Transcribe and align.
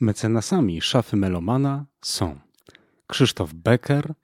Mecenasami 0.00 0.80
szafy 0.80 1.16
Melomana 1.16 1.86
są 2.00 2.38
Krzysztof 3.06 3.54
Becker, 3.54 4.14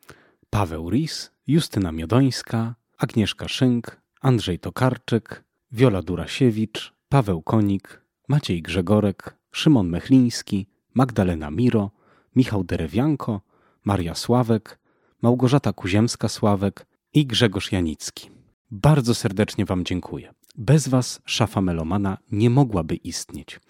Paweł 0.51 0.91
Ris, 0.91 1.31
Justyna 1.47 1.93
Miodońska, 1.93 2.75
Agnieszka 2.99 3.49
Szynk, 3.49 4.01
Andrzej 4.21 4.59
Tokarczyk, 4.59 5.45
Wiola 5.73 6.03
Durasiewicz, 6.03 6.93
Paweł 7.09 7.43
Konik, 7.43 8.03
Maciej 8.29 8.63
Grzegorek, 8.63 9.37
Szymon 9.53 9.89
Mechliński, 9.89 10.67
Magdalena 10.95 11.51
Miro, 11.51 11.91
Michał 12.37 12.65
Derewianko, 12.65 13.41
Maria 13.85 14.15
Sławek, 14.15 14.79
Małgorzata 15.23 15.73
Kuziemska-Sławek 15.73 16.87
i 17.15 17.27
Grzegorz 17.27 17.73
Janicki. 17.73 18.31
Bardzo 18.71 19.15
serdecznie 19.15 19.65
Wam 19.65 19.85
dziękuję. 19.85 20.35
Bez 20.59 20.89
Was 20.89 21.21
szafa 21.25 21.61
melomana 21.61 22.19
nie 22.33 22.51
mogłaby 22.51 22.95
istnieć. 22.95 23.61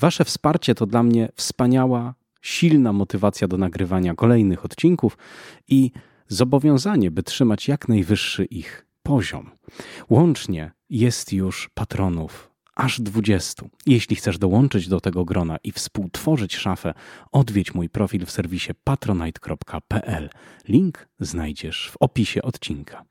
Wasze 0.00 0.24
wsparcie 0.24 0.74
to 0.74 0.86
dla 0.86 1.02
mnie 1.02 1.28
wspaniała, 1.34 2.14
silna 2.42 2.92
motywacja 2.92 3.48
do 3.48 3.58
nagrywania 3.58 4.14
kolejnych 4.14 4.64
odcinków 4.64 5.18
i 5.68 5.90
zobowiązanie, 6.28 7.10
by 7.10 7.22
trzymać 7.22 7.68
jak 7.68 7.88
najwyższy 7.88 8.44
ich 8.44 8.86
poziom. 9.02 9.50
Łącznie 10.10 10.72
jest 10.90 11.32
już 11.32 11.70
patronów 11.74 12.50
aż 12.74 13.00
20. 13.00 13.66
Jeśli 13.86 14.16
chcesz 14.16 14.38
dołączyć 14.38 14.88
do 14.88 15.00
tego 15.00 15.24
grona 15.24 15.56
i 15.64 15.72
współtworzyć 15.72 16.56
szafę, 16.56 16.94
odwiedź 17.32 17.74
mój 17.74 17.88
profil 17.88 18.26
w 18.26 18.30
serwisie 18.30 18.72
patronite.pl. 18.84 20.30
Link 20.68 21.08
znajdziesz 21.20 21.90
w 21.92 21.96
opisie 22.00 22.42
odcinka. 22.42 23.04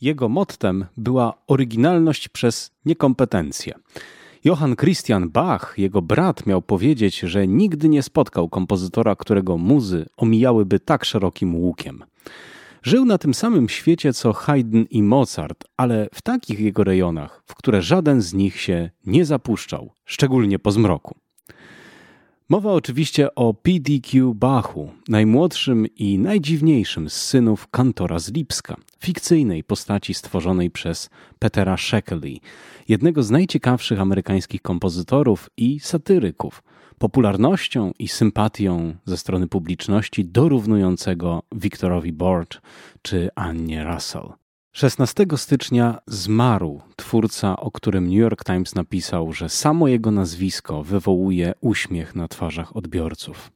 Jego 0.00 0.28
mottem 0.28 0.84
była 0.96 1.34
oryginalność 1.46 2.28
przez 2.28 2.70
niekompetencję. 2.84 3.74
Johann 4.44 4.76
Christian 4.76 5.30
Bach, 5.30 5.74
jego 5.78 6.02
brat, 6.02 6.46
miał 6.46 6.62
powiedzieć, 6.62 7.18
że 7.18 7.48
nigdy 7.48 7.88
nie 7.88 8.02
spotkał 8.02 8.48
kompozytora, 8.48 9.16
którego 9.16 9.58
muzy 9.58 10.06
omijałyby 10.16 10.80
tak 10.80 11.04
szerokim 11.04 11.54
łukiem. 11.54 12.04
Żył 12.82 13.04
na 13.04 13.18
tym 13.18 13.34
samym 13.34 13.68
świecie 13.68 14.12
co 14.12 14.32
Haydn 14.32 14.82
i 14.90 15.02
Mozart, 15.02 15.64
ale 15.76 16.08
w 16.14 16.22
takich 16.22 16.60
jego 16.60 16.84
rejonach, 16.84 17.42
w 17.46 17.54
które 17.54 17.82
żaden 17.82 18.22
z 18.22 18.34
nich 18.34 18.60
się 18.60 18.90
nie 19.06 19.24
zapuszczał, 19.24 19.92
szczególnie 20.04 20.58
po 20.58 20.72
zmroku. 20.72 21.14
Mowa 22.48 22.72
oczywiście 22.72 23.34
o 23.34 23.54
PDQ 23.54 24.34
Bachu, 24.34 24.90
najmłodszym 25.08 25.86
i 25.86 26.18
najdziwniejszym 26.18 27.10
z 27.10 27.14
synów 27.14 27.68
kantora 27.68 28.18
z 28.18 28.32
Lipska, 28.32 28.76
fikcyjnej 29.00 29.64
postaci 29.64 30.14
stworzonej 30.14 30.70
przez 30.70 31.10
Petera 31.38 31.76
Shekely, 31.76 32.36
jednego 32.88 33.22
z 33.22 33.30
najciekawszych 33.30 34.00
amerykańskich 34.00 34.62
kompozytorów 34.62 35.50
i 35.56 35.80
satyryków, 35.80 36.62
popularnością 36.98 37.92
i 37.98 38.08
sympatią 38.08 38.94
ze 39.04 39.16
strony 39.16 39.46
publiczności 39.46 40.24
dorównującego 40.24 41.42
Victorowi 41.52 42.12
Borch 42.12 42.60
czy 43.02 43.28
Annie 43.34 43.84
Russell. 43.84 44.32
16 44.72 45.26
stycznia 45.36 45.98
zmarł 46.06 46.80
twórca, 46.96 47.56
o 47.56 47.70
którym 47.70 48.04
New 48.04 48.18
York 48.18 48.44
Times 48.44 48.74
napisał, 48.74 49.32
że 49.32 49.48
samo 49.48 49.88
jego 49.88 50.10
nazwisko 50.10 50.82
wywołuje 50.82 51.52
uśmiech 51.60 52.14
na 52.14 52.28
twarzach 52.28 52.76
odbiorców. 52.76 53.52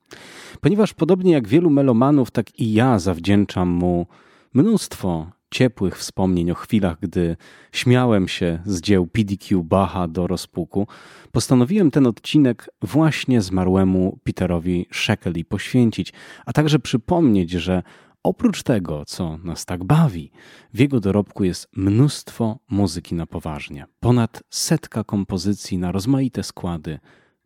Ponieważ 0.61 0.95
podobnie 0.95 1.33
jak 1.33 1.49
wielu 1.49 1.71
melomanów, 1.71 2.31
tak 2.31 2.61
i 2.61 2.73
ja 2.73 2.99
zawdzięczam 2.99 3.69
mu 3.69 4.07
mnóstwo 4.55 5.31
ciepłych 5.55 5.99
wspomnień 5.99 6.51
o 6.51 6.55
chwilach, 6.55 6.97
gdy 7.01 7.37
śmiałem 7.73 8.29
się 8.29 8.63
z 8.65 8.81
dzieł 8.81 9.07
PDQ 9.07 9.65
Bacha 9.65 10.09
do 10.09 10.27
rozpuku, 10.27 10.87
postanowiłem 11.33 11.91
ten 11.91 12.07
odcinek 12.07 12.71
właśnie 12.83 13.43
zmarłemu 13.43 14.19
Peterowi 14.25 14.87
Shekeli 14.93 15.45
poświęcić, 15.45 16.13
a 16.47 16.53
także 16.53 16.79
przypomnieć, 16.79 17.51
że 17.51 17.83
Oprócz 18.27 18.63
tego, 18.63 19.05
co 19.05 19.39
nas 19.39 19.65
tak 19.65 19.85
bawi, 19.85 20.31
w 20.75 20.81
jego 20.81 21.01
dorobku 21.01 21.45
jest 21.45 21.69
mnóstwo 21.77 22.59
muzyki 22.71 23.15
na 23.15 23.27
poważnie. 23.27 23.87
Ponad 24.01 24.43
setka 24.51 25.05
kompozycji 25.05 25.79
na 25.79 25.93
rozmaite 25.93 26.43
składy, 26.43 26.99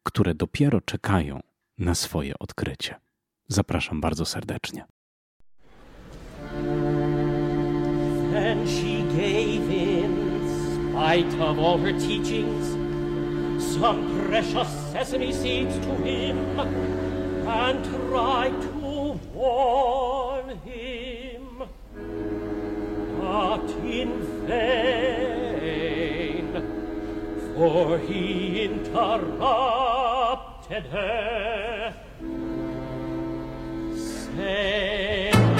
które 0.03 0.35
dopiero 0.35 0.81
czekają 0.81 1.41
na 1.79 1.95
swoje 1.95 2.39
odkrycie. 2.39 2.95
Zapraszam 3.49 4.01
bardzo 4.01 4.25
serdecznie. 4.25 4.85
And 8.59 8.69
she 8.69 9.03
gave 9.17 9.71
in 9.71 10.91
spite 10.91 11.33
of 11.35 11.61
all 11.61 11.79
her 11.79 11.93
teachings. 11.93 12.75
Some 13.75 14.27
precious 14.27 14.69
sesame 14.91 15.33
seeds 15.33 15.79
to 15.79 15.95
him 15.95 16.59
and 16.59 17.85
tried 18.11 18.61
to 18.61 19.21
warn 19.33 20.59
him, 20.59 21.63
but 23.21 23.71
in 23.87 24.23
vain, 24.49 25.77
for 27.55 27.99
he 27.99 28.65
interrupted 28.65 30.03
her, 30.87 31.95
saying, 33.95 35.58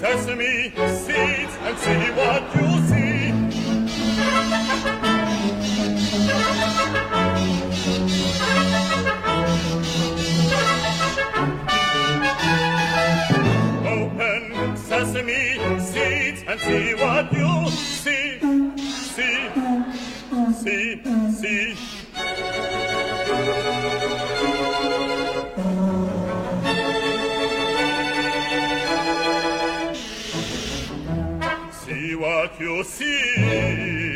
sesame 0.00 0.72
seeds 1.04 1.54
and 1.60 1.78
see 1.78 2.10
what 2.16 2.42
you 2.56 2.68
see. 2.88 3.20
Open 13.86 14.76
sesame 14.78 15.58
seeds 15.80 16.44
and 16.48 16.60
see 16.60 16.94
what 16.94 17.30
you 17.30 17.70
see. 17.70 18.40
See, 18.88 19.50
see, 20.62 21.74
see. 21.76 21.99
più 32.60 32.82
sì 32.82 34.09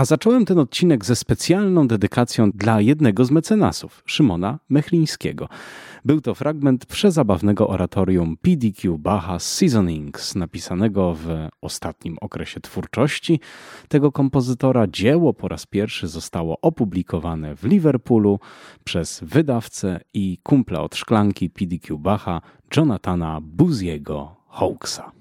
A 0.00 0.04
zacząłem 0.04 0.44
ten 0.44 0.58
odcinek 0.58 1.04
ze 1.04 1.16
specjalną 1.16 1.88
dedykacją 1.88 2.50
dla 2.54 2.80
jednego 2.80 3.24
z 3.24 3.30
mecenasów, 3.30 4.02
Szymona 4.06 4.58
Mechlińskiego. 4.68 5.48
Był 6.04 6.20
to 6.20 6.34
fragment 6.34 6.86
przezabawnego 6.86 7.68
oratorium 7.68 8.36
PDQ 8.36 8.98
Bacha 8.98 9.38
Seasonings, 9.38 10.34
napisanego 10.34 11.14
w 11.14 11.28
ostatnim 11.60 12.16
okresie 12.20 12.60
twórczości 12.60 13.40
tego 13.88 14.12
kompozytora. 14.12 14.86
Dzieło 14.86 15.34
po 15.34 15.48
raz 15.48 15.66
pierwszy 15.66 16.08
zostało 16.08 16.58
opublikowane 16.60 17.56
w 17.56 17.64
Liverpoolu 17.64 18.38
przez 18.84 19.20
wydawcę 19.22 20.00
i 20.14 20.38
kumpla 20.42 20.82
od 20.82 20.96
szklanki 20.96 21.50
PDQ 21.50 21.98
Bacha 21.98 22.40
Jonathana 22.76 23.38
Buziego 23.42 24.36
Hawksa. 24.48 25.19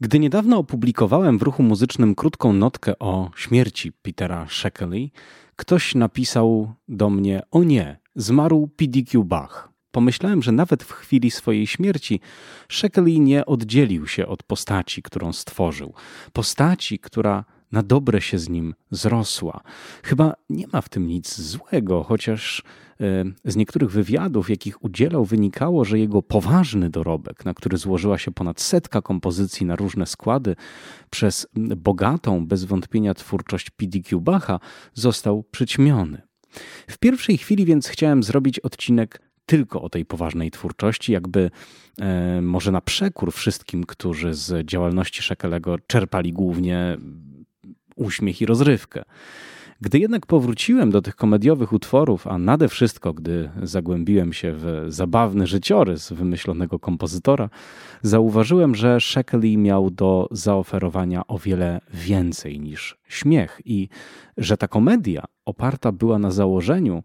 Gdy 0.00 0.18
niedawno 0.18 0.58
opublikowałem 0.58 1.38
w 1.38 1.42
ruchu 1.42 1.62
muzycznym 1.62 2.14
krótką 2.14 2.52
notkę 2.52 2.98
o 2.98 3.30
śmierci 3.36 3.92
Petera 3.92 4.46
Sheckley, 4.48 5.12
ktoś 5.56 5.94
napisał 5.94 6.74
do 6.88 7.10
mnie: 7.10 7.42
O 7.50 7.62
nie, 7.62 8.00
zmarł 8.16 8.68
PDQ 8.76 9.24
Bach. 9.24 9.68
Pomyślałem, 9.90 10.42
że 10.42 10.52
nawet 10.52 10.82
w 10.82 10.92
chwili 10.92 11.30
swojej 11.30 11.66
śmierci 11.66 12.20
Sheckley 12.68 13.20
nie 13.20 13.46
oddzielił 13.46 14.06
się 14.06 14.26
od 14.26 14.42
postaci, 14.42 15.02
którą 15.02 15.32
stworzył. 15.32 15.94
Postaci, 16.32 16.98
która 16.98 17.44
na 17.72 17.82
dobre 17.82 18.20
się 18.20 18.38
z 18.38 18.48
nim 18.48 18.74
zrosła. 18.90 19.60
Chyba 20.02 20.34
nie 20.50 20.66
ma 20.72 20.80
w 20.80 20.88
tym 20.88 21.06
nic 21.06 21.40
złego, 21.40 22.02
chociaż 22.02 22.62
e, 23.00 23.04
z 23.44 23.56
niektórych 23.56 23.90
wywiadów, 23.90 24.50
jakich 24.50 24.84
udzielał, 24.84 25.24
wynikało, 25.24 25.84
że 25.84 25.98
jego 25.98 26.22
poważny 26.22 26.90
dorobek, 26.90 27.44
na 27.44 27.54
który 27.54 27.76
złożyła 27.76 28.18
się 28.18 28.30
ponad 28.30 28.60
setka 28.60 29.02
kompozycji 29.02 29.66
na 29.66 29.76
różne 29.76 30.06
składy, 30.06 30.56
przez 31.10 31.46
bogatą, 31.76 32.46
bez 32.46 32.64
wątpienia 32.64 33.14
twórczość 33.14 33.70
PDQ 33.70 34.20
Bacha, 34.20 34.60
został 34.94 35.42
przyćmiony. 35.42 36.22
W 36.88 36.98
pierwszej 36.98 37.38
chwili 37.38 37.64
więc 37.64 37.88
chciałem 37.88 38.22
zrobić 38.22 38.60
odcinek 38.60 39.20
tylko 39.46 39.82
o 39.82 39.88
tej 39.88 40.04
poważnej 40.04 40.50
twórczości, 40.50 41.12
jakby 41.12 41.50
e, 42.00 42.40
może 42.42 42.72
na 42.72 42.80
przekór 42.80 43.32
wszystkim, 43.32 43.84
którzy 43.84 44.34
z 44.34 44.66
działalności 44.66 45.22
Szekelego 45.22 45.76
czerpali 45.86 46.32
głównie 46.32 46.96
uśmiech 47.96 48.40
i 48.40 48.46
rozrywkę. 48.46 49.04
Gdy 49.80 49.98
jednak 49.98 50.26
powróciłem 50.26 50.90
do 50.90 51.02
tych 51.02 51.16
komediowych 51.16 51.72
utworów, 51.72 52.26
a 52.26 52.38
nade 52.38 52.68
wszystko, 52.68 53.12
gdy 53.12 53.50
zagłębiłem 53.62 54.32
się 54.32 54.52
w 54.56 54.86
zabawny 54.88 55.46
życiorys 55.46 56.12
wymyślonego 56.12 56.78
kompozytora, 56.78 57.50
zauważyłem, 58.02 58.74
że 58.74 59.00
Sheckley 59.00 59.58
miał 59.58 59.90
do 59.90 60.28
zaoferowania 60.30 61.26
o 61.26 61.38
wiele 61.38 61.80
więcej 61.94 62.60
niż 62.60 62.96
śmiech 63.08 63.60
i 63.64 63.88
że 64.36 64.56
ta 64.56 64.68
komedia 64.68 65.24
oparta 65.44 65.92
była 65.92 66.18
na 66.18 66.30
założeniu, 66.30 67.02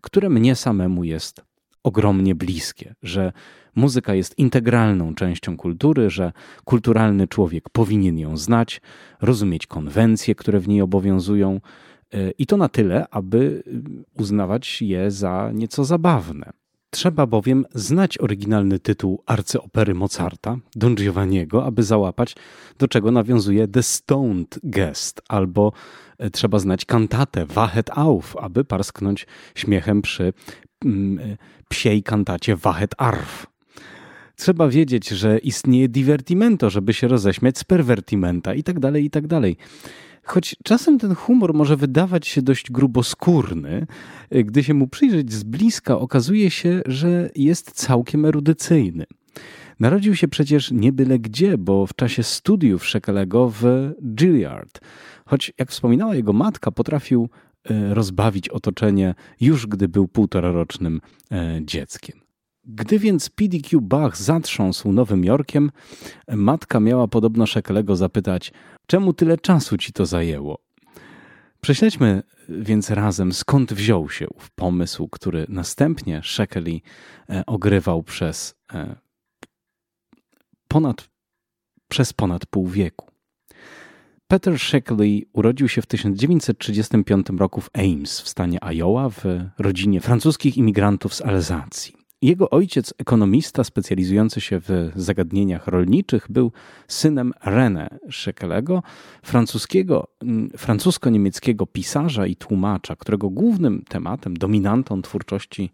które 0.00 0.28
mnie 0.28 0.56
samemu 0.56 1.04
jest 1.04 1.44
ogromnie 1.82 2.34
bliskie, 2.34 2.94
że 3.02 3.32
muzyka 3.76 4.14
jest 4.14 4.38
integralną 4.38 5.14
częścią 5.14 5.56
kultury, 5.56 6.10
że 6.10 6.32
kulturalny 6.64 7.28
człowiek 7.28 7.70
powinien 7.70 8.18
ją 8.18 8.36
znać, 8.36 8.80
rozumieć 9.20 9.66
konwencje, 9.66 10.34
które 10.34 10.60
w 10.60 10.68
niej 10.68 10.80
obowiązują 10.80 11.60
e, 12.12 12.30
i 12.30 12.46
to 12.46 12.56
na 12.56 12.68
tyle, 12.68 13.06
aby 13.10 13.62
uznawać 14.14 14.82
je 14.82 15.10
za 15.10 15.50
nieco 15.54 15.84
zabawne. 15.84 16.52
Trzeba 16.94 17.26
bowiem 17.26 17.64
znać 17.74 18.18
oryginalny 18.18 18.78
tytuł 18.78 19.22
arcyopery 19.26 19.94
Mozarta, 19.94 20.56
Don 20.76 20.94
Giovanniego, 20.94 21.64
aby 21.64 21.82
załapać, 21.82 22.36
do 22.78 22.88
czego 22.88 23.10
nawiązuje 23.10 23.68
The 23.68 23.82
Stoned 23.82 24.58
Guest, 24.62 25.22
albo 25.28 25.72
e, 26.18 26.30
trzeba 26.30 26.58
znać 26.58 26.84
kantatę 26.84 27.46
Wachet 27.46 27.90
auf, 27.90 28.36
aby 28.36 28.64
parsknąć 28.64 29.26
śmiechem 29.54 30.02
przy 30.02 30.32
mm, 30.84 31.18
e, 31.18 31.36
psiej 31.68 32.02
kantacie 32.02 32.56
Wachet 32.56 32.94
arf. 32.98 33.51
Trzeba 34.36 34.68
wiedzieć, 34.68 35.08
że 35.08 35.38
istnieje 35.38 35.88
divertimento, 35.88 36.70
żeby 36.70 36.92
się 36.92 37.08
roześmiać 37.08 37.58
z 37.58 37.64
pervertimenta 37.64 38.54
i 38.54 38.62
tak 38.62 38.80
dalej, 38.80 39.04
i 39.04 39.10
tak 39.10 39.26
dalej. 39.26 39.56
Choć 40.24 40.56
czasem 40.64 40.98
ten 40.98 41.14
humor 41.14 41.54
może 41.54 41.76
wydawać 41.76 42.26
się 42.26 42.42
dość 42.42 42.70
gruboskórny, 42.70 43.86
gdy 44.30 44.64
się 44.64 44.74
mu 44.74 44.88
przyjrzeć 44.88 45.32
z 45.32 45.42
bliska, 45.42 45.98
okazuje 45.98 46.50
się, 46.50 46.82
że 46.86 47.30
jest 47.36 47.70
całkiem 47.72 48.24
erudycyjny. 48.24 49.04
Narodził 49.80 50.16
się 50.16 50.28
przecież 50.28 50.70
nie 50.70 50.92
byle 50.92 51.18
gdzie, 51.18 51.58
bo 51.58 51.86
w 51.86 51.94
czasie 51.94 52.22
studiów 52.22 52.86
Szekelego 52.86 53.52
w 53.60 53.92
Gilliard. 54.14 54.80
Choć, 55.24 55.52
jak 55.58 55.70
wspominała 55.70 56.14
jego 56.14 56.32
matka, 56.32 56.70
potrafił 56.70 57.28
e, 57.64 57.94
rozbawić 57.94 58.48
otoczenie 58.48 59.14
już 59.40 59.66
gdy 59.66 59.88
był 59.88 60.08
półtorarocznym 60.08 61.00
e, 61.32 61.60
dzieckiem. 61.64 62.21
Gdy 62.64 62.98
więc 62.98 63.30
PDQ 63.30 63.80
Bach 63.80 64.16
zatrząsł 64.16 64.92
Nowym 64.92 65.24
Jorkiem, 65.24 65.70
matka 66.28 66.80
miała 66.80 67.08
podobno 67.08 67.46
Szekelego 67.46 67.96
zapytać, 67.96 68.52
czemu 68.86 69.12
tyle 69.12 69.38
czasu 69.38 69.78
ci 69.78 69.92
to 69.92 70.06
zajęło? 70.06 70.58
Prześledźmy 71.60 72.22
więc 72.48 72.90
razem, 72.90 73.32
skąd 73.32 73.72
wziął 73.72 74.10
się 74.10 74.28
ów 74.28 74.50
pomysł, 74.50 75.08
który 75.08 75.46
następnie 75.48 76.20
Shekeli 76.24 76.82
e, 77.30 77.46
ogrywał 77.46 78.02
przez 78.02 78.54
e, 78.72 78.96
ponad, 80.68 81.08
przez 81.88 82.12
ponad 82.12 82.46
pół 82.46 82.68
wieku. 82.68 83.10
Peter 84.28 84.58
Sheckley 84.58 85.28
urodził 85.32 85.68
się 85.68 85.82
w 85.82 85.86
1935 85.86 87.26
roku 87.38 87.60
w 87.60 87.70
Ames 87.72 88.20
w 88.20 88.28
stanie 88.28 88.58
Iowa 88.64 89.08
w 89.08 89.24
rodzinie 89.58 90.00
francuskich 90.00 90.56
imigrantów 90.56 91.14
z 91.14 91.20
Alzacji. 91.20 92.01
Jego 92.22 92.50
ojciec, 92.50 92.94
ekonomista 92.98 93.64
specjalizujący 93.64 94.40
się 94.40 94.60
w 94.60 94.92
zagadnieniach 94.96 95.66
rolniczych, 95.66 96.26
był 96.30 96.52
synem 96.88 97.32
René 97.44 97.88
Szekelego, 98.10 98.82
francuskiego, 99.22 100.08
francusko-niemieckiego 100.56 101.66
pisarza 101.66 102.26
i 102.26 102.36
tłumacza, 102.36 102.96
którego 102.96 103.30
głównym 103.30 103.84
tematem, 103.88 104.36
dominantą 104.36 105.02
twórczości 105.02 105.70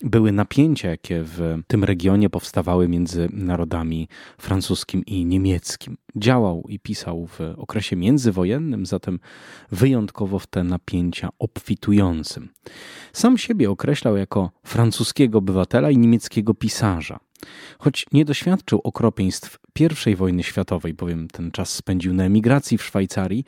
były 0.00 0.32
napięcia, 0.32 0.90
jakie 0.90 1.22
w 1.22 1.58
tym 1.66 1.84
regionie 1.84 2.30
powstawały 2.30 2.88
między 2.88 3.28
narodami 3.32 4.08
francuskim 4.38 5.04
i 5.06 5.24
niemieckim. 5.24 5.96
Działał 6.16 6.64
i 6.68 6.78
pisał 6.78 7.26
w 7.26 7.40
okresie 7.56 7.96
międzywojennym, 7.96 8.86
zatem 8.86 9.20
wyjątkowo 9.72 10.38
w 10.38 10.46
te 10.46 10.64
napięcia 10.64 11.28
obfitującym. 11.38 12.48
Sam 13.12 13.38
siebie 13.38 13.70
określał 13.70 14.16
jako 14.16 14.50
francuskiego 14.64 15.38
obywatela 15.38 15.90
i 15.90 15.98
niemieckiego 15.98 16.54
pisarza. 16.54 17.20
Choć 17.78 18.06
nie 18.12 18.24
doświadczył 18.24 18.80
okropieństw 18.84 19.58
I 20.06 20.16
wojny 20.16 20.42
światowej, 20.42 20.94
bowiem 20.94 21.28
ten 21.28 21.50
czas 21.50 21.72
spędził 21.72 22.14
na 22.14 22.24
emigracji 22.24 22.78
w 22.78 22.84
Szwajcarii, 22.84 23.44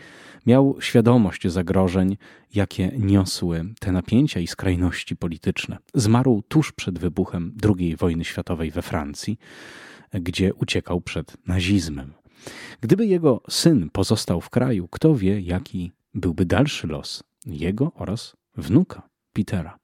miał 0.47 0.77
świadomość 0.81 1.49
zagrożeń, 1.49 2.17
jakie 2.55 2.91
niosły 2.99 3.65
te 3.81 3.93
napięcia 3.93 4.41
i 4.41 4.47
skrajności 4.47 5.17
polityczne. 5.17 5.79
Zmarł 5.95 6.43
tuż 6.49 6.73
przed 6.73 6.99
wybuchem 6.99 7.55
II 7.79 7.97
wojny 7.97 8.25
światowej 8.25 8.71
we 8.71 8.83
Francji, 8.83 9.39
gdzie 10.13 10.55
uciekał 10.55 11.01
przed 11.01 11.37
nazizmem. 11.47 12.13
Gdyby 12.81 13.07
jego 13.07 13.43
syn 13.51 13.91
pozostał 13.91 14.41
w 14.41 14.51
kraju, 14.51 14.89
kto 14.89 15.15
wie, 15.15 15.41
jaki 15.41 15.93
byłby 16.15 16.45
dalszy 16.45 16.87
los 16.87 17.23
jego 17.47 17.93
oraz 17.95 18.37
wnuka 18.57 19.03
Petera. 19.33 19.79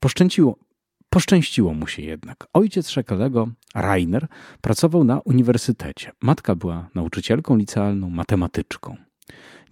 Poszczęciło, 0.00 0.58
Poszczęściło 1.10 1.74
mu 1.74 1.86
się 1.86 2.02
jednak. 2.02 2.46
Ojciec 2.52 2.88
Szekelego, 2.88 3.48
Rainer, 3.74 4.26
pracował 4.60 5.04
na 5.04 5.20
uniwersytecie. 5.20 6.12
Matka 6.22 6.54
była 6.54 6.88
nauczycielką 6.94 7.56
licealną, 7.56 8.10
matematyczką. 8.10 8.96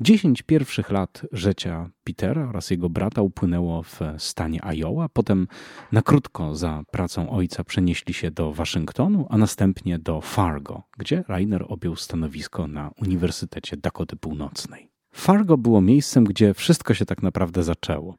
Dziesięć 0.00 0.42
pierwszych 0.42 0.90
lat 0.90 1.23
życia 1.33 1.90
Petera 2.04 2.49
oraz 2.49 2.71
jego 2.71 2.90
brata 2.90 3.23
upłynęło 3.23 3.83
w 3.83 4.00
stanie 4.18 4.61
Iowa, 4.64 5.09
potem 5.09 5.49
na 5.92 6.02
krótko 6.02 6.54
za 6.54 6.83
pracą 6.90 7.30
ojca 7.30 7.64
przenieśli 7.64 8.14
się 8.14 8.30
do 8.30 8.52
Waszyngtonu, 8.52 9.26
a 9.30 9.38
następnie 9.38 9.99
do 9.99 10.21
Fargo, 10.21 10.83
gdzie 10.99 11.25
Rainer 11.28 11.64
objął 11.68 11.97
stanowisko 11.97 12.66
na 12.66 12.90
Uniwersytecie 13.02 13.76
Dakoty 13.76 14.16
Północnej. 14.16 14.98
Fargo 15.12 15.57
było 15.57 15.81
miejscem, 15.81 16.25
gdzie 16.25 16.55
wszystko 16.55 16.95
się 16.95 17.07
tak 17.07 17.23
naprawdę 17.23 17.62
zaczęło. 17.62 18.17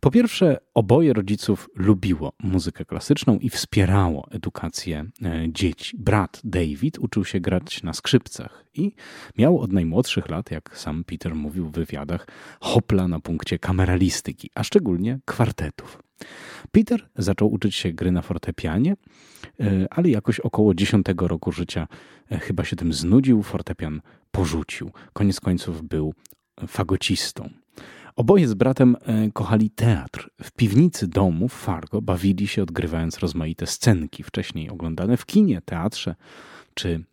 Po 0.00 0.10
pierwsze, 0.10 0.58
oboje 0.74 1.12
rodziców 1.12 1.68
lubiło 1.76 2.32
muzykę 2.42 2.84
klasyczną 2.84 3.38
i 3.38 3.50
wspierało 3.50 4.28
edukację 4.30 5.04
e, 5.22 5.46
dzieci. 5.48 5.96
Brat 5.98 6.40
David 6.44 6.98
uczył 6.98 7.24
się 7.24 7.40
grać 7.40 7.82
na 7.82 7.92
skrzypcach 7.92 8.64
i 8.74 8.92
miał 9.38 9.58
od 9.60 9.72
najmłodszych 9.72 10.28
lat, 10.28 10.50
jak 10.50 10.78
sam 10.78 11.04
Peter 11.04 11.34
mówił 11.34 11.68
w 11.68 11.72
wywiadach, 11.72 12.26
hopla 12.60 13.08
na 13.08 13.20
punkcie 13.20 13.58
kameralistyki, 13.58 14.50
a 14.54 14.64
szczególnie 14.64 15.18
kwartetów. 15.24 16.07
Peter 16.70 17.08
zaczął 17.16 17.52
uczyć 17.52 17.74
się 17.74 17.92
gry 17.92 18.12
na 18.12 18.22
fortepianie, 18.22 18.96
e, 19.60 19.86
ale 19.90 20.08
jakoś 20.08 20.40
około 20.40 20.74
10 20.74 21.06
roku 21.18 21.52
życia 21.52 21.88
e, 22.30 22.38
chyba 22.38 22.64
się 22.64 22.76
tym 22.76 22.92
znudził, 22.92 23.42
fortepian 23.42 24.00
porzucił. 24.30 24.90
Koniec 25.12 25.40
końców 25.40 25.82
był 25.82 26.14
fagocistą. 26.66 27.50
Oboje 28.16 28.48
z 28.48 28.54
bratem 28.54 28.96
e, 29.00 29.30
kochali 29.32 29.70
teatr. 29.70 30.30
W 30.42 30.52
piwnicy 30.52 31.08
domu 31.08 31.48
w 31.48 31.52
Fargo 31.52 32.02
bawili 32.02 32.46
się 32.48 32.62
odgrywając 32.62 33.18
rozmaite 33.18 33.66
scenki, 33.66 34.22
wcześniej 34.22 34.70
oglądane 34.70 35.16
w 35.16 35.26
kinie, 35.26 35.60
teatrze 35.64 36.14
czy 36.74 37.04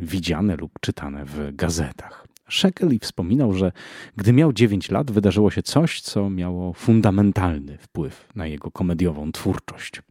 widziane 0.00 0.56
lub 0.56 0.72
czytane 0.80 1.24
w 1.24 1.56
gazetach. 1.56 2.29
Shekeli 2.50 2.98
wspominał, 2.98 3.52
że 3.52 3.72
gdy 4.16 4.32
miał 4.32 4.52
9 4.52 4.90
lat, 4.90 5.10
wydarzyło 5.10 5.50
się 5.50 5.62
coś, 5.62 6.00
co 6.00 6.30
miało 6.30 6.72
fundamentalny 6.72 7.78
wpływ 7.78 8.28
na 8.34 8.46
jego 8.46 8.70
komediową 8.70 9.32
twórczość. 9.32 10.02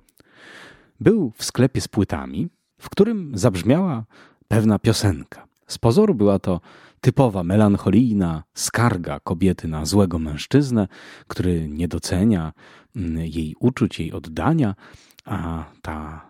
Był 1.00 1.32
w 1.36 1.44
sklepie 1.44 1.82
z 1.82 1.88
płytami, 1.88 2.50
w 2.78 2.90
którym 2.90 3.32
zabrzmiała 3.38 4.06
pewna 4.48 4.80
piosenka. 4.80 5.48
Z 5.68 5.78
pozoru 5.78 6.16
była 6.16 6.40
to 6.40 6.62
typowa 7.02 7.44
melancholijna 7.44 8.44
skarga 8.54 9.20
kobiety 9.20 9.68
na 9.68 9.86
złego 9.86 10.20
mężczyznę, 10.20 10.88
który 11.28 11.68
nie 11.70 11.88
docenia 11.88 12.54
mm, 12.96 13.18
jej 13.18 13.56
uczuć, 13.60 14.00
jej 14.00 14.12
oddania, 14.12 14.76
a 15.26 15.64
ta 15.82 16.29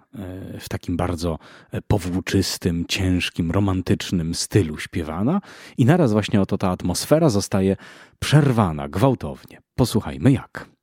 w 0.60 0.70
takim 0.70 0.98
bardzo 0.98 1.40
e, 1.72 1.82
powłóczystym, 1.82 2.86
ciężkim, 2.88 3.52
romantycznym 3.52 4.36
stylu 4.36 4.78
śpiewana 4.78 5.42
i 5.78 5.86
naraz 5.86 6.12
właśnie 6.12 6.42
oto 6.42 6.58
ta 6.58 6.70
atmosfera 6.70 7.30
zostaje 7.30 7.76
przerwana 8.20 8.90
gwałtownie. 8.90 9.62
Posłuchajmy 9.76 10.32
jak. 10.32 10.79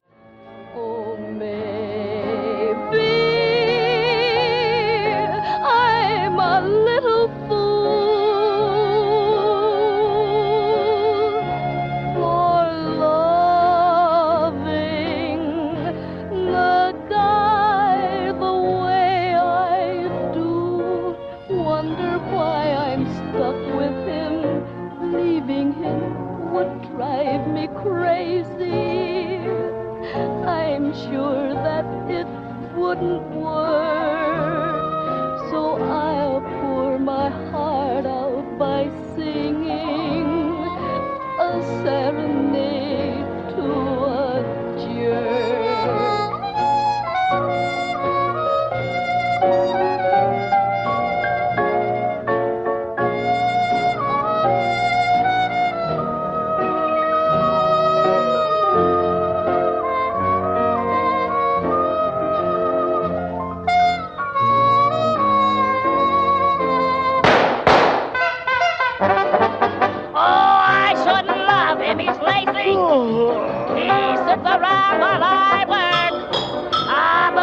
嗯。 32.99 33.36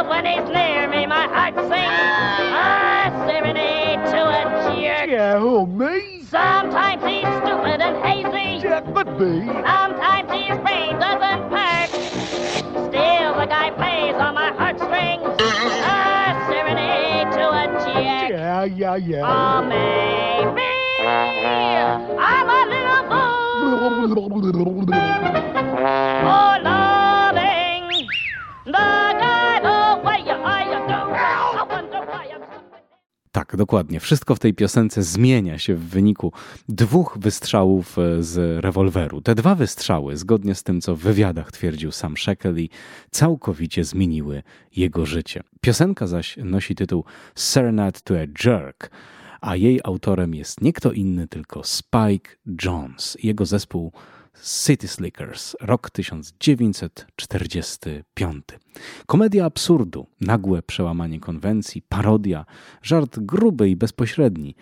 But 0.04 0.10
when 0.10 0.26
he's 0.26 0.50
near 0.50 0.88
me, 0.90 1.06
my 1.06 1.28
heart 1.28 1.56
sings. 1.56 1.72
a 1.72 3.08
serenade 3.26 4.04
to 4.12 4.22
a 4.28 4.44
jerk. 4.76 5.08
Yeah, 5.10 5.40
who, 5.40 5.66
me? 5.66 6.24
Sometimes 6.30 7.04
he's 7.06 7.28
stupid 7.40 7.80
and 7.80 7.96
hazy. 8.04 8.68
That 8.68 8.94
but 8.94 9.18
be. 9.18 9.46
Sometimes 9.46 10.30
his 10.30 10.60
brain 10.60 11.00
doesn't 11.00 11.50
perk. 11.50 11.90
Still, 12.90 13.34
the 13.40 13.46
guy 13.48 13.72
plays 13.72 14.16
on 14.16 14.36
my 14.36 14.52
heartstrings. 14.52 15.24
a 15.40 16.36
serenade 16.50 17.32
to 17.32 17.50
a 17.50 17.68
jerk. 17.86 18.30
Yeah, 18.30 18.64
yeah, 18.66 18.96
yeah. 18.98 19.24
Oh, 19.24 19.62
maybe 19.64 20.68
I'm 22.20 22.50
a 22.50 22.66
little 22.70 23.04
fool. 23.08 23.20
oh, 26.28 26.60
Lord. 26.62 26.83
Dokładnie. 33.58 34.00
Wszystko 34.00 34.36
w 34.36 34.40
tej 34.40 34.54
piosence 34.54 35.04
zmienia 35.04 35.58
się 35.60 35.76
w 35.76 35.90
wyniku 35.90 36.32
dwóch 36.70 37.18
wystrzałów 37.20 37.98
e, 37.98 38.24
z 38.24 38.64
rewolweru. 38.64 39.22
Te 39.22 39.36
dwa 39.36 39.56
wystrzały, 39.56 40.18
zgodnie 40.18 40.56
z 40.56 40.64
tym, 40.64 40.82
co 40.82 40.96
w 40.96 41.00
wywiadach 41.00 41.52
twierdził 41.52 41.92
sam 41.92 42.18
Shekeli, 42.18 42.70
całkowicie 43.12 43.84
zmieniły 43.84 44.44
jego 44.76 45.06
życie. 45.06 45.44
Piosenka 45.62 46.08
zaś 46.08 46.38
nosi 46.38 46.76
tytuł 46.76 47.04
Serenade 47.36 48.00
to 48.04 48.14
a 48.14 48.20
Jerk, 48.46 48.92
a 49.42 49.56
jej 49.56 49.80
autorem 49.84 50.36
jest 50.36 50.62
nie 50.62 50.74
kto 50.74 50.92
inny, 50.92 51.28
tylko 51.28 51.64
Spike 51.64 52.30
Jones. 52.66 53.18
Jego 53.24 53.46
zespół 53.46 53.92
City 54.42 54.88
Slickers, 54.88 55.56
rok 55.62 55.90
1945. 55.90 58.44
Komedia 59.06 59.46
absurdu, 59.46 60.08
nagłe 60.22 60.62
przełamanie 60.62 61.20
konwencji, 61.20 61.82
parodia, 61.82 62.46
żart 62.82 63.20
gruby 63.20 63.70
i 63.70 63.76
bezpośredni, 63.76 64.56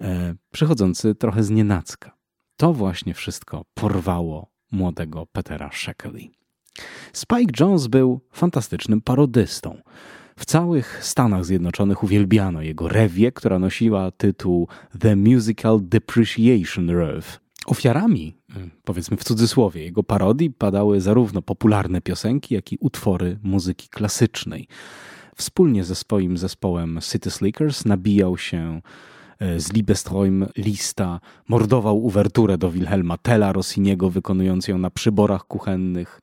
e, 0.00 0.34
przychodzący 0.50 1.14
trochę 1.14 1.42
z 1.42 1.50
nienacka. 1.50 2.16
To 2.56 2.72
właśnie 2.72 3.14
wszystko 3.14 3.64
porwało 3.74 4.50
młodego 4.72 5.26
Petera 5.26 5.70
Shekeli. 5.72 6.30
Spike 7.12 7.52
Jones 7.60 7.86
był 7.86 8.20
fantastycznym 8.32 9.00
parodystą. 9.00 9.78
W 10.38 10.44
całych 10.44 11.04
Stanach 11.04 11.44
Zjednoczonych 11.44 12.04
uwielbiano 12.04 12.62
jego 12.62 12.88
rewie, 12.88 13.32
która 13.32 13.58
nosiła 13.58 14.10
tytuł 14.10 14.68
The 14.98 15.16
Musical 15.16 15.80
Depreciation 15.82 16.90
Reve. 16.90 17.43
Ofiarami, 17.66 18.36
y, 18.56 18.70
powiedzmy 18.84 19.16
w 19.16 19.24
cudzysłowie, 19.24 19.84
jego 19.84 20.02
parodii 20.02 20.50
padały 20.50 21.00
zarówno 21.00 21.42
popularne 21.42 22.00
piosenki, 22.00 22.54
jak 22.54 22.72
i 22.72 22.78
utwory 22.80 23.38
muzyki 23.42 23.88
klasycznej. 23.88 24.68
Wspólnie 25.36 25.84
ze 25.84 25.94
swoim 25.94 26.38
zespołem 26.38 26.98
City 27.02 27.30
Slickers 27.30 27.84
nabijał 27.84 28.38
się 28.38 28.80
y, 29.42 29.60
z 29.60 29.72
Liebesträum 29.72 30.46
lista, 30.56 31.20
mordował 31.48 32.04
uwerturę 32.04 32.58
do 32.58 32.70
Wilhelma 32.70 33.18
Tella 33.18 33.52
Rossiniego, 33.52 34.10
wykonując 34.10 34.68
ją 34.68 34.78
na 34.78 34.90
przyborach 34.90 35.44
kuchennych. 35.44 36.20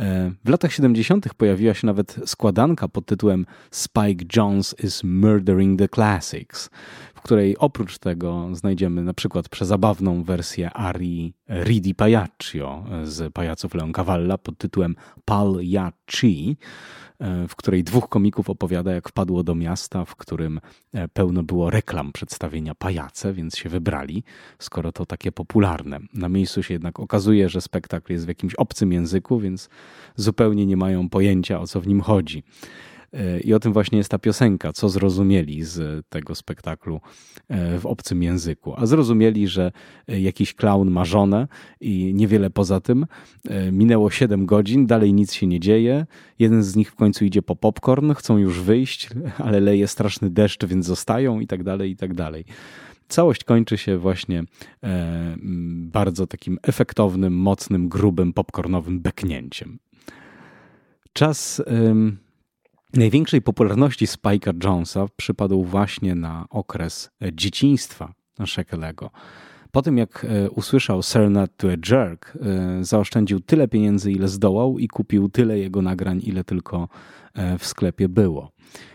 Y, 0.00 0.02
w 0.44 0.48
latach 0.48 0.72
70. 0.72 1.34
pojawiła 1.34 1.74
się 1.74 1.86
nawet 1.86 2.16
składanka 2.26 2.88
pod 2.88 3.06
tytułem 3.06 3.46
Spike 3.70 4.24
Jones 4.36 4.74
is 4.84 5.04
Murdering 5.04 5.78
the 5.78 5.88
Classics, 5.88 6.70
której 7.24 7.58
oprócz 7.58 7.98
tego 7.98 8.48
znajdziemy 8.52 9.02
na 9.02 9.14
przykład 9.14 9.48
przezabawną 9.48 10.22
wersję 10.22 10.70
arii 10.70 11.34
Ridi 11.48 11.94
Pajaccio 11.94 12.84
z 13.04 13.32
Pajaców 13.32 13.74
Leoncavalla 13.74 14.38
pod 14.38 14.58
tytułem 14.58 14.96
Pagliacci, 15.24 16.56
w 17.48 17.56
której 17.56 17.84
dwóch 17.84 18.08
komików 18.08 18.50
opowiada, 18.50 18.92
jak 18.92 19.08
wpadło 19.08 19.42
do 19.42 19.54
miasta, 19.54 20.04
w 20.04 20.16
którym 20.16 20.60
pełno 21.12 21.42
było 21.42 21.70
reklam 21.70 22.12
przedstawienia 22.12 22.74
pajace, 22.74 23.32
więc 23.32 23.56
się 23.56 23.68
wybrali, 23.68 24.24
skoro 24.58 24.92
to 24.92 25.06
takie 25.06 25.32
popularne. 25.32 25.98
Na 26.14 26.28
miejscu 26.28 26.62
się 26.62 26.74
jednak 26.74 27.00
okazuje, 27.00 27.48
że 27.48 27.60
spektakl 27.60 28.12
jest 28.12 28.24
w 28.24 28.28
jakimś 28.28 28.54
obcym 28.54 28.92
języku, 28.92 29.40
więc 29.40 29.68
zupełnie 30.16 30.66
nie 30.66 30.76
mają 30.76 31.08
pojęcia, 31.08 31.60
o 31.60 31.66
co 31.66 31.80
w 31.80 31.86
nim 31.86 32.00
chodzi. 32.00 32.42
I 33.44 33.54
o 33.54 33.60
tym 33.60 33.72
właśnie 33.72 33.98
jest 33.98 34.10
ta 34.10 34.18
piosenka, 34.18 34.72
co 34.72 34.88
zrozumieli 34.88 35.62
z 35.62 36.06
tego 36.08 36.34
spektaklu 36.34 37.00
e, 37.48 37.78
w 37.78 37.86
obcym 37.86 38.22
języku. 38.22 38.74
A 38.76 38.86
zrozumieli, 38.86 39.48
że 39.48 39.72
jakiś 40.08 40.54
klaun 40.54 40.90
ma 40.90 41.04
żonę 41.04 41.48
i 41.80 42.14
niewiele 42.14 42.50
poza 42.50 42.80
tym. 42.80 43.06
E, 43.48 43.72
minęło 43.72 44.10
7 44.10 44.46
godzin, 44.46 44.86
dalej 44.86 45.14
nic 45.14 45.32
się 45.32 45.46
nie 45.46 45.60
dzieje. 45.60 46.06
Jeden 46.38 46.62
z 46.62 46.76
nich 46.76 46.90
w 46.90 46.94
końcu 46.94 47.24
idzie 47.24 47.42
po 47.42 47.56
popcorn, 47.56 48.12
chcą 48.12 48.38
już 48.38 48.60
wyjść, 48.60 49.08
ale 49.44 49.60
leje 49.60 49.88
straszny 49.88 50.30
deszcz, 50.30 50.64
więc 50.64 50.86
zostają 50.86 51.40
i 51.40 51.46
tak 51.46 51.62
dalej, 51.62 51.90
i 51.90 51.96
tak 51.96 52.14
dalej. 52.14 52.44
Całość 53.08 53.44
kończy 53.44 53.78
się 53.78 53.98
właśnie 53.98 54.44
e, 54.84 55.36
bardzo 55.76 56.26
takim 56.26 56.58
efektownym, 56.62 57.36
mocnym, 57.36 57.88
grubym, 57.88 58.32
popcornowym 58.32 59.00
beknięciem. 59.00 59.78
Czas 61.12 61.62
Największej 62.96 63.42
popularności 63.42 64.06
Spike'a 64.06 64.64
Jonesa 64.64 65.06
przypadł 65.16 65.64
właśnie 65.64 66.14
na 66.14 66.46
okres 66.50 67.10
dzieciństwa 67.32 68.12
Shekelego. 68.46 69.10
Po 69.70 69.82
tym 69.82 69.98
jak 69.98 70.26
e, 70.28 70.50
usłyszał 70.50 71.02
Serenade 71.02 71.52
to 71.56 71.68
a 71.68 71.70
Jerk, 71.70 72.32
e, 72.36 72.84
zaoszczędził 72.84 73.40
tyle 73.40 73.68
pieniędzy, 73.68 74.12
ile 74.12 74.28
zdołał 74.28 74.78
i 74.78 74.88
kupił 74.88 75.28
tyle 75.28 75.58
jego 75.58 75.82
nagrań, 75.82 76.20
ile 76.24 76.44
tylko 76.44 76.88
e, 77.34 77.58
w 77.58 77.66
sklepie 77.66 78.08
było. 78.08 78.50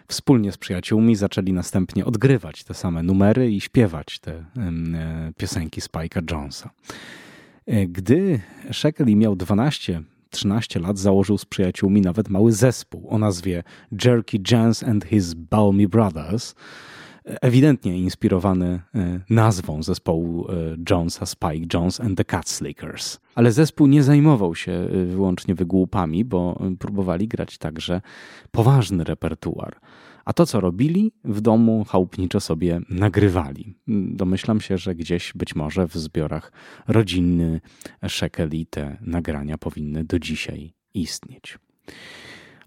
Wspólnie 0.08 0.52
z 0.52 0.58
przyjaciółmi 0.58 1.16
zaczęli 1.16 1.54
następnie 1.54 2.06
odgrywać 2.06 2.64
te 2.64 2.74
same 2.74 3.04
numery 3.04 3.52
i 3.52 3.62
śpiewać 3.62 4.20
te 4.20 4.46
piosenki 5.38 5.82
Spike'a 5.82 6.32
Jonesa. 6.32 6.70
Gdy 7.88 8.40
Shekeli 8.72 9.16
miał 9.16 9.36
12 9.36 10.04
13 10.30 10.80
lat 10.80 10.98
założył 10.98 11.38
z 11.38 11.46
przyjaciółmi 11.46 12.02
nawet 12.02 12.30
mały 12.30 12.52
zespół 12.52 13.10
o 13.10 13.18
nazwie 13.18 13.64
Jerky 14.06 14.38
Jans 14.52 14.84
and 14.84 15.06
His 15.06 15.34
Balmy 15.34 15.88
Brothers, 15.88 16.56
ewidentnie 17.42 17.98
inspirowany 17.98 18.82
e, 18.96 19.20
nazwą 19.30 19.84
zespołu 19.84 20.48
e, 20.52 20.54
Jonesa, 20.90 21.26
Spike 21.26 21.66
Jones 21.74 22.00
and 22.00 22.18
the 22.18 22.26
Cat 22.26 22.50
Slickers. 22.50 23.20
Ale 23.36 23.52
zespół 23.52 23.88
nie 23.88 24.04
zajmował 24.04 24.56
się 24.56 24.72
e, 24.72 25.06
wyłącznie 25.06 25.56
wygłupami, 25.56 26.26
bo 26.26 26.60
próbowali 26.80 27.28
grać 27.28 27.58
także 27.58 28.02
poważny 28.52 29.04
repertuar. 29.04 29.80
A 30.26 30.34
to, 30.34 30.46
co 30.46 30.60
robili 30.60 31.12
w 31.24 31.42
domu, 31.42 31.86
chałupniczo 31.90 32.40
sobie 32.40 32.82
nagrywali. 32.90 33.76
Domyślam 33.88 34.62
się, 34.62 34.78
że 34.78 34.96
gdzieś 34.96 35.34
być 35.36 35.56
może 35.56 35.88
w 35.88 35.94
zbiorach 35.94 36.52
rodzinny 36.88 37.62
Szekeli 38.08 38.66
te 38.66 38.98
nagrania 39.02 39.58
powinny 39.58 40.04
do 40.04 40.20
dzisiaj 40.20 40.74
istnieć. 40.94 41.58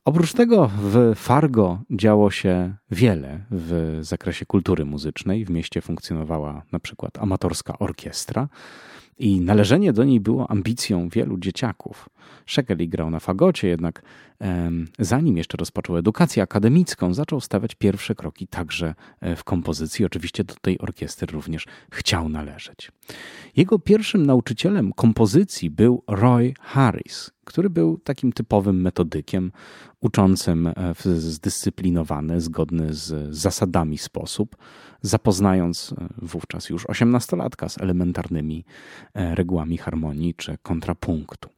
Oprócz 0.04 0.32
tego 0.32 0.71
w 0.78 1.12
Fargo 1.14 1.78
działo 1.90 2.30
się 2.30 2.75
wiele 2.90 3.44
w 3.50 3.99
zakresie 4.00 4.47
kultury 4.47 4.85
muzycznej. 4.85 5.44
W 5.44 5.50
mieście 5.50 5.80
funkcjonowała 5.80 6.62
na 6.73 6.80
przykład 6.80 7.18
amatorska 7.18 7.78
orkiestra 7.78 8.49
i 9.18 9.40
należenie 9.40 9.92
do 9.92 10.04
niej 10.04 10.21
było 10.21 10.50
ambicją 10.50 11.09
wielu 11.09 11.38
dzieciaków. 11.38 12.09
Szekeli 12.47 12.88
grał 12.88 13.11
na 13.11 13.21
fagocie, 13.21 13.68
jednak 13.68 14.02
zanim 14.99 15.37
jeszcze 15.37 15.56
rozpoczął 15.56 15.97
edukację 15.97 16.42
akademicką, 16.42 17.14
zaczął 17.14 17.40
stawiać 17.40 17.75
pierwsze 17.75 18.14
kroki 18.14 18.47
także 18.47 18.94
e, 19.21 19.37
w 19.37 19.44
kompozycji. 19.44 20.04
Oczywiście 20.04 20.44
do 20.44 20.54
tej 20.54 20.78
orkiestry 20.78 21.26
również 21.32 21.66
chciał 21.90 22.28
należeć. 22.28 22.92
Jego 23.56 23.78
pierwszym 23.78 24.26
nauczycielem 24.26 24.92
kompozycji 24.92 25.71
był 25.71 26.02
Roy 26.06 26.54
Harris, 26.61 27.30
który 27.44 27.70
był 27.70 27.99
takim 27.99 28.32
typowym 28.32 28.80
metodykiem, 28.80 29.52
uczącym 30.00 30.66
e, 30.66 30.72
w 30.94 31.04
zdyscyplinowany, 31.04 32.40
zgodny 32.40 32.94
z 32.94 33.34
zasadami 33.34 33.99
sposób, 33.99 34.56
zapoznając 35.02 35.92
e, 35.99 36.08
wówczas 36.22 36.68
już 36.68 36.87
osiemnastolatka 36.87 37.68
z 37.68 37.78
elementarnymi 37.78 38.64
regułami 39.14 39.78
harmonii 39.78 40.34
czy 40.34 40.58
kontrapunktu. 40.62 41.49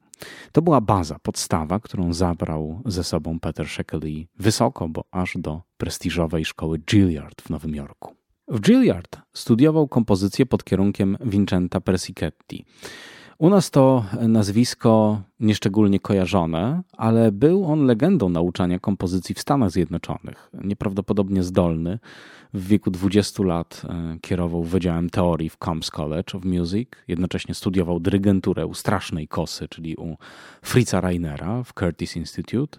To 0.53 0.63
była 0.63 0.81
baza, 0.81 1.19
podstawa, 1.19 1.81
którą 1.81 2.13
zabrał 2.13 2.83
ze 2.87 3.05
sobą 3.05 3.41
Peter 3.41 3.69
Shekely 3.69 4.27
wysoko, 4.39 4.89
bo 4.89 5.05
aż 5.11 5.37
do 5.39 5.63
prestiżowej 5.77 6.45
szkoły 6.45 6.79
Gilliard 6.79 7.43
w 7.43 7.51
Nowym 7.51 7.75
Jorku. 7.75 8.15
W 8.49 8.61
Gilliard 8.61 9.19
studiował 9.33 9.89
kompozycję 9.89 10.47
pod 10.47 10.65
kierunkiem 10.65 11.17
Vincenta 11.21 11.81
Persichetti. 11.81 12.65
U 13.39 13.51
nas 13.51 13.71
to 13.71 14.05
nazwisko 14.29 15.23
nieszczególnie 15.41 16.01
kojarzone, 16.01 16.83
ale 16.93 17.33
był 17.33 17.65
on 17.65 17.87
legendą 17.87 18.29
nauczania 18.29 18.79
kompozycji 18.79 19.35
w 19.35 19.41
Stanach 19.41 19.71
Zjednoczonych. 19.71 20.51
Nieprawdopodobnie 20.65 21.43
zdolny. 21.43 21.99
W 22.55 22.67
wieku 22.67 22.91
20 22.91 23.43
lat 23.43 23.83
e, 23.89 24.17
kierował 24.21 24.63
Wydziałem 24.63 25.11
Teorii 25.11 25.51
w 25.51 25.57
Combs 25.57 25.91
College 25.91 26.35
of 26.35 26.45
Music. 26.45 26.89
Jednocześnie 27.09 27.55
studiował 27.55 28.01
dyrygenturę 28.01 28.67
u 28.67 28.75
Strasznej 28.75 29.29
Kosy, 29.29 29.69
czyli 29.69 29.97
u 29.97 30.17
Fritza 30.63 31.01
Reinera 31.01 31.63
w 31.63 31.75
Curtis 31.75 32.17
Institute 32.17 32.79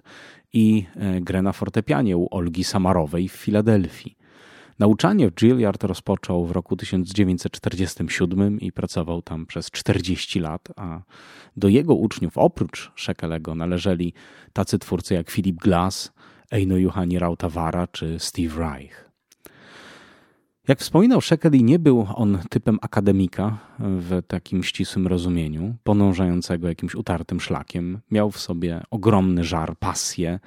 i 0.54 0.86
e, 0.96 1.22
grę 1.22 1.42
na 1.42 1.54
fortepianie 1.54 2.18
u 2.18 2.28
Olgi 2.32 2.64
Samarowej 2.64 3.30
w 3.30 3.34
Filadelfii. 3.34 4.25
Nauczanie 4.80 5.30
w 5.30 5.34
Gilliard 5.34 5.84
rozpoczął 5.84 6.46
w 6.46 6.52
roku 6.52 6.76
1947 6.76 8.60
i 8.60 8.72
pracował 8.72 9.22
tam 9.22 9.46
przez 9.46 9.72
40 9.72 10.40
lat, 10.40 10.68
a 10.76 11.02
do 11.58 11.68
jego 11.68 11.96
uczniów 11.96 12.38
oprócz 12.38 12.92
Szekelego 12.96 13.56
należeli 13.56 14.14
tacy 14.54 14.80
twórcy 14.80 15.14
jak 15.14 15.32
Philip 15.32 15.56
Glass, 15.56 16.14
Eino 16.52 16.78
Juhani 16.78 17.20
Rautawara 17.20 17.88
czy 17.88 18.20
Steve 18.20 18.60
Reich. 18.60 19.12
Jak 20.68 20.80
wspominał 20.80 21.22
Shekeli, 21.22 21.64
nie 21.64 21.80
był 21.80 22.08
on 22.16 22.40
typem 22.50 22.80
akademika 22.82 23.58
w 23.80 24.22
takim 24.28 24.64
ścisłym 24.64 25.08
rozumieniu, 25.08 25.76
podążającego 25.84 26.68
jakimś 26.68 26.96
utartym 26.96 27.40
szlakiem. 27.40 28.00
Miał 28.12 28.32
w 28.32 28.40
sobie 28.40 28.84
ogromny 28.92 29.44
żar, 29.44 29.76
pasję 29.80 30.40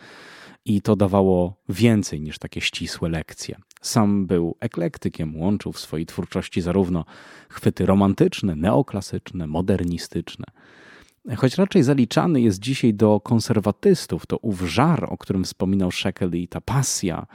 i 0.68 0.83
to 0.83 0.96
dawało 0.96 1.54
więcej 1.68 2.20
niż 2.20 2.38
takie 2.38 2.61
ścisłe 2.61 3.09
lekcje. 3.09 3.57
Sam 3.81 4.26
był 4.26 4.57
eklektykiem, 4.61 5.37
łączył 5.37 5.72
w 5.72 5.81
swojej 5.81 6.07
twórczości 6.07 6.61
zarówno 6.61 7.04
chwyty 7.48 7.87
romantyczne, 7.87 8.57
neoklasyczne, 8.57 9.46
modernistyczne. 9.46 10.46
Choć 11.37 11.55
raczej 11.55 11.83
zaliczany 11.83 12.41
jest 12.41 12.61
dzisiaj 12.61 12.95
do 12.95 13.21
konserwatystów, 13.21 14.27
to 14.27 14.37
ów 14.37 14.61
żar, 14.61 15.05
o 15.09 15.19
którym 15.19 15.45
wspominał 15.45 15.91
Shekely, 15.91 16.38
i 16.38 16.49
ta 16.49 16.61
pasja 16.61 17.27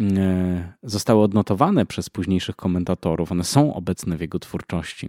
e, 0.00 0.72
zostały 0.82 1.22
odnotowane 1.22 1.86
przez 1.86 2.10
późniejszych 2.10 2.56
komentatorów. 2.56 3.32
One 3.32 3.44
są 3.44 3.74
obecne 3.74 4.16
w 4.16 4.20
jego 4.20 4.38
twórczości. 4.38 5.08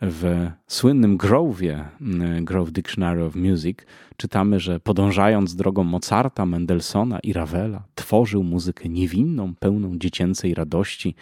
W 0.00 0.50
słynnym 0.66 1.18
Grove'ie, 1.18 1.74
e, 1.74 2.42
Grove 2.42 2.72
Dictionary 2.72 3.24
of 3.24 3.34
Music, 3.34 3.78
czytamy, 4.16 4.60
że 4.60 4.80
podążając 4.80 5.56
drogą 5.56 5.84
Mozarta, 5.84 6.46
Mendelssohna 6.46 7.20
i 7.20 7.32
Ravela, 7.32 7.82
tworzył 7.94 8.42
muzykę 8.42 8.88
niewinną, 8.88 9.54
pełną 9.54 9.98
dziecięcej 9.98 10.54
radości 10.54 11.14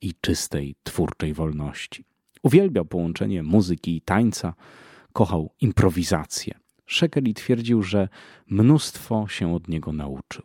i 0.00 0.14
czystej 0.20 0.74
twórczej 0.82 1.34
wolności. 1.34 2.04
Uwielbiał 2.42 2.84
połączenie 2.84 3.42
muzyki 3.42 3.96
i 3.96 4.00
tańca, 4.00 4.54
kochał 5.18 5.50
improwizację. 5.60 6.54
Szekeli 6.86 7.34
twierdził, 7.34 7.82
że 7.82 8.08
mnóstwo 8.46 9.28
się 9.28 9.54
od 9.54 9.68
niego 9.68 9.92
nauczył. 9.92 10.42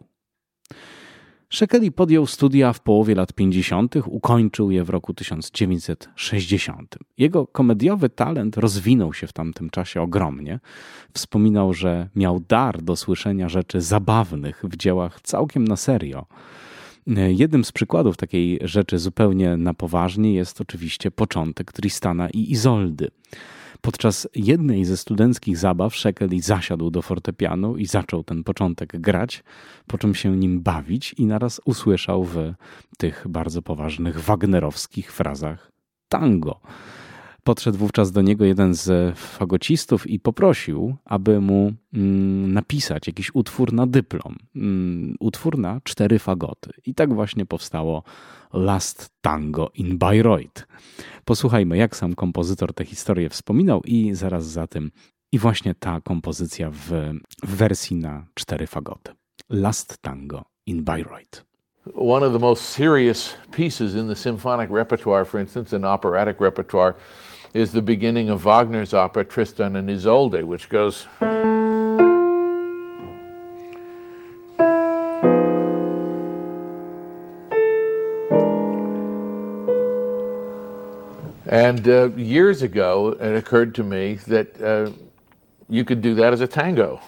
Szekeli 1.49 1.91
podjął 1.91 2.25
studia 2.25 2.73
w 2.73 2.79
połowie 2.79 3.15
lat 3.15 3.33
50., 3.33 3.95
ukończył 4.05 4.71
je 4.71 4.83
w 4.83 4.89
roku 4.89 5.13
1960. 5.13 6.97
Jego 7.17 7.47
komediowy 7.47 8.09
talent 8.09 8.57
rozwinął 8.57 9.13
się 9.13 9.27
w 9.27 9.33
tamtym 9.33 9.69
czasie 9.69 10.01
ogromnie. 10.01 10.59
Wspominał, 11.13 11.73
że 11.73 12.09
miał 12.15 12.39
dar 12.39 12.81
do 12.81 12.95
słyszenia 12.95 13.49
rzeczy 13.49 13.81
zabawnych 13.81 14.63
w 14.63 14.77
dziełach 14.77 15.21
całkiem 15.21 15.67
na 15.67 15.75
serio. 15.75 16.25
Jednym 17.27 17.65
z 17.65 17.71
przykładów 17.71 18.17
takiej 18.17 18.59
rzeczy 18.62 18.99
zupełnie 18.99 19.57
na 19.57 19.73
poważnie 19.73 20.33
jest 20.33 20.62
oczywiście 20.62 21.12
początek 21.12 21.71
Tristana 21.71 22.29
i 22.29 22.51
Izoldy. 22.51 23.12
Podczas 23.85 24.27
jednej 24.35 24.85
ze 24.85 24.97
studenckich 24.97 25.57
zabaw 25.57 25.95
Szekeli 25.95 26.41
zasiadł 26.41 26.91
do 26.91 27.01
fortepianu 27.01 27.77
i 27.77 27.85
zaczął 27.85 28.23
ten 28.23 28.43
początek 28.43 29.01
grać, 29.01 29.43
po 29.87 29.97
czym 29.97 30.15
się 30.15 30.37
nim 30.37 30.61
bawić 30.61 31.13
i 31.13 31.25
naraz 31.25 31.61
usłyszał 31.65 32.23
w 32.23 32.53
tych 32.97 33.25
bardzo 33.29 33.61
poważnych 33.61 34.19
wagnerowskich 34.19 35.13
frazach 35.13 35.71
tango. 36.09 36.59
Podszedł 37.43 37.77
wówczas 37.77 38.12
do 38.12 38.21
niego 38.21 38.45
jeden 38.45 38.73
z 38.73 39.17
fagocistów 39.17 40.08
i 40.08 40.19
poprosił, 40.19 40.95
aby 41.06 41.41
mu 41.41 41.73
mm, 41.93 42.53
napisać 42.53 43.08
jakiś 43.08 43.32
utwór 43.36 43.73
na 43.73 43.88
dyplom. 43.88 44.36
Mm, 44.56 45.15
utwór 45.19 45.58
na 45.58 45.82
cztery 45.84 46.19
fagoty. 46.19 46.71
I 46.86 46.93
tak 46.93 47.13
właśnie 47.13 47.45
powstało 47.45 48.03
Last 48.53 49.10
Tango 49.21 49.71
in 49.75 49.97
Bayreuth. 49.97 50.67
Posłuchajmy, 51.25 51.77
jak 51.77 51.95
sam 51.95 52.15
kompozytor 52.15 52.73
tę 52.73 52.86
historię 52.86 53.29
wspominał 53.29 53.82
i 53.86 54.15
zaraz 54.15 54.45
za 54.45 54.67
tym 54.67 54.91
i 55.32 55.39
właśnie 55.39 55.75
ta 55.75 56.01
kompozycja 56.01 56.69
w, 56.69 56.89
w 57.43 57.56
wersji 57.56 57.95
na 57.95 58.25
cztery 58.34 58.67
fagoty. 58.67 59.12
Last 59.49 59.97
Tango 60.01 60.45
in 60.65 60.84
Bayreuth. 60.84 61.45
One 61.95 62.27
of 62.27 62.34
the 62.34 62.39
most 62.39 62.63
serious 62.63 63.36
pieces 63.51 63.95
in 63.95 64.08
the 64.08 64.15
symphonic 64.15 64.71
repertoire, 64.71 65.25
for 65.25 65.41
instance, 65.41 65.77
in 65.77 65.86
operatic 65.86 66.41
repertoire, 66.41 66.93
is 67.53 67.71
the 67.71 67.81
beginning 67.81 68.29
of 68.29 68.43
Wagner's 68.45 68.93
opera 68.93 69.23
Tristan 69.23 69.75
and 69.75 69.89
Isolde, 69.89 70.43
which 70.43 70.69
goes. 70.69 71.05
And 81.45 81.87
uh, 81.87 82.09
years 82.15 82.63
ago, 82.63 83.09
it 83.19 83.35
occurred 83.35 83.75
to 83.75 83.83
me 83.83 84.15
that 84.27 84.59
uh, 84.59 84.91
you 85.69 85.85
could 85.85 86.01
do 86.01 86.15
that 86.15 86.33
as 86.33 86.41
a 86.41 86.47
tango. 86.47 86.99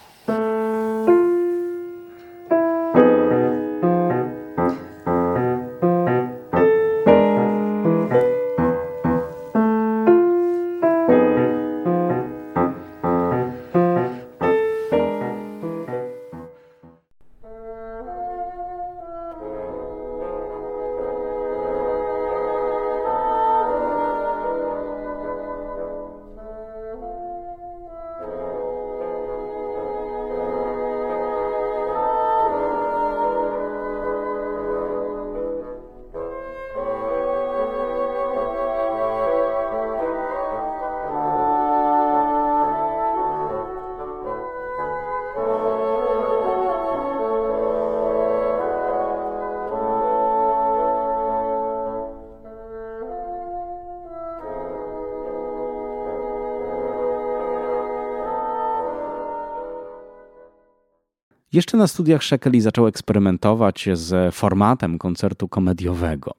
Jeszcze 61.56 61.76
na 61.76 61.86
studiach 61.86 62.24
Shekeli 62.24 62.60
zaczął 62.60 62.86
eksperymentować 62.86 63.88
z 63.92 64.34
formatem 64.34 64.98
koncertu 64.98 65.48
komediowego. 65.48 66.34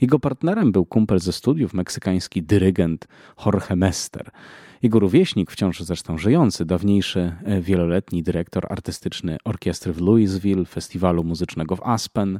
Jego 0.00 0.18
partnerem 0.18 0.72
był 0.72 0.84
kumpel 0.84 1.18
ze 1.18 1.32
studiów, 1.32 1.74
meksykański 1.74 2.42
dyrygent 2.42 3.08
Jorge 3.46 3.76
Mester. 3.76 4.30
Jego 4.82 4.98
rówieśnik, 4.98 5.50
wciąż 5.50 5.80
zresztą 5.80 6.18
żyjący, 6.18 6.64
dawniejszy 6.64 7.36
e, 7.44 7.60
wieloletni 7.60 8.22
dyrektor 8.22 8.66
artystyczny 8.70 9.36
orkiestry 9.44 9.92
w 9.92 10.00
Louisville, 10.00 10.64
festiwalu 10.64 11.24
muzycznego 11.24 11.76
w 11.76 11.82
Aspen 11.82 12.38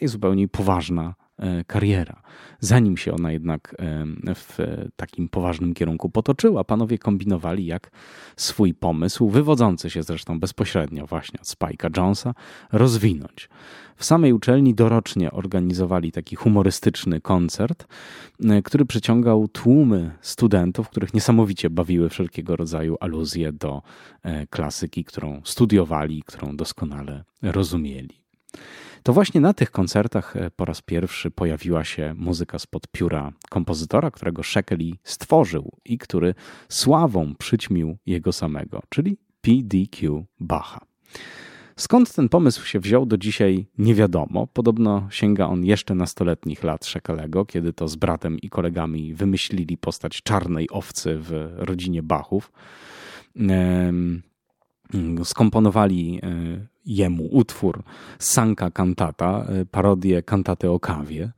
i 0.00 0.08
zupełnie 0.08 0.48
poważna 0.48 1.14
E, 1.38 1.64
kariera. 1.64 2.17
Zanim 2.60 2.96
się 2.96 3.12
ona 3.12 3.32
jednak 3.32 3.76
e, 3.78 4.06
w 4.34 4.58
takim 4.96 5.28
poważnym 5.28 5.74
kierunku 5.74 6.10
potoczyła, 6.10 6.64
panowie 6.64 6.98
kombinowali, 6.98 7.66
jak 7.66 7.90
swój 8.36 8.74
pomysł, 8.74 9.28
wywodzący 9.28 9.90
się 9.90 10.02
zresztą 10.02 10.40
bezpośrednio 10.40 11.06
właśnie 11.06 11.40
od 11.40 11.46
Spike'a 11.46 11.96
Jonesa, 11.96 12.34
rozwinąć. 12.72 13.48
W 13.96 14.04
samej 14.04 14.32
uczelni 14.32 14.74
dorocznie 14.74 15.30
organizowali 15.30 16.12
taki 16.12 16.36
humorystyczny 16.36 17.20
koncert, 17.20 17.86
e, 18.44 18.62
który 18.62 18.84
przyciągał 18.84 19.48
tłumy 19.48 20.10
studentów, 20.20 20.88
których 20.88 21.14
niesamowicie 21.14 21.70
bawiły 21.70 22.08
wszelkiego 22.08 22.56
rodzaju 22.56 22.96
aluzje 23.00 23.52
do 23.52 23.82
klasyki, 24.50 25.04
którą 25.04 25.40
studiowali, 25.44 26.22
którą 26.26 26.56
doskonale 26.56 27.24
rozumieli. 27.42 28.17
To 29.02 29.12
właśnie 29.12 29.40
na 29.40 29.54
tych 29.54 29.70
koncertach 29.70 30.36
e, 30.36 30.50
po 30.50 30.64
raz 30.64 30.82
pierwszy 30.82 31.30
pojawiła 31.30 31.84
się 31.84 32.14
muzyka 32.16 32.58
spod 32.58 32.88
pióra 32.88 33.32
kompozytora, 33.50 34.10
którego 34.10 34.42
Shekeli 34.42 34.98
stworzył 35.04 35.72
i 35.84 35.98
który 35.98 36.34
sławą 36.68 37.34
przyćmił 37.38 37.96
jego 38.06 38.32
samego, 38.32 38.82
czyli 38.88 39.16
PDQ 39.40 40.24
Bacha. 40.40 40.80
Skąd 41.76 42.14
ten 42.14 42.28
pomysł 42.28 42.66
się 42.66 42.80
wziął, 42.80 43.06
do 43.06 43.18
dzisiaj 43.18 43.66
nie 43.78 43.94
wiadomo. 43.94 44.46
Podobno 44.46 45.08
sięga 45.10 45.46
on 45.46 45.64
jeszcze 45.64 45.94
nastoletnich 45.94 46.64
lat 46.64 46.86
Szekelego, 46.86 47.44
kiedy 47.44 47.72
to 47.72 47.88
z 47.88 47.96
bratem 47.96 48.38
i 48.38 48.48
kolegami 48.48 49.14
wymyślili 49.14 49.76
postać 49.76 50.22
czarnej 50.22 50.70
owcy 50.70 51.18
w 51.18 51.50
rodzinie 51.56 52.02
Bachów. 52.02 52.52
Skomponowali 55.24 56.20
e, 56.22 56.28
jemu 56.88 57.28
utwór 57.30 57.82
Sanka 58.18 58.70
Cantata, 58.70 59.44
e, 59.48 59.64
parodię 59.64 60.22
kantaty 60.22 60.70
o 60.70 60.80
kawie. 60.80 61.32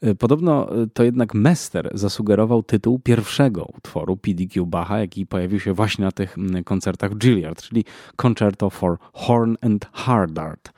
E, 0.00 0.14
podobno 0.14 0.82
e, 0.82 0.86
to 0.86 1.04
jednak 1.04 1.34
Mester 1.34 1.90
zasugerował 1.94 2.62
tytuł 2.62 2.98
pierwszego 2.98 3.64
utworu 3.76 4.16
PDQ 4.16 4.66
Bacha, 4.66 4.98
jaki 4.98 5.26
pojawił 5.26 5.60
się 5.60 5.72
właśnie 5.72 6.04
na 6.04 6.12
tych 6.12 6.36
koncertach 6.64 7.12
w 7.12 7.18
Gilliard, 7.18 7.62
czyli 7.62 7.84
Concerto 8.16 8.70
for 8.70 8.98
Horn 9.12 9.54
and 9.60 9.86
Hardart. 9.92 10.72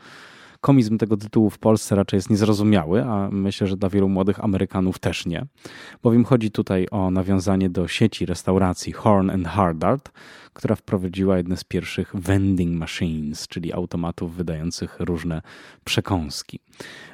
Komizm 0.60 0.98
tego 0.98 1.16
tytułu 1.16 1.50
w 1.50 1.58
Polsce 1.58 1.94
raczej 1.94 2.18
jest 2.18 2.30
niezrozumiały, 2.30 3.04
a 3.04 3.28
myślę, 3.32 3.66
że 3.66 3.76
dla 3.76 3.88
wielu 3.88 4.08
młodych 4.08 4.44
Amerykanów 4.44 4.98
też 4.98 5.26
nie, 5.26 5.46
bowiem 6.02 6.24
chodzi 6.24 6.50
tutaj 6.50 6.86
o 6.90 7.10
nawiązanie 7.10 7.70
do 7.70 7.88
sieci 7.88 8.26
restauracji 8.26 8.92
Horn 8.92 9.30
and 9.30 9.48
Hardart, 9.48 10.10
która 10.52 10.76
wprowadziła 10.76 11.36
jedne 11.36 11.56
z 11.56 11.64
pierwszych 11.64 12.12
vending 12.14 12.78
machines, 12.78 13.48
czyli 13.48 13.72
automatów 13.72 14.36
wydających 14.36 14.96
różne 15.00 15.42
przekąski. 15.84 16.60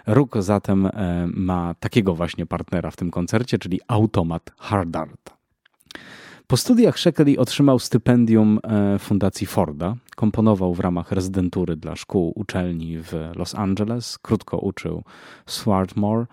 Róg 0.06 0.36
zatem 0.38 0.86
e, 0.86 1.28
ma 1.34 1.74
takiego 1.74 2.14
właśnie 2.14 2.46
partnera 2.46 2.90
w 2.90 2.96
tym 2.96 3.10
koncercie, 3.10 3.58
czyli 3.58 3.80
automat 3.88 4.52
Hardart. 4.58 5.35
Po 6.46 6.56
studiach 6.56 6.98
Shekeli 6.98 7.38
otrzymał 7.38 7.78
stypendium 7.78 8.58
e, 8.62 8.98
Fundacji 8.98 9.46
Forda. 9.46 9.96
Komponował 10.16 10.74
w 10.74 10.80
ramach 10.80 11.12
rezydentury 11.12 11.76
dla 11.76 11.96
szkół 11.96 12.32
uczelni 12.34 12.98
w 12.98 13.12
Los 13.36 13.54
Angeles. 13.54 14.18
Krótko 14.18 14.58
uczył 14.58 15.04
Swarthmore, 15.46 16.26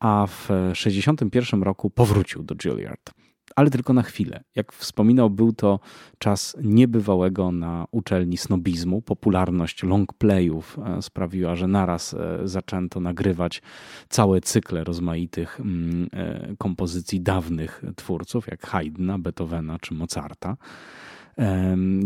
a 0.00 0.26
w 0.26 0.42
1961 0.42 1.62
roku 1.62 1.90
powrócił 1.90 2.42
do 2.42 2.54
Juilliard 2.64 3.21
ale 3.56 3.70
tylko 3.70 3.92
na 3.92 4.02
chwilę. 4.02 4.44
Jak 4.54 4.72
wspominał, 4.72 5.30
był 5.30 5.52
to 5.52 5.80
czas 6.18 6.56
niebywałego 6.62 7.52
na 7.52 7.86
uczelni 7.90 8.36
snobizmu. 8.36 9.02
Popularność 9.02 9.82
longplayów 9.82 10.78
e, 10.78 11.02
sprawiła, 11.02 11.56
że 11.56 11.66
naraz 11.66 12.14
e, 12.14 12.38
zaczęto 12.44 13.00
nagrywać 13.00 13.62
całe 14.08 14.40
cykle 14.40 14.84
rozmaitych 14.84 15.60
mm, 15.60 16.08
e, 16.12 16.54
kompozycji 16.58 17.20
dawnych 17.20 17.82
twórców, 17.96 18.46
jak 18.46 18.66
Haydna, 18.66 19.18
Beethovena 19.18 19.78
czy 19.78 19.94
Mozarta. 19.94 20.56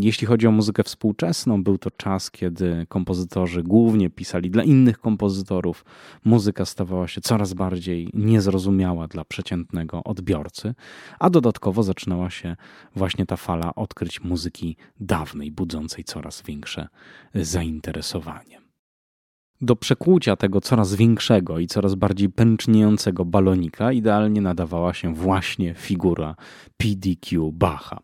Jeśli 0.00 0.26
chodzi 0.26 0.46
o 0.46 0.50
muzykę 0.50 0.82
współczesną, 0.82 1.62
był 1.62 1.78
to 1.78 1.90
czas, 1.90 2.30
kiedy 2.30 2.86
kompozytorzy 2.88 3.62
głównie 3.62 4.10
pisali 4.10 4.50
dla 4.50 4.64
innych 4.64 4.98
kompozytorów. 4.98 5.84
Muzyka 6.24 6.64
stawała 6.64 7.08
się 7.08 7.20
coraz 7.20 7.54
bardziej 7.54 8.10
niezrozumiała 8.14 9.08
dla 9.08 9.24
przeciętnego 9.24 10.04
odbiorcy, 10.04 10.74
a 11.18 11.30
dodatkowo 11.30 11.82
zaczynała 11.82 12.30
się 12.30 12.56
właśnie 12.96 13.26
ta 13.26 13.36
fala 13.36 13.74
odkryć 13.74 14.24
muzyki 14.24 14.76
dawnej, 15.00 15.52
budzącej 15.52 16.04
coraz 16.04 16.42
większe 16.42 16.88
zainteresowanie. 17.34 18.60
Do 19.60 19.76
przekłucia 19.76 20.36
tego 20.36 20.60
coraz 20.60 20.94
większego 20.94 21.58
i 21.58 21.66
coraz 21.66 21.94
bardziej 21.94 22.28
pęczniejącego 22.28 23.24
balonika 23.24 23.92
idealnie 23.92 24.40
nadawała 24.40 24.94
się 24.94 25.14
właśnie 25.14 25.74
figura 25.74 26.36
PDQ 26.76 27.52
Bacha. 27.52 28.00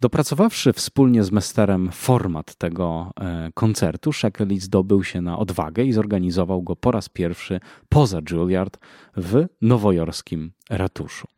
Dopracowawszy 0.00 0.72
wspólnie 0.72 1.24
z 1.24 1.32
Mesterem 1.32 1.92
format 1.92 2.54
tego 2.54 3.12
e, 3.20 3.50
koncertu, 3.54 4.12
Shekeli 4.12 4.60
zdobył 4.60 5.04
się 5.04 5.20
na 5.20 5.38
odwagę 5.38 5.84
i 5.84 5.92
zorganizował 5.92 6.62
go 6.62 6.76
po 6.76 6.90
raz 6.90 7.08
pierwszy 7.08 7.60
poza 7.88 8.20
Juilliard 8.30 8.78
w 9.16 9.46
nowojorskim 9.62 10.52
ratuszu. 10.70 11.28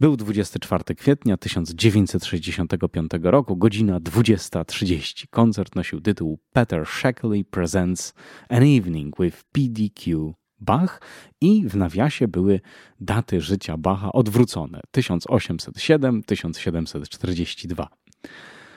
Był 0.00 0.16
24 0.16 0.94
kwietnia 0.94 1.36
1965 1.36 3.10
roku, 3.22 3.56
godzina 3.56 4.00
20.30. 4.00 5.26
Koncert 5.30 5.74
nosił 5.74 6.00
tytuł 6.00 6.38
Peter 6.52 6.86
Shekeli 6.86 7.44
Presents 7.44 8.14
An 8.48 8.62
Evening 8.62 9.16
with 9.20 9.44
PDQ 9.52 10.34
Bach 10.66 11.00
i 11.40 11.68
w 11.68 11.76
nawiasie 11.76 12.28
były 12.28 12.60
daty 13.00 13.40
życia 13.40 13.76
Bacha 13.76 14.12
odwrócone 14.12 14.80
1807-1742. 14.96 17.86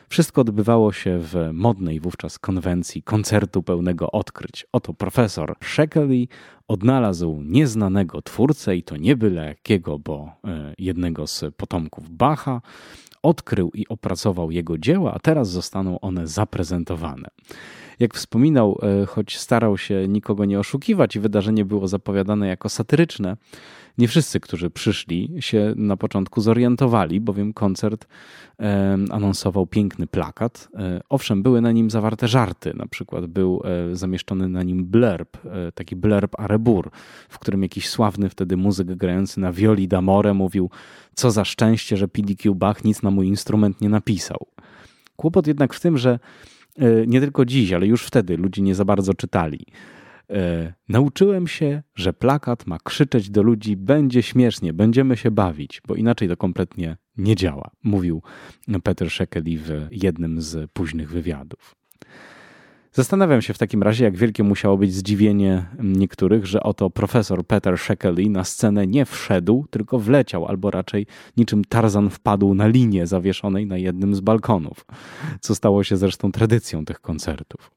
Wszystko 0.09 0.41
odbywało 0.41 0.91
się 0.91 1.19
w 1.19 1.35
modnej 1.53 1.99
wówczas 1.99 2.39
konwencji 2.39 3.03
koncertu 3.03 3.63
pełnego 3.63 4.11
odkryć. 4.11 4.65
Oto 4.71 4.93
profesor 4.93 5.55
Shekeli 5.63 6.29
odnalazł 6.67 7.41
nieznanego 7.45 8.21
twórcę 8.21 8.75
i 8.75 8.83
to 8.83 8.97
nie 8.97 9.15
byle 9.15 9.45
jakiego, 9.45 9.99
bo 9.99 10.31
e, 10.45 10.73
jednego 10.77 11.27
z 11.27 11.43
potomków 11.57 12.09
Bacha. 12.09 12.61
Odkrył 13.23 13.71
i 13.73 13.87
opracował 13.87 14.51
jego 14.51 14.77
dzieła, 14.77 15.13
a 15.13 15.19
teraz 15.19 15.49
zostaną 15.49 15.99
one 15.99 16.27
zaprezentowane. 16.27 17.27
Jak 17.99 18.13
wspominał, 18.13 18.79
e, 18.81 19.05
choć 19.05 19.37
starał 19.37 19.77
się 19.77 20.07
nikogo 20.07 20.45
nie 20.45 20.59
oszukiwać 20.59 21.15
i 21.15 21.19
wydarzenie 21.19 21.65
było 21.65 21.87
zapowiadane 21.87 22.47
jako 22.47 22.69
satyryczne, 22.69 23.37
nie 23.97 24.07
wszyscy, 24.07 24.39
którzy 24.39 24.69
przyszli, 24.69 25.35
się 25.39 25.73
na 25.75 25.97
początku 25.97 26.41
zorientowali, 26.41 27.21
bowiem 27.21 27.53
koncert 27.53 28.07
e, 28.59 28.97
anonsował 29.11 29.67
piękny 29.67 30.07
plakat. 30.07 30.69
E, 30.73 31.01
owszem, 31.09 31.43
były 31.43 31.61
na 31.61 31.71
nim 31.71 31.89
zawarte 31.89 32.27
żarty. 32.27 32.73
Na 32.73 32.87
przykład 32.87 33.25
był 33.25 33.61
zamieszczony 33.93 34.49
na 34.49 34.63
nim 34.63 34.85
blurb, 34.85 35.37
taki 35.75 35.95
blurb 35.95 36.39
Arebur, 36.39 36.91
w 37.29 37.39
którym 37.39 37.63
jakiś 37.63 37.89
sławny 37.89 38.29
wtedy 38.29 38.57
muzyk 38.57 38.87
grający 38.87 39.39
na 39.39 39.51
violi 39.51 39.87
d'amore 39.87 40.33
mówił: 40.33 40.69
Co 41.15 41.31
za 41.31 41.45
szczęście, 41.45 41.97
że 41.97 42.07
PDQ 42.07 42.55
Bach 42.55 42.83
nic 42.83 43.03
na 43.03 43.11
mój 43.11 43.27
instrument 43.27 43.81
nie 43.81 43.89
napisał. 43.89 44.47
Kłopot 45.15 45.47
jednak 45.47 45.73
w 45.73 45.79
tym, 45.79 45.97
że 45.97 46.19
nie 47.07 47.19
tylko 47.21 47.45
dziś, 47.45 47.73
ale 47.73 47.87
już 47.87 48.05
wtedy 48.05 48.37
ludzie 48.37 48.61
nie 48.61 48.75
za 48.75 48.85
bardzo 48.85 49.13
czytali. 49.13 49.65
E, 50.29 50.73
nauczyłem 50.89 51.47
się, 51.47 51.83
że 51.95 52.13
plakat 52.13 52.67
ma 52.67 52.77
krzyczeć 52.83 53.29
do 53.29 53.43
ludzi: 53.43 53.77
będzie 53.77 54.23
śmiesznie, 54.23 54.73
będziemy 54.73 55.17
się 55.17 55.31
bawić, 55.31 55.81
bo 55.87 55.95
inaczej 55.95 56.27
to 56.27 56.37
kompletnie 56.37 56.97
nie 57.17 57.35
działa, 57.35 57.71
mówił 57.83 58.21
Peter 58.83 59.11
Szekeli 59.11 59.57
w 59.57 59.87
jednym 59.91 60.41
z 60.41 60.71
późnych 60.71 61.09
wywiadów. 61.09 61.75
Zastanawiam 62.99 63.41
się 63.41 63.53
w 63.53 63.57
takim 63.57 63.83
razie, 63.83 64.05
jak 64.05 64.17
wielkie 64.17 64.43
musiało 64.43 64.77
być 64.77 64.93
zdziwienie 64.93 65.65
niektórych, 65.83 66.45
że 66.45 66.63
oto 66.63 66.89
profesor 66.89 67.45
Peter 67.45 67.77
Shekeli 67.77 68.29
na 68.29 68.43
scenę 68.43 68.87
nie 68.87 69.05
wszedł, 69.05 69.65
tylko 69.69 69.99
wleciał, 69.99 70.45
albo 70.45 70.71
raczej 70.71 71.05
niczym 71.37 71.65
Tarzan 71.65 72.09
wpadł 72.09 72.53
na 72.53 72.67
linię 72.67 73.07
zawieszonej 73.07 73.65
na 73.65 73.77
jednym 73.77 74.15
z 74.15 74.19
balkonów, 74.19 74.85
co 75.41 75.55
stało 75.55 75.83
się 75.83 75.97
zresztą 75.97 76.31
tradycją 76.31 76.85
tych 76.85 77.01
koncertów. 77.01 77.71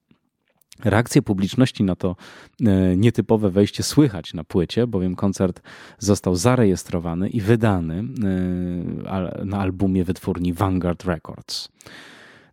Reakcję 0.85 1.22
publiczności 1.22 1.85
na 1.85 1.96
to 1.96 2.16
e, 2.61 2.96
nietypowe 2.96 3.50
wejście 3.50 3.82
słychać 3.82 4.35
na 4.35 4.44
płycie, 4.44 4.87
bowiem 4.87 5.14
koncert 5.14 5.62
został 5.98 6.37
zarejestrowany 6.37 7.28
i 7.28 7.40
wydany 7.40 7.94
e, 7.94 9.44
na 9.44 9.58
albumie 9.58 10.04
wytwórni 10.04 10.52
Vanguard 10.52 11.04
Records. 11.04 11.68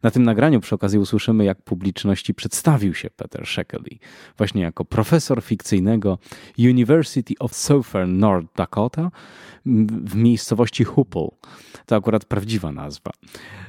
Na 0.04 0.12
tym 0.12 0.24
nagraniu 0.24 0.60
przy 0.60 0.76
okazji 0.76 1.00
usłyszymy, 1.00 1.46
jak 1.46 1.62
publiczności 1.62 2.34
przedstawił 2.34 2.94
się 2.94 3.10
Peter 3.10 3.46
Sheckley, 3.46 4.00
właśnie 4.38 4.62
jako 4.62 4.86
profesor 4.86 5.44
fikcyjnego 5.44 6.18
University 6.60 7.34
of 7.40 7.56
Southern 7.56 8.18
North 8.18 8.48
Dakota 8.56 9.12
w 10.06 10.16
miejscowości 10.16 10.84
Hupple. 10.84 11.28
To 11.86 11.96
akurat 11.96 12.26
prawdziwa 12.26 12.72
nazwa. 12.72 13.12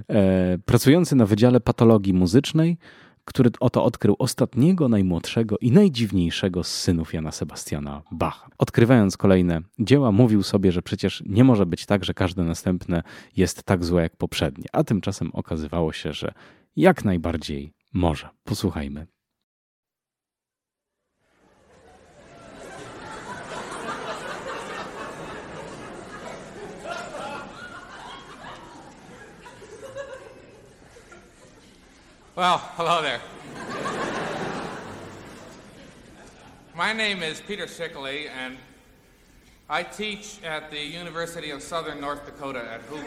E, 0.09 0.59
pracujący 0.65 1.17
na 1.17 1.27
Wydziale 1.27 1.61
Patologii 1.61 2.15
Muzycznej, 2.15 2.79
który 3.25 3.51
oto 3.61 3.85
odkrył 3.85 4.17
ostatniego, 4.19 4.89
najmłodszego 4.89 5.59
i 5.59 5.73
najdziwniejszego 5.73 6.65
z 6.65 6.75
synów 6.75 7.15
Jana 7.15 7.33
Sebastiana 7.33 8.03
Bacha. 8.13 8.49
Odkrywając 8.59 9.17
kolejne 9.17 9.61
dzieła, 9.79 10.13
mówił 10.13 10.43
sobie, 10.43 10.73
że 10.73 10.83
przecież 10.83 11.23
nie 11.27 11.45
może 11.45 11.67
być 11.67 11.87
tak, 11.87 12.05
że 12.05 12.15
każde 12.15 12.45
następne 12.45 13.03
jest 13.37 13.63
tak 13.63 13.85
złe 13.85 14.03
jak 14.03 14.17
poprzednie, 14.17 14.65
a 14.73 14.85
tymczasem 14.85 15.31
okazywało 15.33 15.93
się, 15.93 16.13
że 16.13 16.33
jak 16.77 17.05
najbardziej 17.05 17.73
może. 17.93 18.29
Posłuchajmy. 18.45 19.07
Well, 32.41 32.57
hello 32.77 33.03
there. 33.03 33.21
My 36.75 36.95
name 36.95 37.23
is 37.23 37.43
Peter 37.43 37.67
Shickley, 37.67 38.31
and 38.31 38.57
I 39.69 39.83
teach 39.83 40.39
at 40.43 40.71
the 40.71 40.81
University 40.81 41.51
of 41.51 41.63
Southern 41.63 42.01
North 42.01 42.25
Dakota 42.25 42.61
at 42.61 42.81
Hoople. 42.89 43.05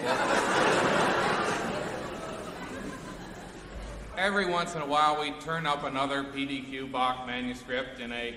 Every 4.19 4.45
once 4.45 4.75
in 4.75 4.83
a 4.83 4.85
while, 4.85 5.19
we 5.19 5.31
turn 5.43 5.65
up 5.65 5.83
another 5.83 6.23
PDQ 6.23 6.91
Bach 6.91 7.25
manuscript 7.25 7.99
in 7.99 8.11
a 8.11 8.35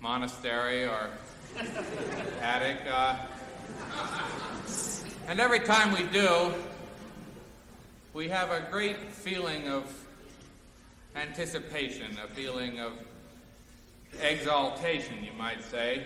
monastery 0.00 0.84
or 0.84 1.10
attic. 2.40 2.76
Uh, 2.88 3.16
and 5.26 5.40
every 5.40 5.58
time 5.58 5.92
we 5.92 6.04
do, 6.16 6.54
we 8.12 8.28
have 8.28 8.50
a 8.50 8.66
great 8.70 8.98
feeling 9.12 9.68
of 9.68 9.84
anticipation, 11.14 12.18
a 12.24 12.28
feeling 12.34 12.80
of 12.80 12.92
exaltation, 14.20 15.22
you 15.22 15.30
might 15.38 15.62
say. 15.62 16.02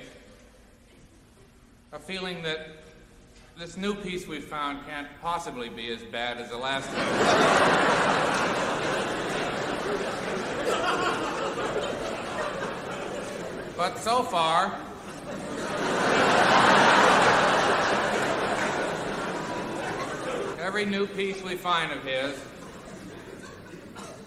A 1.93 1.99
feeling 1.99 2.43
that 2.43 2.69
this 3.59 3.79
new 3.79 3.95
piece 3.95 4.27
we 4.27 4.41
found 4.41 4.87
can't 4.87 5.09
possibly 5.23 5.71
be 5.71 5.91
as 5.91 6.03
bad 6.03 6.37
as 6.39 6.51
the 6.51 6.59
last 6.59 6.89
one. 6.89 6.97
but 13.77 13.99
so 13.99 14.23
far, 14.25 14.79
every 20.75 20.91
new 20.91 21.07
piece 21.07 21.41
we 21.43 21.57
find 21.57 21.93
of 21.93 22.05
his 22.05 22.35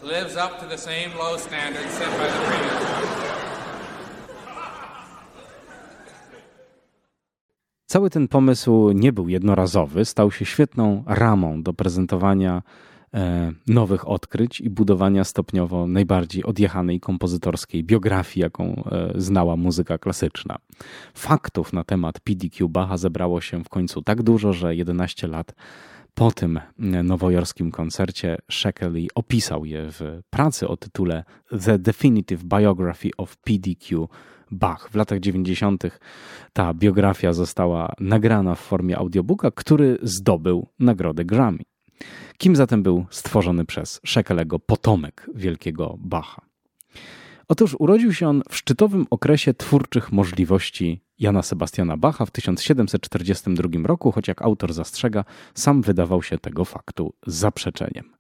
lives 0.04 0.36
up 0.36 0.60
to 0.60 0.66
the 0.70 0.78
same 0.78 1.18
low 1.18 1.38
standards 1.38 1.94
set 1.94 2.10
by 2.10 2.28
the 2.28 2.46
previous. 2.48 2.88
Cały 7.86 8.10
ten 8.10 8.28
pomysł 8.28 8.92
nie 8.92 9.14
był 9.14 9.30
jednorazowy, 9.30 10.06
stał 10.06 10.32
się 10.32 10.46
świetną 10.46 11.04
ramą 11.08 11.64
do 11.64 11.74
prezentowania 11.74 12.62
e, 13.14 13.52
nowych 13.68 14.08
odkryć 14.08 14.62
i 14.62 14.70
budowania 14.70 15.24
stopniowo 15.24 15.88
najbardziej 15.88 16.44
odjechanej 16.44 17.00
kompozytorskiej 17.00 17.84
biografii, 17.84 18.42
jaką 18.42 18.84
e, 18.92 19.14
znała 19.16 19.56
muzyka 19.56 19.98
klasyczna. 19.98 20.58
Faktów 21.14 21.74
na 21.74 21.84
temat 21.84 22.20
PDQ 22.20 22.70
Bacha 22.70 22.98
zebrało 22.98 23.42
się 23.42 23.64
w 23.64 23.70
końcu 23.70 24.02
tak 24.02 24.24
dużo, 24.24 24.54
że 24.54 24.76
11 24.76 25.28
lat 25.28 25.54
po 26.18 26.32
tym 26.32 26.60
nowojorskim 27.04 27.72
koncercie 27.72 28.38
Sheckley 28.52 29.10
opisał 29.16 29.66
je 29.66 29.92
w 29.92 30.22
pracy 30.30 30.68
o 30.68 30.78
tytule 30.78 31.24
The 31.66 31.80
Definitive 31.80 32.44
Biography 32.44 33.10
of 33.18 33.38
PDQ 33.38 34.08
Bach. 34.52 34.90
W 34.92 34.96
latach 34.96 35.20
90. 35.20 35.84
ta 36.54 36.74
biografia 36.74 37.34
została 37.34 37.94
nagrana 38.00 38.56
w 38.56 38.60
formie 38.60 38.98
audiobooka, 38.98 39.52
który 39.52 39.98
zdobył 40.02 40.68
nagrodę 40.80 41.26
Grammy. 41.26 41.64
Kim 42.38 42.56
zatem 42.56 42.84
był 42.84 43.06
stworzony 43.10 43.66
przez 43.66 44.02
Sheckley'ego 44.08 44.60
potomek 44.66 45.30
wielkiego 45.36 45.98
Bacha? 46.00 46.42
Otóż 47.48 47.76
urodził 47.80 48.14
się 48.14 48.28
on 48.28 48.42
w 48.50 48.58
szczytowym 48.58 49.06
okresie 49.10 49.54
twórczych 49.54 50.12
możliwości 50.12 51.02
Jana 51.20 51.42
Sebastiana 51.42 51.98
Bacha 51.98 52.26
w 52.26 52.32
1742 52.32 53.70
roku, 53.84 54.12
choć 54.12 54.28
jak 54.28 54.42
autor 54.42 54.74
zastrzega, 54.74 55.26
sam 55.54 55.82
wydawał 55.82 56.24
się 56.24 56.38
tego 56.38 56.66
faktu 56.66 57.14
zaprzeczeniem. 57.28 58.18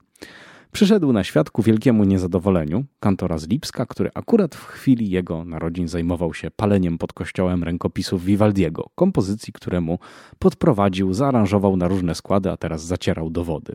Przyszedł 0.71 1.13
na 1.13 1.23
świat 1.23 1.49
ku 1.49 1.61
wielkiemu 1.61 2.03
niezadowoleniu 2.03 2.85
kantora 2.99 3.37
z 3.37 3.47
Lipska, 3.47 3.85
który 3.85 4.09
akurat 4.13 4.55
w 4.55 4.65
chwili 4.65 5.09
jego 5.09 5.45
narodzin 5.45 5.87
zajmował 5.87 6.33
się 6.33 6.51
paleniem 6.51 6.97
pod 6.97 7.13
kościołem 7.13 7.63
rękopisów 7.63 8.25
Vivaldiego, 8.25 8.89
kompozycji, 8.95 9.53
któremu 9.53 9.99
podprowadził, 10.39 11.13
zaaranżował 11.13 11.77
na 11.77 11.87
różne 11.87 12.15
składy, 12.15 12.51
a 12.51 12.57
teraz 12.57 12.85
zacierał 12.85 13.29
dowody. 13.29 13.73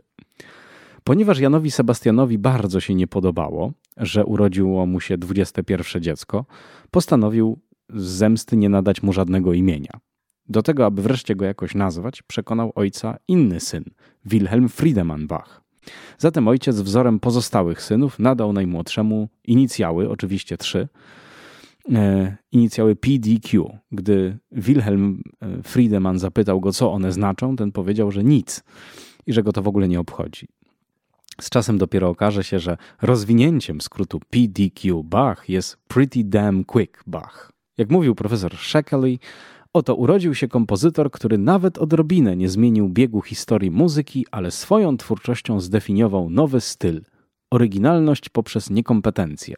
Ponieważ 1.03 1.39
Janowi 1.39 1.71
Sebastianowi 1.71 2.37
bardzo 2.37 2.79
się 2.79 2.95
nie 2.95 3.07
podobało, 3.07 3.71
że 3.97 4.25
urodziło 4.25 4.85
mu 4.85 4.99
się 4.99 5.17
21 5.17 6.01
dziecko, 6.01 6.45
postanowił 6.91 7.59
z 7.89 8.03
zemsty 8.03 8.57
nie 8.57 8.69
nadać 8.69 9.03
mu 9.03 9.13
żadnego 9.13 9.53
imienia. 9.53 9.99
Do 10.49 10.63
tego, 10.63 10.85
aby 10.85 11.01
wreszcie 11.01 11.35
go 11.35 11.45
jakoś 11.45 11.75
nazwać, 11.75 12.21
przekonał 12.21 12.71
ojca 12.75 13.17
inny 13.27 13.59
syn, 13.59 13.83
Wilhelm 14.25 14.69
Friedemann 14.69 15.27
Bach. 15.27 15.63
Zatem 16.17 16.47
ojciec 16.47 16.81
wzorem 16.81 17.19
pozostałych 17.19 17.81
synów 17.81 18.19
nadał 18.19 18.53
najmłodszemu 18.53 19.29
inicjały, 19.43 20.09
oczywiście 20.09 20.57
trzy, 20.57 20.87
e, 21.91 22.37
inicjały 22.51 22.95
PDQ. 22.95 23.77
Gdy 23.91 24.37
Wilhelm 24.51 25.21
e, 25.41 25.63
Friedemann 25.63 26.19
zapytał 26.19 26.61
go, 26.61 26.71
co 26.71 26.91
one 26.91 27.11
znaczą, 27.11 27.55
ten 27.55 27.71
powiedział, 27.71 28.11
że 28.11 28.23
nic 28.23 28.63
i 29.25 29.33
że 29.33 29.43
go 29.43 29.53
to 29.53 29.61
w 29.61 29.67
ogóle 29.67 29.87
nie 29.87 29.99
obchodzi. 29.99 30.47
Z 31.41 31.49
czasem 31.49 31.77
dopiero 31.77 32.09
okaże 32.09 32.43
się, 32.43 32.59
że 32.59 32.77
rozwinięciem 33.01 33.81
skrótu 33.81 34.19
PDQ 34.29 35.03
Bach 35.03 35.49
jest 35.49 35.77
Pretty 35.87 36.23
Damn 36.23 36.63
Quick 36.63 37.03
Bach. 37.07 37.52
Jak 37.77 37.89
mówił 37.89 38.15
profesor 38.15 38.57
Sheckley, 38.57 39.19
oto 39.73 39.95
urodził 39.95 40.35
się 40.35 40.47
kompozytor, 40.47 41.11
który 41.11 41.37
nawet 41.37 41.77
odrobinę 41.77 42.35
nie 42.35 42.49
zmienił 42.49 42.89
biegu 42.89 43.21
historii 43.21 43.71
muzyki, 43.71 44.25
ale 44.31 44.51
swoją 44.51 44.97
twórczością 44.97 45.59
zdefiniował 45.59 46.29
nowy 46.29 46.61
styl 46.61 47.01
oryginalność 47.51 48.29
poprzez 48.29 48.69
niekompetencję. 48.69 49.55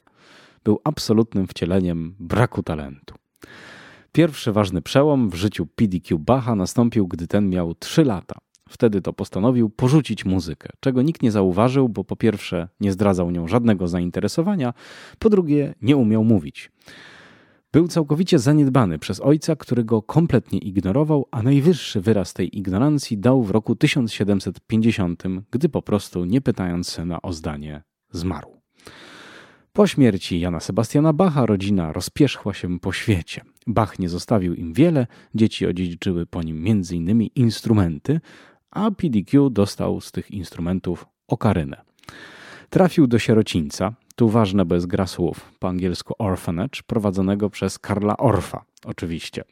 Był 0.63 0.79
absolutnym 0.83 1.47
wcieleniem 1.47 2.15
braku 2.19 2.63
talentu. 2.63 3.15
Pierwszy 4.11 4.51
ważny 4.51 4.81
przełom 4.81 5.29
w 5.29 5.35
życiu 5.35 5.67
PDQ 5.75 6.19
Bacha 6.19 6.55
nastąpił, 6.55 7.07
gdy 7.07 7.27
ten 7.27 7.49
miał 7.49 7.75
3 7.75 8.03
lata. 8.05 8.35
Wtedy 8.69 9.01
to 9.01 9.13
postanowił 9.13 9.69
porzucić 9.69 10.25
muzykę, 10.25 10.69
czego 10.79 11.01
nikt 11.01 11.21
nie 11.21 11.31
zauważył, 11.31 11.89
bo 11.89 12.03
po 12.03 12.15
pierwsze 12.15 12.67
nie 12.79 12.91
zdradzał 12.91 13.31
nią 13.31 13.47
żadnego 13.47 13.87
zainteresowania, 13.87 14.73
po 15.19 15.29
drugie 15.29 15.75
nie 15.81 15.97
umiał 15.97 16.23
mówić. 16.23 16.71
Był 17.75 17.87
całkowicie 17.87 18.39
zaniedbany 18.39 18.99
przez 18.99 19.21
ojca, 19.21 19.55
który 19.55 19.83
go 19.83 20.01
kompletnie 20.01 20.59
ignorował, 20.59 21.27
a 21.31 21.41
najwyższy 21.43 22.01
wyraz 22.01 22.33
tej 22.33 22.57
ignorancji 22.57 23.17
dał 23.17 23.43
w 23.43 23.51
roku 23.51 23.75
1750, 23.75 25.23
gdy 25.51 25.69
po 25.69 25.81
prostu, 25.81 26.25
nie 26.25 26.41
pytając 26.41 26.89
syna 26.89 27.21
o 27.21 27.33
zdanie, 27.33 27.83
zmarł. 28.11 28.61
Po 29.73 29.87
śmierci 29.87 30.39
Jana 30.39 30.59
Sebastiana 30.59 31.13
Bacha 31.13 31.45
rodzina 31.45 31.93
rozpierzchła 31.93 32.53
się 32.53 32.79
po 32.79 32.93
świecie. 32.93 33.41
Bach 33.67 33.99
nie 33.99 34.09
zostawił 34.09 34.53
im 34.53 34.73
wiele, 34.73 35.07
dzieci 35.33 35.67
odziedziczyły 35.67 36.25
po 36.25 36.43
nim 36.43 36.65
m.in. 36.67 37.21
instrumenty, 37.21 38.21
a 38.71 38.91
PDQ 38.91 39.49
dostał 39.49 40.01
z 40.01 40.11
tych 40.11 40.31
instrumentów 40.31 41.05
okarynę. 41.27 41.81
Trafił 42.69 43.07
do 43.07 43.19
sierocińca, 43.19 43.93
tu 44.15 44.29
ważne, 44.29 44.65
bo 44.65 44.75
jest 44.75 44.87
gra 44.87 45.07
słów, 45.07 45.51
po 45.59 45.67
angielsku 45.67 46.13
orphanage, 46.19 46.81
prowadzonego 46.87 47.49
przez 47.49 47.79
Karla 47.79 48.17
Orfa, 48.17 48.65
oczywiście. 48.85 49.43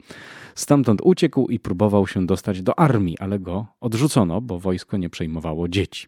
Stamtąd 0.56 1.02
uciekł 1.04 1.48
i 1.48 1.60
próbował 1.60 2.08
się 2.08 2.26
dostać 2.26 2.62
do 2.62 2.80
armii, 2.80 3.20
ale 3.20 3.40
go 3.40 3.66
odrzucono, 3.82 4.42
bo 4.42 4.60
wojsko 4.60 4.98
nie 4.98 5.10
przejmowało 5.10 5.68
dzieci. 5.68 6.08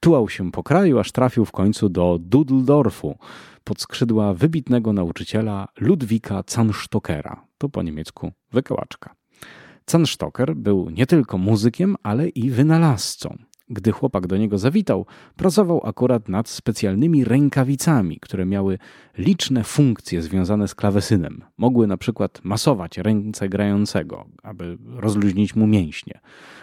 Tułał 0.00 0.28
się 0.28 0.52
po 0.52 0.62
kraju, 0.62 0.98
aż 0.98 1.12
trafił 1.12 1.44
w 1.44 1.52
końcu 1.52 1.88
do 1.88 2.18
Dudldorfu, 2.20 3.18
pod 3.64 3.80
skrzydła 3.80 4.34
wybitnego 4.34 4.92
nauczyciela 4.92 5.68
Ludwika 5.80 6.44
Zanstockera, 6.46 7.44
to 7.58 7.68
po 7.68 7.82
niemiecku 7.82 8.32
wykołaczka. 8.52 9.14
Zanstocker 9.86 10.56
był 10.56 10.90
nie 10.90 11.06
tylko 11.06 11.38
muzykiem, 11.38 11.96
ale 12.02 12.28
i 12.28 12.50
wynalazcą. 12.50 13.38
Gdy 13.70 13.92
chłopak 13.92 14.26
do 14.26 14.36
niego 14.36 14.58
zawitał, 14.58 15.06
pracował 15.36 15.86
akurat 15.86 16.28
nad 16.28 16.48
specjalnymi 16.48 17.24
rękawicami, 17.24 18.18
które 18.20 18.46
miały 18.46 18.78
liczne 19.18 19.64
funkcje 19.64 20.22
związane 20.22 20.68
z 20.68 20.74
klawesynem. 20.74 21.44
Mogły 21.58 21.86
na 21.86 21.96
przykład 21.96 22.40
masować 22.44 22.98
ręce 22.98 23.48
grającego, 23.48 24.24
aby 24.42 24.78
rozluźnić 24.96 25.56
mu 25.56 25.66
mięśnie. 25.66 26.20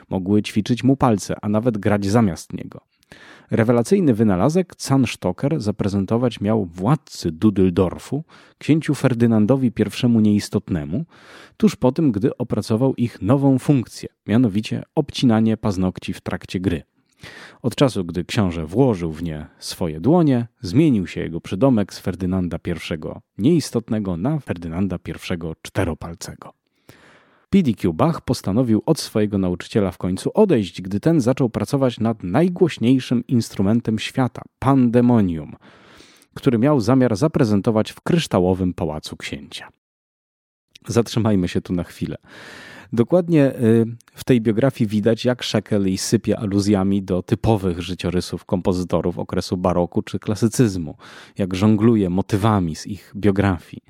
Mogły 0.10 0.42
ćwiczyć 0.42 0.84
mu 0.84 0.98
palce, 0.98 1.36
a 1.42 1.50
nawet 1.50 1.78
grać 1.78 2.06
zamiast 2.06 2.54
niego. 2.54 2.82
Rewelacyjny 3.52 4.14
wynalazek 4.14 4.74
Zahnstocker 4.78 5.62
zaprezentować 5.62 6.42
miał 6.42 6.66
władcy 6.66 7.32
Düsseldorfu, 7.32 8.24
księciu 8.58 8.96
Ferdynandowi 8.96 9.72
I 10.04 10.08
Nieistotnemu, 10.10 11.06
tuż 11.58 11.76
po 11.76 11.92
tym, 11.92 12.12
gdy 12.12 12.38
opracował 12.38 12.96
ich 12.96 13.22
nową 13.22 13.60
funkcję, 13.60 14.10
mianowicie 14.28 14.84
obcinanie 14.96 15.58
paznokci 15.58 16.14
w 16.14 16.22
trakcie 16.22 16.60
gry. 16.60 16.84
Od 17.62 17.76
czasu, 17.76 18.06
gdy 18.06 18.24
książę 18.24 18.66
włożył 18.66 19.12
w 19.12 19.24
nie 19.24 19.48
swoje 19.60 20.00
dłonie, 20.00 20.48
zmienił 20.62 21.08
się 21.08 21.22
jego 21.22 21.42
przydomek 21.42 21.94
z 21.94 22.00
Ferdynanda 22.00 22.58
I 22.68 22.72
Nieistotnego 23.38 24.18
na 24.18 24.40
Ferdynanda 24.40 25.00
I 25.08 25.14
Czteropalcego. 25.62 26.54
PDQ 27.50 27.94
Bach 27.94 28.22
postanowił 28.22 28.82
od 28.86 29.00
swojego 29.00 29.38
nauczyciela 29.38 29.92
w 29.92 29.98
końcu 29.98 30.32
odejść, 30.34 30.82
gdy 30.82 31.00
ten 31.00 31.22
zaczął 31.22 31.50
pracować 31.50 32.00
nad 32.00 32.24
najgłośniejszym 32.24 33.28
instrumentem 33.28 34.00
świata 34.00 34.42
pandemonium, 34.60 35.56
który 36.34 36.58
miał 36.58 36.80
zamiar 36.80 37.16
zaprezentować 37.16 37.92
w 37.92 38.02
kryształowym 38.02 38.74
pałacu 38.74 39.18
księcia. 39.18 39.70
Zatrzymajmy 40.88 41.48
się 41.48 41.62
tu 41.62 41.74
na 41.74 41.84
chwilę. 41.84 42.18
Dokładnie 42.94 43.56
y, 43.60 43.86
w 44.14 44.24
tej 44.24 44.42
biografii 44.42 44.88
widać, 44.88 45.26
jak 45.26 45.44
Shekeli 45.44 45.98
sypie 45.98 46.40
aluzjami 46.40 47.04
do 47.04 47.24
typowych 47.24 47.82
życiorysów 47.82 48.46
kompozytorów 48.46 49.20
okresu 49.20 49.58
baroku 49.58 50.02
czy 50.02 50.20
klasycyzmu, 50.20 50.96
jak 51.38 51.56
żongluje 51.56 52.10
motywami 52.10 52.76
z 52.76 52.88
ich 52.88 53.14
biografii. 53.16 53.84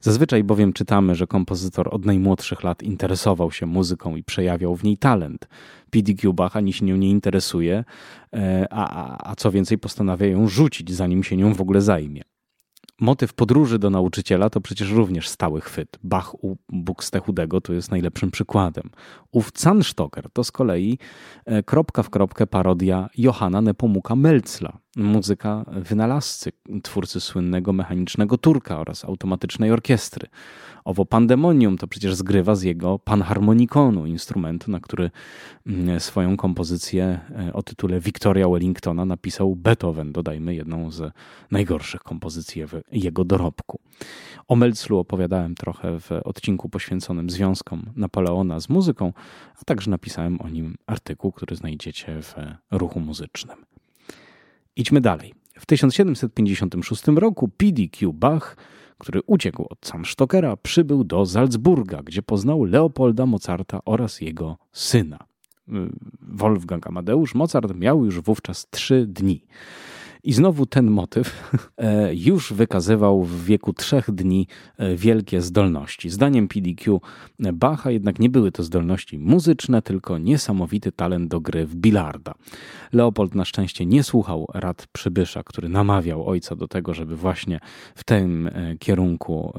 Zazwyczaj 0.00 0.44
bowiem 0.44 0.72
czytamy, 0.72 1.14
że 1.14 1.26
kompozytor 1.26 1.94
od 1.94 2.04
najmłodszych 2.04 2.62
lat 2.64 2.82
interesował 2.82 3.52
się 3.52 3.66
muzyką 3.66 4.16
i 4.16 4.22
przejawiał 4.22 4.76
w 4.76 4.84
niej 4.84 4.98
talent. 4.98 5.48
PDQ 5.90 6.32
Bach 6.32 6.56
ani 6.56 6.72
się 6.72 6.84
nią 6.84 6.96
nie 6.96 7.10
interesuje, 7.10 7.84
e, 8.32 8.66
a, 8.70 9.30
a 9.30 9.36
co 9.36 9.50
więcej 9.50 9.78
postanawia 9.78 10.26
ją 10.26 10.48
rzucić, 10.48 10.92
zanim 10.92 11.22
się 11.22 11.36
nią 11.36 11.54
w 11.54 11.60
ogóle 11.60 11.80
zajmie. 11.80 12.23
Motyw 13.00 13.34
podróży 13.34 13.78
do 13.78 13.90
nauczyciela 13.90 14.50
to 14.50 14.60
przecież 14.60 14.90
również 14.90 15.28
stały 15.28 15.60
chwyt. 15.60 15.98
Bach 16.02 16.44
u 16.44 16.56
Buxtehudego 16.68 17.60
to 17.60 17.72
jest 17.72 17.90
najlepszym 17.90 18.30
przykładem. 18.30 18.90
Ów 19.32 19.50
Zahnstocker 19.56 20.30
to 20.32 20.44
z 20.44 20.52
kolei 20.52 20.98
e, 21.44 21.62
kropka 21.62 22.02
w 22.02 22.10
kropkę 22.10 22.46
parodia 22.46 23.08
Johanna 23.18 23.60
Nepomuka 23.60 24.16
Melzla, 24.16 24.78
muzyka 24.96 25.64
wynalazcy, 25.68 26.52
twórcy 26.82 27.20
słynnego 27.20 27.72
mechanicznego 27.72 28.38
turka 28.38 28.78
oraz 28.78 29.04
automatycznej 29.04 29.70
orkiestry. 29.70 30.28
Owo 30.84 31.04
pandemonium 31.04 31.78
to 31.78 31.86
przecież 31.86 32.14
zgrywa 32.14 32.54
z 32.54 32.62
jego 32.62 32.98
panharmonikonu, 32.98 34.06
instrumentu, 34.06 34.70
na 34.70 34.80
który 34.80 35.10
mm, 35.66 36.00
swoją 36.00 36.36
kompozycję 36.36 37.20
e, 37.38 37.52
o 37.52 37.62
tytule 37.62 38.00
Victoria 38.00 38.48
Wellingtona 38.48 39.04
napisał 39.04 39.56
Beethoven, 39.56 40.12
dodajmy 40.12 40.54
jedną 40.54 40.90
z 40.90 41.12
najgorszych 41.50 42.02
kompozycji 42.02 42.62
jego 42.92 43.24
dorobku. 43.24 43.80
O 44.48 44.56
Melzlu 44.56 44.98
opowiadałem 44.98 45.54
trochę 45.54 46.00
w 46.00 46.10
odcinku 46.24 46.68
poświęconym 46.68 47.30
związkom 47.30 47.90
Napoleona 47.96 48.60
z 48.60 48.68
muzyką, 48.68 49.12
a 49.60 49.64
także 49.64 49.90
napisałem 49.90 50.40
o 50.40 50.48
nim 50.48 50.76
artykuł, 50.86 51.32
który 51.32 51.56
znajdziecie 51.56 52.22
w 52.22 52.34
ruchu 52.70 53.00
muzycznym. 53.00 53.73
Idźmy 54.76 55.00
dalej. 55.00 55.34
W 55.58 55.66
1756 55.66 57.06
roku 57.06 57.48
PDQ 57.48 58.12
Bach, 58.12 58.56
który 58.98 59.20
uciekł 59.26 59.66
od 59.70 59.86
Zahnstockera, 59.86 60.56
przybył 60.56 61.04
do 61.04 61.26
Salzburga, 61.26 62.02
gdzie 62.02 62.22
poznał 62.22 62.64
Leopolda 62.64 63.26
Mozarta 63.26 63.80
oraz 63.84 64.20
jego 64.20 64.58
syna. 64.72 65.18
Wolfgang 66.20 66.86
Amadeusz 66.86 67.34
Mozart 67.34 67.74
miał 67.74 68.04
już 68.04 68.20
wówczas 68.20 68.66
trzy 68.70 69.06
dni. 69.06 69.44
I 70.24 70.32
znowu 70.32 70.66
ten 70.66 70.90
motyw 70.90 71.52
e, 71.76 72.14
już 72.14 72.52
wykazywał 72.52 73.22
w 73.22 73.44
wieku 73.44 73.72
trzech 73.72 74.10
dni 74.10 74.46
e, 74.76 74.96
wielkie 74.96 75.40
zdolności. 75.40 76.10
Zdaniem 76.10 76.48
PDQ 76.48 77.00
Bacha 77.38 77.90
jednak 77.90 78.18
nie 78.18 78.30
były 78.30 78.52
to 78.52 78.62
zdolności 78.62 79.18
muzyczne, 79.18 79.82
tylko 79.82 80.18
niesamowity 80.18 80.92
talent 80.92 81.28
do 81.28 81.40
gry 81.40 81.66
w 81.66 81.76
bilarda. 81.76 82.34
Leopold 82.92 83.34
na 83.34 83.44
szczęście 83.44 83.86
nie 83.86 84.02
słuchał 84.02 84.46
rad 84.54 84.86
przybysza, 84.92 85.42
który 85.42 85.68
namawiał 85.68 86.28
ojca 86.28 86.56
do 86.56 86.68
tego, 86.68 86.94
żeby 86.94 87.16
właśnie 87.16 87.60
w 87.94 88.04
tym 88.04 88.46
e, 88.46 88.76
kierunku 88.78 89.54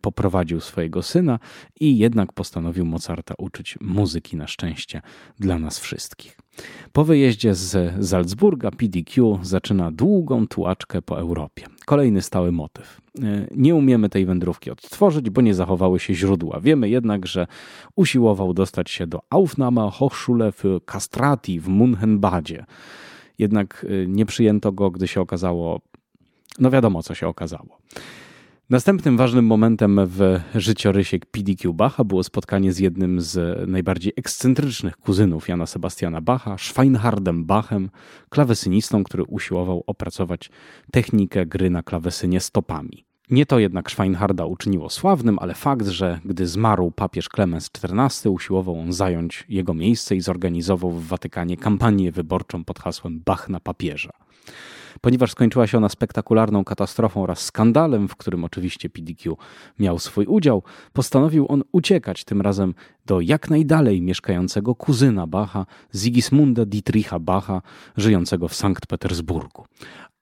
poprowadził 0.00 0.60
swojego 0.60 1.02
syna 1.02 1.38
i 1.80 1.98
jednak 1.98 2.32
postanowił 2.32 2.84
Mozarta 2.84 3.34
uczyć 3.38 3.78
muzyki 3.80 4.36
na 4.36 4.46
szczęście 4.46 5.02
dla 5.38 5.58
nas 5.58 5.78
wszystkich. 5.78 6.45
Po 6.92 7.04
wyjeździe 7.04 7.54
z 7.54 7.94
Salzburga 8.08 8.70
PDQ 8.70 9.38
zaczyna 9.42 9.90
długą 9.90 10.46
tułaczkę 10.46 11.02
po 11.02 11.18
Europie. 11.18 11.66
Kolejny 11.86 12.22
stały 12.22 12.52
motyw. 12.52 13.00
E, 13.22 13.46
nie 13.56 13.74
umiemy 13.74 14.08
tej 14.08 14.26
wędrówki 14.26 14.70
odtworzyć, 14.70 15.30
bo 15.30 15.40
nie 15.40 15.54
zachowały 15.54 16.00
się 16.00 16.14
źródła. 16.14 16.60
Wiemy 16.60 16.88
jednak, 16.88 17.26
że 17.26 17.46
usiłował 17.96 18.54
dostać 18.54 18.90
się 18.90 19.06
do 19.06 19.20
Aufnahme 19.30 19.90
Hochschule 19.90 20.52
für 20.52 20.80
Castrati 20.84 21.60
w 21.60 21.68
Munchenbadzie. 21.68 22.64
Jednak 23.38 23.86
e, 23.88 24.06
nie 24.06 24.26
przyjęto 24.26 24.72
go, 24.72 24.90
gdy 24.90 25.08
się 25.08 25.20
okazało, 25.20 25.80
no 26.58 26.70
wiadomo 26.70 27.02
co 27.02 27.14
się 27.14 27.28
okazało. 27.28 27.78
Następnym 28.70 29.16
ważnym 29.16 29.46
momentem 29.46 30.00
w 30.06 30.40
życiorysie 30.54 31.18
PDQ 31.30 31.74
Bacha 31.74 32.04
było 32.04 32.22
spotkanie 32.22 32.72
z 32.72 32.78
jednym 32.78 33.20
z 33.20 33.68
najbardziej 33.68 34.12
ekscentrycznych 34.16 34.96
kuzynów 34.96 35.48
Jana 35.48 35.66
Sebastiana 35.66 36.20
Bacha, 36.20 36.58
Schweinhardem 36.58 37.44
Bachem, 37.44 37.90
klawesynistą, 38.28 39.04
który 39.04 39.24
usiłował 39.24 39.84
opracować 39.86 40.50
technikę 40.90 41.46
gry 41.46 41.70
na 41.70 41.82
klawesynie 41.82 42.40
stopami. 42.40 43.04
Nie 43.30 43.46
to 43.46 43.58
jednak 43.58 43.90
Schweinharda 43.90 44.46
uczyniło 44.46 44.90
sławnym, 44.90 45.38
ale 45.38 45.54
fakt, 45.54 45.86
że 45.86 46.20
gdy 46.24 46.46
zmarł 46.46 46.90
papież 46.90 47.28
Klemens 47.28 47.70
XIV, 47.82 48.30
usiłował 48.30 48.80
on 48.80 48.92
zająć 48.92 49.44
jego 49.48 49.74
miejsce 49.74 50.16
i 50.16 50.20
zorganizował 50.20 50.90
w 50.90 51.06
Watykanie 51.06 51.56
kampanię 51.56 52.12
wyborczą 52.12 52.64
pod 52.64 52.78
hasłem 52.78 53.22
Bach 53.26 53.48
na 53.48 53.60
papieża. 53.60 54.12
Ponieważ 55.00 55.30
skończyła 55.30 55.66
się 55.66 55.78
ona 55.78 55.88
spektakularną 55.88 56.64
katastrofą 56.64 57.22
oraz 57.22 57.40
skandalem, 57.40 58.08
w 58.08 58.16
którym 58.16 58.44
oczywiście 58.44 58.90
PDQ 58.90 59.36
miał 59.78 59.98
swój 59.98 60.26
udział, 60.26 60.62
postanowił 60.92 61.46
on 61.48 61.62
uciekać 61.72 62.24
tym 62.24 62.40
razem 62.40 62.74
do 63.06 63.20
jak 63.20 63.50
najdalej 63.50 64.02
mieszkającego 64.02 64.74
kuzyna 64.74 65.26
Bacha, 65.26 65.66
Sigismunda 65.94 66.64
Dietricha 66.64 67.18
Bacha, 67.18 67.62
żyjącego 67.96 68.48
w 68.48 68.54
Sankt 68.54 68.86
Petersburgu 68.86 69.64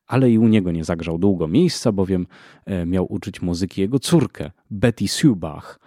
ale 0.07 0.31
i 0.31 0.39
u 0.39 0.49
niego 0.49 0.73
nie 0.73 0.85
zagrzał 0.85 1.19
długo 1.19 1.49
miejsca, 1.49 1.93
bowiem 1.93 2.27
e, 2.67 2.87
miał 2.87 3.13
uczyć 3.13 3.43
muzyki 3.43 3.81
jego 3.81 3.99
córkę, 3.99 4.51
Betty 4.71 5.09
Sue 5.09 5.37
Bach. 5.37 5.81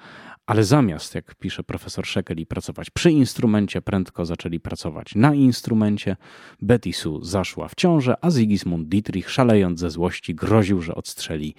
Ale 0.47 0.63
zamiast, 0.63 1.15
jak 1.15 1.35
pisze 1.35 1.63
profesor 1.63 2.05
Shekeli, 2.05 2.45
pracować 2.45 2.89
przy 2.89 3.11
instrumencie, 3.11 3.81
prędko 3.81 4.25
zaczęli 4.25 4.59
pracować 4.59 5.15
na 5.15 5.33
instrumencie. 5.33 6.15
Betty 6.61 6.93
Sue 6.93 7.19
zaszła 7.21 7.67
w 7.67 7.75
ciążę, 7.75 8.15
a 8.21 8.31
Sigismund 8.31 8.89
Dietrich, 8.89 9.29
szalejąc 9.29 9.79
ze 9.79 9.89
złości, 9.89 10.35
groził, 10.35 10.81
że 10.81 10.95
odstrzeli 10.95 11.55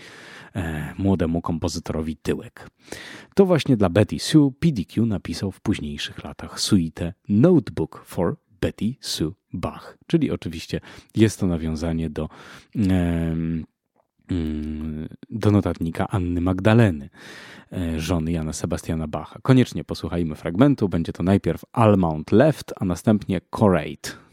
e, 0.54 0.94
młodemu 0.98 1.40
kompozytorowi 1.40 2.16
tyłek. 2.16 2.70
To 3.34 3.46
właśnie 3.46 3.76
dla 3.76 3.88
Betty 3.88 4.18
Sue 4.18 4.52
PDQ 4.58 5.06
napisał 5.06 5.52
w 5.52 5.60
późniejszych 5.60 6.24
latach 6.24 6.60
suite 6.60 7.14
Notebook 7.28 8.02
for 8.04 8.36
Betty 8.60 8.94
Sue 9.00 9.34
Bach, 9.52 9.98
czyli 10.06 10.30
oczywiście 10.30 10.80
jest 11.16 11.40
to 11.40 11.46
nawiązanie 11.46 12.10
do. 12.10 12.28
E, 12.76 13.36
do 15.30 15.50
notatnika 15.50 16.08
Anny 16.08 16.40
Magdaleny. 16.40 17.10
E, 17.72 18.00
żony 18.00 18.32
Jana 18.32 18.52
Sebastiana 18.52 19.08
Bacha. 19.08 19.38
Koniecznie 19.42 19.84
posłuchajmy 19.84 20.34
fragmentu. 20.34 20.88
Będzie 20.88 21.12
to 21.12 21.22
najpierw 21.22 21.64
Almount 21.72 22.32
Left, 22.32 22.74
a 22.80 22.84
następnie 22.84 23.40
Corate. 23.50 24.27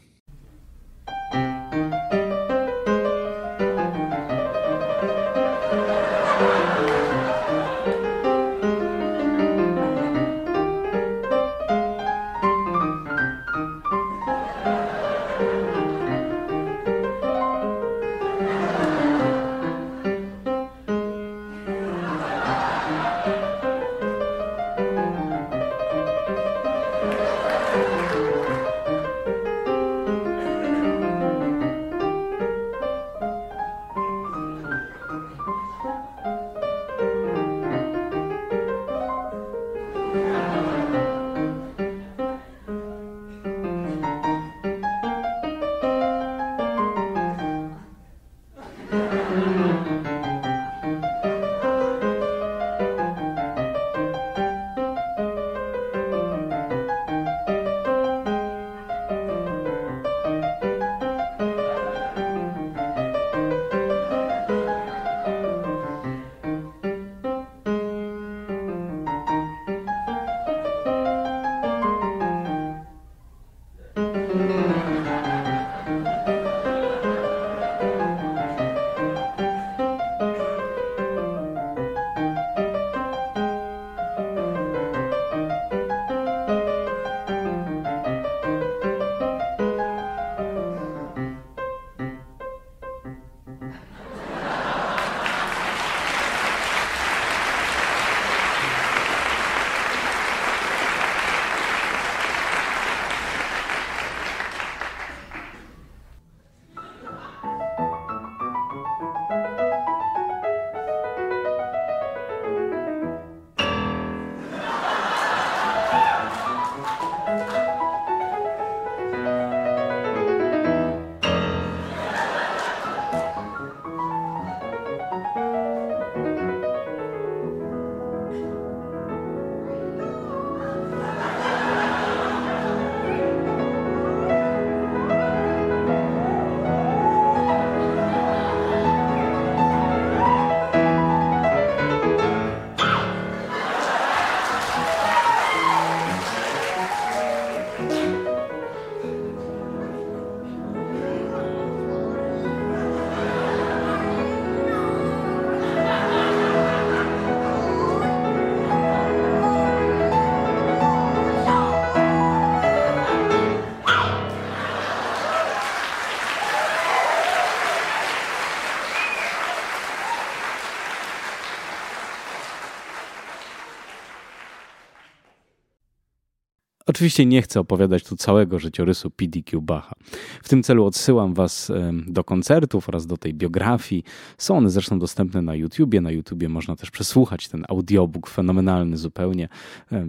Oczywiście 176.96 177.26
nie 177.26 177.42
chcę 177.42 177.60
opowiadać 177.60 178.04
tu 178.04 178.16
całego 178.16 178.58
życiorysu 178.58 179.10
PDQ 179.10 179.62
Bacha. 179.62 179.94
W 180.42 180.48
tym 180.48 180.62
celu 180.62 180.84
odsyłam 180.84 181.34
Was 181.34 181.72
do 182.06 182.24
koncertów 182.24 182.88
oraz 182.88 183.06
do 183.06 183.16
tej 183.16 183.34
biografii. 183.34 184.04
Są 184.38 184.56
one 184.56 184.70
zresztą 184.70 184.98
dostępne 184.98 185.42
na 185.42 185.54
YouTubie. 185.54 186.00
Na 186.00 186.10
YouTubie 186.10 186.48
można 186.48 186.76
też 186.76 186.90
przesłuchać 186.90 187.48
ten 187.48 187.64
audiobook 187.68 188.30
fenomenalny, 188.30 188.96
zupełnie 188.96 189.48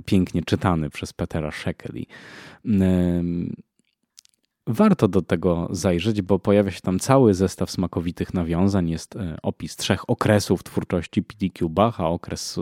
pięknie 0.06 0.42
czytany 0.44 0.90
przez 0.90 1.14
Petera 1.14 1.52
Shekeli. 1.52 2.08
Warto 4.68 5.08
do 5.08 5.22
tego 5.22 5.68
zajrzeć, 5.72 6.22
bo 6.22 6.40
pojawia 6.40 6.72
się 6.72 6.82
tam 6.82 7.00
cały 7.00 7.34
zestaw 7.34 7.72
smakowitych 7.72 8.34
nawiązań. 8.34 8.90
Jest 8.90 9.16
e, 9.16 9.38
opis 9.44 9.76
trzech 9.76 10.10
okresów 10.10 10.64
twórczości 10.64 11.24
PDQ 11.24 11.70
Bacha, 11.70 12.10
okres 12.10 12.60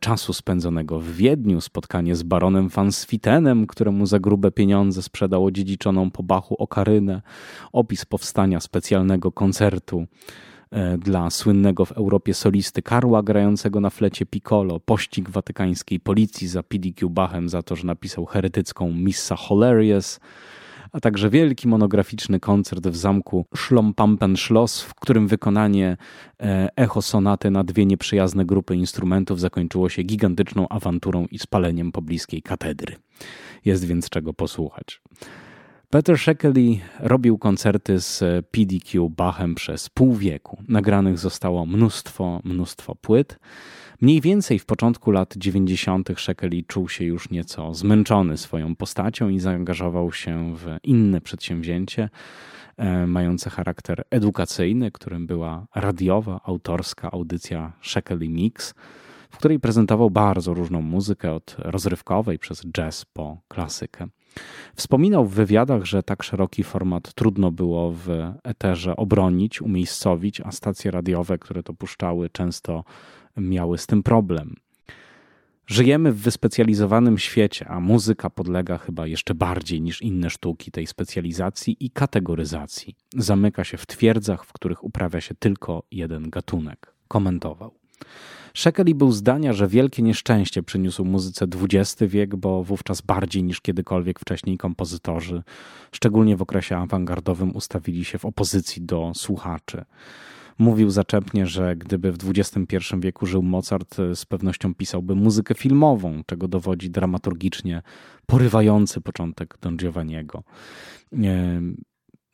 czasu 0.00 0.32
spędzonego 0.32 1.00
w 1.00 1.10
Wiedniu, 1.10 1.60
spotkanie 1.60 2.16
z 2.16 2.22
baronem 2.22 2.68
van 2.68 2.92
Switenem, 2.92 3.66
któremu 3.66 4.06
za 4.06 4.18
grube 4.18 4.50
pieniądze 4.50 5.02
sprzedał 5.02 5.44
odziedziczoną 5.44 6.10
po 6.10 6.22
Bachu 6.22 6.54
okarynę, 6.54 7.22
opis 7.72 8.04
powstania 8.04 8.60
specjalnego 8.60 9.32
koncertu 9.32 10.06
e, 10.70 10.98
dla 10.98 11.30
słynnego 11.30 11.84
w 11.84 11.92
Europie 11.92 12.34
solisty 12.34 12.82
Karła 12.82 13.22
grającego 13.22 13.80
na 13.80 13.90
flecie 13.90 14.26
piccolo, 14.26 14.80
pościg 14.80 15.30
watykańskiej 15.30 16.00
policji 16.00 16.48
za 16.48 16.62
PDQ 16.62 17.10
Bachem 17.10 17.48
za 17.48 17.62
to, 17.62 17.76
że 17.76 17.86
napisał 17.86 18.26
heretycką 18.26 18.92
Missa 18.92 19.36
Hilarious, 19.36 20.20
a 20.92 21.00
także 21.00 21.30
wielki 21.30 21.68
monograficzny 21.68 22.40
koncert 22.40 22.86
w 22.86 22.96
zamku 22.96 23.46
Schlompampenschloss, 23.56 24.82
w 24.82 24.94
którym 24.94 25.28
wykonanie 25.28 25.96
e, 26.40 26.68
echo 26.76 27.02
sonaty 27.02 27.50
na 27.50 27.64
dwie 27.64 27.86
nieprzyjazne 27.86 28.44
grupy 28.44 28.76
instrumentów 28.76 29.40
zakończyło 29.40 29.88
się 29.88 30.02
gigantyczną 30.02 30.68
awanturą 30.68 31.26
i 31.30 31.38
spaleniem 31.38 31.92
pobliskiej 31.92 32.42
katedry. 32.42 32.96
Jest 33.64 33.84
więc 33.84 34.10
czego 34.10 34.34
posłuchać. 34.34 35.00
Peter 35.90 36.18
Shekeli 36.18 36.80
robił 36.98 37.38
koncerty 37.38 38.00
z 38.00 38.46
PDQ 38.46 39.10
Bachem 39.10 39.54
przez 39.54 39.88
pół 39.88 40.14
wieku. 40.14 40.62
Nagranych 40.68 41.18
zostało 41.18 41.66
mnóstwo, 41.66 42.40
mnóstwo 42.44 42.94
płyt. 42.94 43.38
Mniej 44.00 44.20
więcej 44.20 44.58
w 44.58 44.66
początku 44.66 45.10
lat 45.10 45.34
90. 45.36 46.08
Shekeli 46.16 46.64
czuł 46.64 46.88
się 46.88 47.04
już 47.04 47.30
nieco 47.30 47.74
zmęczony 47.74 48.36
swoją 48.36 48.76
postacią 48.76 49.28
i 49.28 49.38
zaangażował 49.38 50.12
się 50.12 50.56
w 50.56 50.76
inne 50.82 51.20
przedsięwzięcie 51.20 52.08
e, 52.76 53.06
mające 53.06 53.50
charakter 53.50 54.04
edukacyjny, 54.10 54.90
którym 54.90 55.26
była 55.26 55.66
radiowa, 55.74 56.40
autorska 56.44 57.10
audycja 57.10 57.72
Shekeli 57.82 58.28
Mix, 58.28 58.74
w 59.30 59.36
której 59.36 59.60
prezentował 59.60 60.10
bardzo 60.10 60.54
różną 60.54 60.82
muzykę 60.82 61.32
od 61.32 61.56
rozrywkowej 61.58 62.38
przez 62.38 62.62
jazz 62.72 63.04
po 63.04 63.40
klasykę. 63.48 64.06
Wspominał 64.74 65.24
w 65.24 65.34
wywiadach, 65.34 65.84
że 65.84 66.02
tak 66.02 66.22
szeroki 66.22 66.64
format 66.64 67.14
trudno 67.14 67.50
było 67.50 67.92
w 67.92 68.08
eterze 68.44 68.96
obronić, 68.96 69.62
umiejscowić, 69.62 70.40
a 70.40 70.52
stacje 70.52 70.90
radiowe, 70.90 71.38
które 71.38 71.62
to 71.62 71.74
puszczały, 71.74 72.30
często 72.30 72.84
miały 73.38 73.78
z 73.78 73.86
tym 73.86 74.02
problem. 74.02 74.54
Żyjemy 75.66 76.12
w 76.12 76.20
wyspecjalizowanym 76.20 77.18
świecie, 77.18 77.68
a 77.68 77.80
muzyka 77.80 78.30
podlega 78.30 78.78
chyba 78.78 79.06
jeszcze 79.06 79.34
bardziej 79.34 79.80
niż 79.82 80.02
inne 80.02 80.30
sztuki 80.30 80.70
tej 80.70 80.86
specjalizacji 80.86 81.76
i 81.80 81.90
kategoryzacji. 81.90 82.96
Zamyka 83.16 83.64
się 83.64 83.76
w 83.76 83.86
twierdzach, 83.86 84.44
w 84.44 84.52
których 84.52 84.84
uprawia 84.84 85.20
się 85.20 85.34
tylko 85.34 85.82
jeden 85.90 86.30
gatunek. 86.30 86.94
Komentował. 87.08 87.74
Szekeli 88.54 88.94
był 88.94 89.12
zdania, 89.12 89.52
że 89.52 89.68
wielkie 89.68 90.02
nieszczęście 90.02 90.62
przyniósł 90.62 91.04
muzyce 91.04 91.46
XX 91.62 91.96
wiek, 92.02 92.36
bo 92.36 92.64
wówczas 92.64 93.00
bardziej 93.00 93.42
niż 93.42 93.60
kiedykolwiek 93.60 94.20
wcześniej 94.20 94.58
kompozytorzy, 94.58 95.42
szczególnie 95.92 96.36
w 96.36 96.42
okresie 96.42 96.76
awangardowym, 96.76 97.56
ustawili 97.56 98.04
się 98.04 98.18
w 98.18 98.24
opozycji 98.24 98.82
do 98.82 99.12
słuchaczy. 99.14 99.84
Mówił 100.58 100.90
zaczepnie, 100.90 101.46
że 101.46 101.76
gdyby 101.76 102.12
w 102.12 102.18
XXI 102.24 102.76
wieku 102.98 103.26
żył 103.26 103.42
Mozart, 103.42 103.96
z 104.14 104.24
pewnością 104.24 104.74
pisałby 104.74 105.14
muzykę 105.14 105.54
filmową, 105.54 106.22
czego 106.26 106.48
dowodzi 106.48 106.90
dramaturgicznie 106.90 107.82
porywający 108.26 109.00
początek 109.00 109.58
Don 109.60 109.76
Giovanniego. 109.76 110.42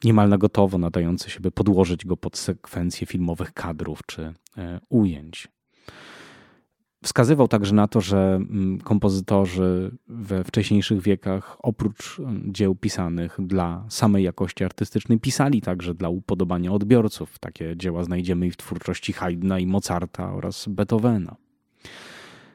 Niemal 0.04 0.28
na 0.28 0.38
gotowo 0.38 0.78
nadający 0.78 1.30
się, 1.30 1.40
by 1.40 1.50
podłożyć 1.50 2.04
go 2.04 2.16
pod 2.16 2.38
sekwencję 2.38 3.06
filmowych 3.06 3.52
kadrów 3.52 4.00
czy 4.06 4.34
e, 4.56 4.80
ujęć. 4.88 5.48
Wskazywał 7.04 7.48
także 7.48 7.74
na 7.74 7.88
to, 7.88 8.00
że 8.00 8.34
mm, 8.34 8.80
kompozytorzy 8.80 9.96
we 10.08 10.44
wcześniejszych 10.44 11.02
wiekach, 11.02 11.56
oprócz 11.62 12.18
mm, 12.18 12.42
dzieł 12.54 12.74
pisanych 12.74 13.36
dla 13.38 13.84
samej 13.88 14.24
jakości 14.24 14.64
artystycznej, 14.64 15.20
pisali 15.20 15.60
także 15.60 15.94
dla 15.94 16.08
upodobania 16.08 16.72
odbiorców. 16.72 17.38
Takie 17.38 17.76
dzieła 17.76 18.04
znajdziemy 18.04 18.46
i 18.46 18.50
w 18.50 18.56
twórczości 18.56 19.12
Haydna 19.12 19.58
i 19.58 19.66
Mozarta 19.66 20.32
oraz 20.32 20.68
Beethovena. 20.68 21.36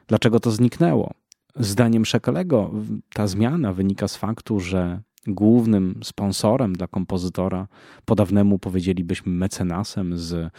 Dlaczego 0.06 0.40
to 0.40 0.50
zniknęło? 0.50 1.14
Zdaniem 1.56 2.04
Szekelego 2.04 2.70
ta 3.14 3.26
zmiana 3.26 3.72
wynika 3.72 4.08
z 4.08 4.16
faktu, 4.16 4.60
że 4.60 5.00
głównym 5.26 6.00
sponsorem 6.04 6.72
dla 6.72 6.86
kompozytora, 6.86 7.68
po 8.04 8.14
dawnemu 8.14 8.58
powiedzielibyśmy 8.58 9.32
mecenasem 9.32 10.18
z 10.18 10.52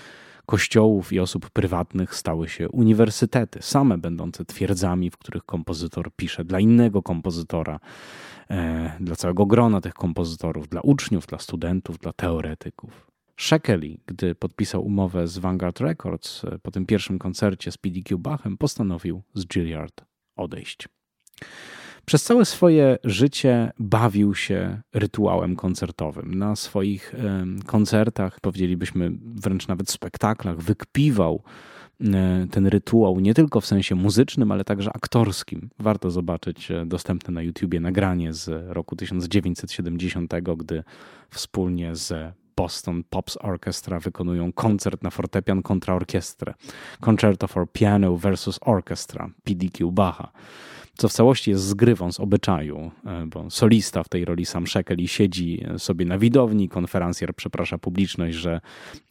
kościołów 0.45 1.13
i 1.13 1.19
osób 1.19 1.49
prywatnych 1.49 2.15
stały 2.15 2.49
się 2.49 2.69
uniwersytety, 2.69 3.59
same 3.61 3.97
będące 3.97 4.45
twierdzami, 4.45 5.09
w 5.09 5.17
których 5.17 5.43
kompozytor 5.45 6.11
pisze 6.15 6.45
dla 6.45 6.59
innego 6.59 7.03
kompozytora, 7.03 7.79
e, 8.49 8.91
dla 8.99 9.15
całego 9.15 9.45
grona 9.45 9.81
tych 9.81 9.93
kompozytorów, 9.93 10.69
dla 10.69 10.81
uczniów, 10.81 11.27
dla 11.27 11.39
studentów, 11.39 11.97
dla 11.99 12.13
teoretyków. 12.13 13.11
Shekeli, 13.37 13.99
gdy 14.05 14.35
podpisał 14.35 14.85
umowę 14.85 15.27
z 15.27 15.37
Vanguard 15.37 15.79
Records 15.79 16.43
e, 16.45 16.59
po 16.59 16.71
tym 16.71 16.85
pierwszym 16.85 17.19
koncercie 17.19 17.71
z 17.71 17.77
PDQ 17.77 18.17
Bachem, 18.17 18.57
postanowił 18.57 19.21
z 19.33 19.47
Gilliard 19.47 20.05
odejść. 20.35 20.87
Przez 22.11 22.23
całe 22.23 22.45
swoje 22.45 22.97
życie 23.03 23.71
bawił 23.79 24.35
się 24.35 24.81
rytuałem 24.93 25.55
koncertowym. 25.55 26.35
Na 26.35 26.55
swoich 26.55 27.15
koncertach, 27.65 28.39
powiedzielibyśmy 28.39 29.11
wręcz 29.35 29.67
nawet 29.67 29.91
spektaklach, 29.91 30.57
wykpiwał 30.57 31.43
e, 32.01 32.47
ten 32.51 32.67
rytuał 32.67 33.19
nie 33.19 33.33
tylko 33.33 33.61
w 33.61 33.65
sensie 33.65 33.95
muzycznym, 33.95 34.51
ale 34.51 34.63
także 34.63 34.89
aktorskim. 34.93 35.69
Warto 35.79 36.11
zobaczyć 36.11 36.71
e, 36.71 36.85
dostępne 36.85 37.33
na 37.33 37.41
YouTubie 37.41 37.79
nagranie 37.79 38.33
z 38.33 38.49
roku 38.67 38.95
1970, 38.95 40.33
gdy 40.57 40.83
wspólnie 41.29 41.95
z 41.95 42.33
Boston 42.55 43.03
Pops 43.09 43.37
Orchestra 43.41 43.99
wykonują 43.99 44.53
koncert 44.53 45.03
na 45.03 45.09
fortepian 45.09 45.61
kontra 45.61 45.95
orkiestrę. 45.95 46.53
Concerto 46.99 47.47
for 47.47 47.71
Piano 47.71 48.17
versus 48.17 48.59
Orchestra, 48.61 49.29
PDQ 49.43 49.91
Bacha 49.91 50.31
co 50.97 51.09
w 51.09 51.13
całości 51.13 51.51
jest 51.51 51.63
zgrywą 51.63 52.11
z 52.11 52.19
obyczaju, 52.19 52.91
e, 53.05 53.25
bo 53.25 53.49
solista 53.49 54.03
w 54.03 54.09
tej 54.09 54.25
roli 54.25 54.45
Sam 54.45 54.67
Szekeli 54.67 55.07
siedzi 55.07 55.63
sobie 55.77 56.05
na 56.05 56.17
widowni, 56.17 56.69
konferencjer 56.69 57.35
przeprasza 57.35 57.77
publiczność, 57.77 58.37
że, 58.37 58.61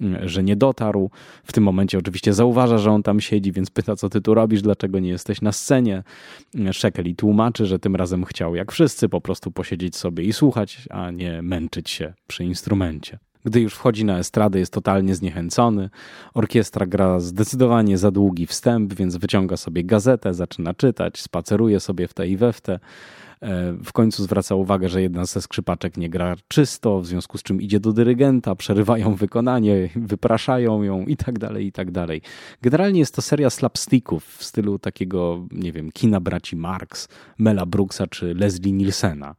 mm, 0.01 0.29
że 0.29 0.43
nie 0.43 0.57
dotarł. 0.57 1.11
W 1.45 1.53
tym 1.53 1.65
momencie 1.65 1.99
oczywiście 1.99 2.33
zauważa, 2.33 2.79
że 2.79 2.91
on 2.91 3.03
tam 3.03 3.21
siedzi, 3.21 3.53
więc 3.53 3.71
pyta, 3.71 3.97
co 3.97 4.09
ty 4.09 4.21
tu 4.21 4.35
robisz, 4.35 4.63
dlaczego 4.63 4.99
nie 4.99 5.09
jesteś 5.09 5.41
na 5.41 5.53
scenie. 5.53 6.03
Szekeli 6.73 7.17
tłumaczy, 7.17 7.67
że 7.67 7.79
tym 7.79 7.97
razem 7.97 8.25
chciał, 8.25 8.55
jak 8.55 8.73
wszyscy, 8.73 9.09
po 9.09 9.21
prostu 9.21 9.51
posiedzieć 9.51 9.97
sobie 9.97 10.25
i 10.25 10.33
słuchać, 10.33 10.89
a 10.91 11.11
nie 11.11 11.43
męczyć 11.43 11.91
się 11.91 12.15
przy 12.27 12.45
instrumencie. 12.45 13.19
Gdy 13.45 13.61
już 13.61 13.75
wchodzi 13.75 14.05
na 14.05 14.19
estradę, 14.19 14.59
jest 14.59 14.73
totalnie 14.73 15.15
zniechęcony. 15.15 15.91
Orkiestra 16.35 16.87
gra 16.87 17.21
zdecydowanie 17.21 17.99
za 17.99 18.11
długi 18.11 18.47
wstęp, 18.47 18.95
więc 18.95 19.17
wyciąga 19.17 19.57
sobie 19.57 19.85
gazetę, 19.85 20.35
zaczyna 20.35 20.75
czytać, 20.75 21.21
spaceruje 21.21 21.81
sobie 21.81 22.09
w 22.09 22.15
te 22.15 22.29
i 22.29 22.37
we 22.37 22.53
w 22.53 22.61
te. 22.61 22.81
E, 23.43 23.73
w 23.85 23.93
końcu 23.93 24.23
zwraca 24.23 24.55
uwagę, 24.55 24.89
że 24.89 25.03
jedna 25.03 25.25
ze 25.25 25.43
skrzypaczek 25.43 25.97
nie 25.97 26.11
gra 26.11 26.37
czysto, 26.49 27.01
w 27.01 27.07
związku 27.07 27.39
z 27.39 27.43
czym 27.43 27.63
idzie 27.63 27.81
do 27.81 27.93
dyrygenta, 27.93 28.55
przerywają 28.55 29.15
wykonanie, 29.15 29.89
wypraszają 29.97 30.83
ją 30.83 31.07
i 31.07 31.17
tak 31.17 31.39
dalej, 31.39 31.67
i 31.67 31.73
tak 31.73 31.91
dalej. 31.91 32.23
Generalnie 32.63 33.01
jest 33.01 33.15
to 33.15 33.23
seria 33.23 33.51
slapsticków 33.51 34.25
w 34.25 34.45
stylu 34.45 34.79
takiego, 34.79 35.47
nie 35.53 35.73
wiem, 35.73 35.93
kina 35.93 36.21
braci 36.21 36.57
Marx, 36.57 37.09
Mela 37.39 37.67
Brooksa 37.67 38.07
czy 38.07 38.35
Leslie 38.35 38.73
Nielsena. 38.73 39.35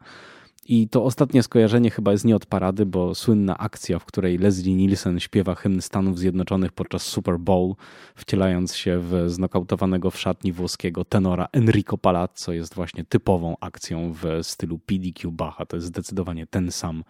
I 0.66 0.90
to 0.90 1.04
ostatnie 1.04 1.44
skojarzenie 1.44 1.90
chyba 1.90 2.12
jest 2.12 2.26
nie 2.26 2.36
od 2.36 2.46
parady, 2.46 2.86
bo 2.86 3.16
słynna 3.16 3.58
akcja, 3.58 4.00
w 4.00 4.06
której 4.06 4.38
Leslie 4.38 4.76
Nielsen 4.76 5.20
śpiewa 5.20 5.56
hymn 5.56 5.82
Stanów 5.82 6.20
Zjednoczonych 6.20 6.72
podczas 6.72 7.04
Super 7.04 7.40
Bowl, 7.40 7.76
wcielając 8.16 8.76
się 8.76 9.00
w 9.00 9.24
znokautowanego 9.28 10.12
w 10.12 10.20
szatni 10.20 10.52
włoskiego 10.52 11.06
tenora 11.06 11.48
Enrico 11.52 11.98
Palazzo, 11.98 12.54
jest 12.54 12.76
właśnie 12.76 13.06
typową 13.06 13.56
akcją 13.60 14.14
w 14.14 14.24
stylu 14.42 14.80
PDQ 14.80 15.32
Bacha. 15.32 15.66
To 15.66 15.78
jest 15.78 15.88
zdecydowanie 15.88 16.48
ten 16.48 16.72
sam 16.72 17.04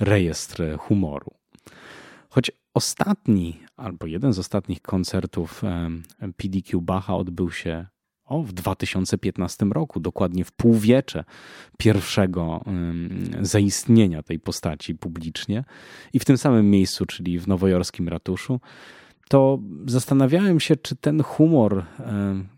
rejestr 0.00 0.62
humoru. 0.78 1.30
Choć 2.30 2.50
ostatni, 2.74 3.60
albo 3.76 4.06
jeden 4.06 4.32
z 4.32 4.38
ostatnich 4.38 4.82
koncertów 4.82 5.62
PDQ 6.36 6.80
Bacha 6.80 7.16
odbył 7.16 7.50
się 7.50 7.86
o, 8.26 8.42
w 8.42 8.52
2015 8.52 9.66
roku, 9.66 10.00
dokładnie 10.00 10.44
w 10.44 10.52
półwiecze 10.52 11.24
pierwszego 11.78 12.64
zaistnienia 13.40 14.22
tej 14.22 14.38
postaci 14.38 14.94
publicznie 14.94 15.64
i 16.12 16.18
w 16.18 16.24
tym 16.24 16.38
samym 16.38 16.70
miejscu, 16.70 17.06
czyli 17.06 17.38
w 17.38 17.48
nowojorskim 17.48 18.08
ratuszu, 18.08 18.60
to 19.28 19.58
zastanawiałem 19.86 20.60
się, 20.60 20.76
czy 20.76 20.96
ten 20.96 21.22
humor, 21.22 21.84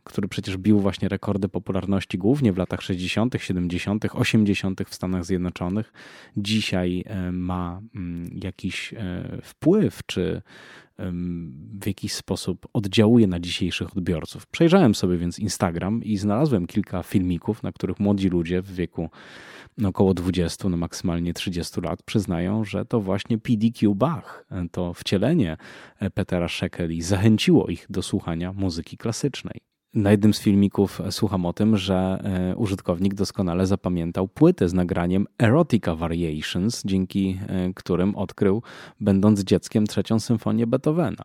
który 0.07 0.29
przecież 0.29 0.57
bił 0.57 0.81
właśnie 0.81 1.09
rekordy 1.09 1.49
popularności 1.49 2.19
głównie 2.19 2.53
w 2.53 2.57
latach 2.57 2.83
60., 2.83 3.35
70., 3.39 4.05
80. 4.13 4.81
w 4.89 4.95
Stanach 4.95 5.25
Zjednoczonych, 5.25 5.93
dzisiaj 6.37 7.05
ma 7.33 7.81
mm, 7.95 8.31
jakiś 8.43 8.95
e, 8.95 9.39
wpływ, 9.43 10.01
czy 10.07 10.43
w 11.81 11.87
jakiś 11.87 12.13
sposób 12.13 12.67
oddziałuje 12.73 13.27
na 13.27 13.41
dzisiejszych 13.41 13.97
odbiorców. 13.97 14.47
Przejrzałem 14.47 14.95
sobie 14.95 15.17
więc 15.17 15.39
Instagram 15.39 16.05
i 16.05 16.17
znalazłem 16.17 16.67
kilka 16.67 17.03
filmików, 17.03 17.63
na 17.63 17.73
których 17.73 18.01
młodzi 18.01 18.29
ludzie 18.29 18.63
w 18.63 18.75
wieku 18.75 19.11
no, 19.79 19.89
około 19.89 20.15
20, 20.15 20.69
no 20.69 20.77
maksymalnie 20.77 21.35
30 21.35 21.81
lat 21.81 22.03
przyznają, 22.03 22.65
że 22.65 22.85
to 22.85 23.01
właśnie 23.01 23.39
PDQ 23.39 23.95
Bach, 23.95 24.47
to 24.71 24.95
wcielenie 24.95 25.57
Petera 26.15 26.49
Szekeli 26.49 27.03
zachęciło 27.03 27.67
ich 27.67 27.87
do 27.91 28.03
słuchania 28.03 28.53
muzyki 28.53 28.97
klasycznej. 28.97 29.66
Na 29.95 30.11
jednym 30.11 30.35
z 30.35 30.41
filmików 30.41 31.01
słucham 31.11 31.47
o 31.47 31.53
tym, 31.53 31.77
że 31.77 31.95
e, 32.25 32.57
użytkownik 32.57 33.15
doskonale 33.15 33.67
zapamiętał 33.67 34.29
płytę 34.29 34.69
z 34.69 34.75
nagraniem 34.75 35.27
Erotica 35.43 35.95
Variations, 35.95 36.83
dzięki 36.85 37.39
e, 37.49 37.73
którym 37.75 38.17
odkrył, 38.17 38.63
będąc 39.01 39.41
dzieckiem, 39.45 39.87
trzecią 39.87 40.21
symfonię 40.21 40.67
Beethovena. 40.67 41.23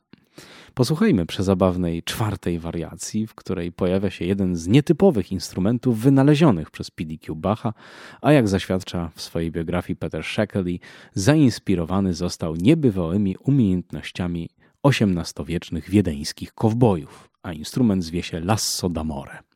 Posłuchajmy 0.73 1.25
przezabawnej 1.25 2.03
czwartej 2.03 2.59
wariacji, 2.59 3.27
w 3.27 3.35
której 3.35 3.71
pojawia 3.71 4.09
się 4.09 4.25
jeden 4.25 4.55
z 4.55 4.67
nietypowych 4.67 5.31
instrumentów 5.31 5.99
wynalezionych 5.99 6.71
przez 6.71 6.91
PDQ 6.91 7.35
Bacha, 7.35 7.73
a 8.21 8.31
jak 8.31 8.47
zaświadcza 8.47 9.11
w 9.15 9.21
swojej 9.21 9.51
biografii 9.51 9.97
Peter 9.97 10.23
Shekely, 10.23 10.79
zainspirowany 11.13 12.13
został 12.13 12.55
niebywałymi 12.55 13.35
umiejętnościami 13.37 14.49
XVIII-wiecznych 14.83 15.89
wiedeńskich 15.89 16.53
kowbojów 16.53 17.30
a 17.43 17.53
instrument 17.53 18.03
zwie 18.03 18.23
się 18.23 18.39
Lasso 18.39 18.89
d'Amore. 18.89 19.50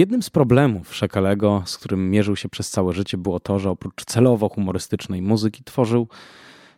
Jednym 0.00 0.22
z 0.22 0.30
problemów 0.30 0.94
Szekalego, 0.94 1.62
z 1.66 1.78
którym 1.78 2.10
mierzył 2.10 2.36
się 2.36 2.48
przez 2.48 2.70
całe 2.70 2.92
życie, 2.92 3.18
było 3.18 3.40
to, 3.40 3.58
że 3.58 3.70
oprócz 3.70 4.04
celowo 4.04 4.48
humorystycznej 4.48 5.22
muzyki 5.22 5.64
tworzył 5.64 6.08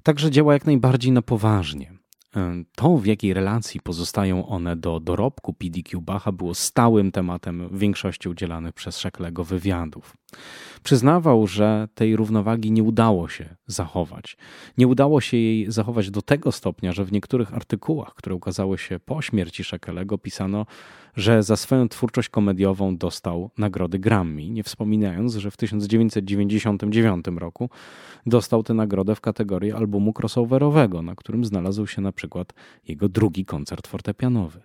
także 0.03 0.31
dzieła 0.31 0.53
jak 0.53 0.66
najbardziej 0.66 1.12
na 1.12 1.23
poważnie. 1.23 1.93
To, 2.75 2.97
w 2.97 3.07
jakiej 3.07 3.35
relacji 3.35 3.81
pozostają 3.81 4.47
one 4.47 4.77
do 4.77 5.01
dorobku 5.01 5.53
PDQ 5.53 6.01
Bacha, 6.01 6.33
było 6.33 6.55
stałym 6.55 7.12
tematem 7.12 7.68
w 7.68 7.79
większości 7.79 8.29
udzielanych 8.29 8.75
przez 8.75 8.99
Szeklego 8.99 9.45
wywiadów. 9.45 10.16
Przyznawał, 10.83 11.47
że 11.47 11.89
tej 11.95 12.16
równowagi 12.16 12.72
nie 12.72 12.83
udało 12.83 13.28
się 13.28 13.57
zachować. 13.66 14.37
Nie 14.78 14.89
udało 14.89 15.20
się 15.20 15.37
jej 15.37 15.72
zachować 15.72 16.11
do 16.11 16.22
tego 16.22 16.53
stopnia, 16.53 16.93
że 16.93 17.05
w 17.05 17.12
niektórych 17.12 17.55
artykułach, 17.55 18.14
które 18.14 18.35
ukazały 18.35 18.78
się 18.78 18.99
po 18.99 19.22
śmierci 19.22 19.64
Szekelego, 19.64 20.18
pisano, 20.18 20.66
że 21.16 21.43
za 21.43 21.57
swoją 21.57 21.89
twórczość 21.89 22.28
komediową 22.28 22.97
dostał 22.97 23.51
nagrody 23.59 23.99
Grammy, 23.99 24.51
nie 24.51 24.62
wspominając, 24.62 25.35
że 25.35 25.51
w 25.51 25.57
1999 25.57 27.26
roku 27.37 27.70
dostał 28.26 28.62
tę 28.62 28.74
nagrodę 28.74 29.14
w 29.14 29.20
kategorii 29.20 29.72
albumu 29.72 30.12
crossoverowego, 30.18 31.03
na 31.03 31.14
którym 31.14 31.45
znalazł 31.45 31.87
się 31.87 32.03
na 32.03 32.12
przykład 32.12 32.53
jego 32.89 33.09
drugi 33.09 33.45
koncert 33.45 33.87
fortepianowy. 33.87 34.61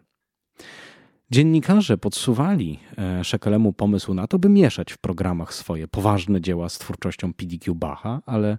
Dziennikarze 1.31 1.97
podsuwali 1.97 2.79
e, 2.97 3.23
Szekelemu 3.23 3.73
pomysł 3.73 4.13
na 4.13 4.27
to, 4.27 4.39
by 4.39 4.49
mieszać 4.49 4.93
w 4.93 4.97
programach 4.97 5.53
swoje 5.53 5.87
poważne 5.87 6.41
dzieła 6.41 6.69
z 6.69 6.77
twórczością 6.77 7.33
PDQ 7.33 7.75
Bacha, 7.75 8.21
ale 8.25 8.57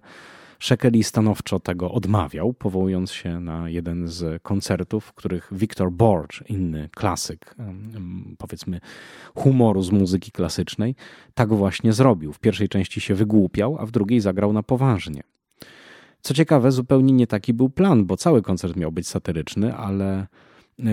Szekeli 0.59 1.03
stanowczo 1.03 1.59
tego 1.59 1.91
odmawiał, 1.91 2.53
powołując 2.53 3.11
się 3.11 3.39
na 3.39 3.69
jeden 3.69 4.07
z 4.07 4.43
koncertów, 4.43 5.05
w 5.05 5.13
których 5.13 5.49
Victor 5.51 5.91
Borge, 5.91 6.41
inny 6.49 6.89
klasyk, 6.95 7.55
powiedzmy, 8.37 8.79
humoru 9.35 9.81
z 9.81 9.91
muzyki 9.91 10.31
klasycznej, 10.31 10.95
tak 11.33 11.53
właśnie 11.53 11.93
zrobił. 11.93 12.33
W 12.33 12.39
pierwszej 12.39 12.69
części 12.69 13.01
się 13.01 13.15
wygłupiał, 13.15 13.77
a 13.79 13.85
w 13.85 13.91
drugiej 13.91 14.19
zagrał 14.19 14.53
na 14.53 14.63
poważnie. 14.63 15.23
Co 16.21 16.33
ciekawe, 16.33 16.71
zupełnie 16.71 17.13
nie 17.13 17.27
taki 17.27 17.53
był 17.53 17.69
plan, 17.69 18.05
bo 18.05 18.17
cały 18.17 18.41
koncert 18.41 18.75
miał 18.75 18.91
być 18.91 19.07
satyryczny, 19.07 19.75
ale 19.75 20.27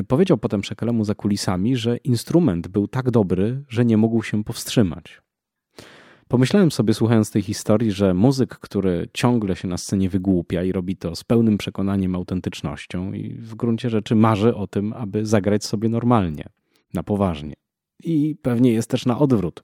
powiedział 0.09 0.39
potem 0.39 0.65
Szekelemu 0.65 1.05
za 1.05 1.15
kulisami, 1.15 1.77
że 1.77 1.97
instrument 1.97 2.69
był 2.69 2.89
tak 2.89 3.11
dobry, 3.11 3.65
że 3.69 3.85
nie 3.85 3.97
mógł 3.97 4.23
się 4.23 4.45
powstrzymać. 4.45 5.23
Pomyślałem 6.29 6.71
sobie, 6.71 6.95
słuchając 6.95 7.31
tej 7.31 7.43
historii, 7.43 7.93
że 7.93 8.15
muzyk, 8.15 8.59
który 8.59 9.09
ciągle 9.13 9.57
się 9.57 9.69
na 9.69 9.77
scenie 9.77 10.09
wygłupia 10.09 10.63
i 10.63 10.73
robi 10.73 10.97
to 10.97 11.17
z 11.17 11.25
pełnym 11.25 11.59
przekonaniem, 11.59 12.15
autentycznością 12.15 13.13
i 13.13 13.35
w 13.35 13.55
gruncie 13.55 13.91
rzeczy 13.91 14.15
marzy 14.15 14.55
o 14.55 14.67
tym, 14.67 14.93
aby 14.93 15.27
zagrać 15.27 15.65
sobie 15.65 15.89
normalnie, 15.89 16.45
na 16.95 17.03
poważnie. 17.03 17.55
I 18.05 18.37
pewnie 18.43 18.73
jest 18.73 18.91
też 18.91 19.07
na 19.07 19.19
odwrót. 19.19 19.63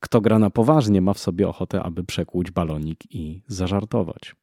Kto 0.00 0.20
gra 0.20 0.38
na 0.38 0.50
poważnie, 0.50 1.00
ma 1.00 1.12
w 1.12 1.18
sobie 1.18 1.48
ochotę, 1.48 1.82
aby 1.82 2.04
przekłuć 2.04 2.50
balonik 2.50 3.14
i 3.14 3.42
zażartować. 3.46 4.34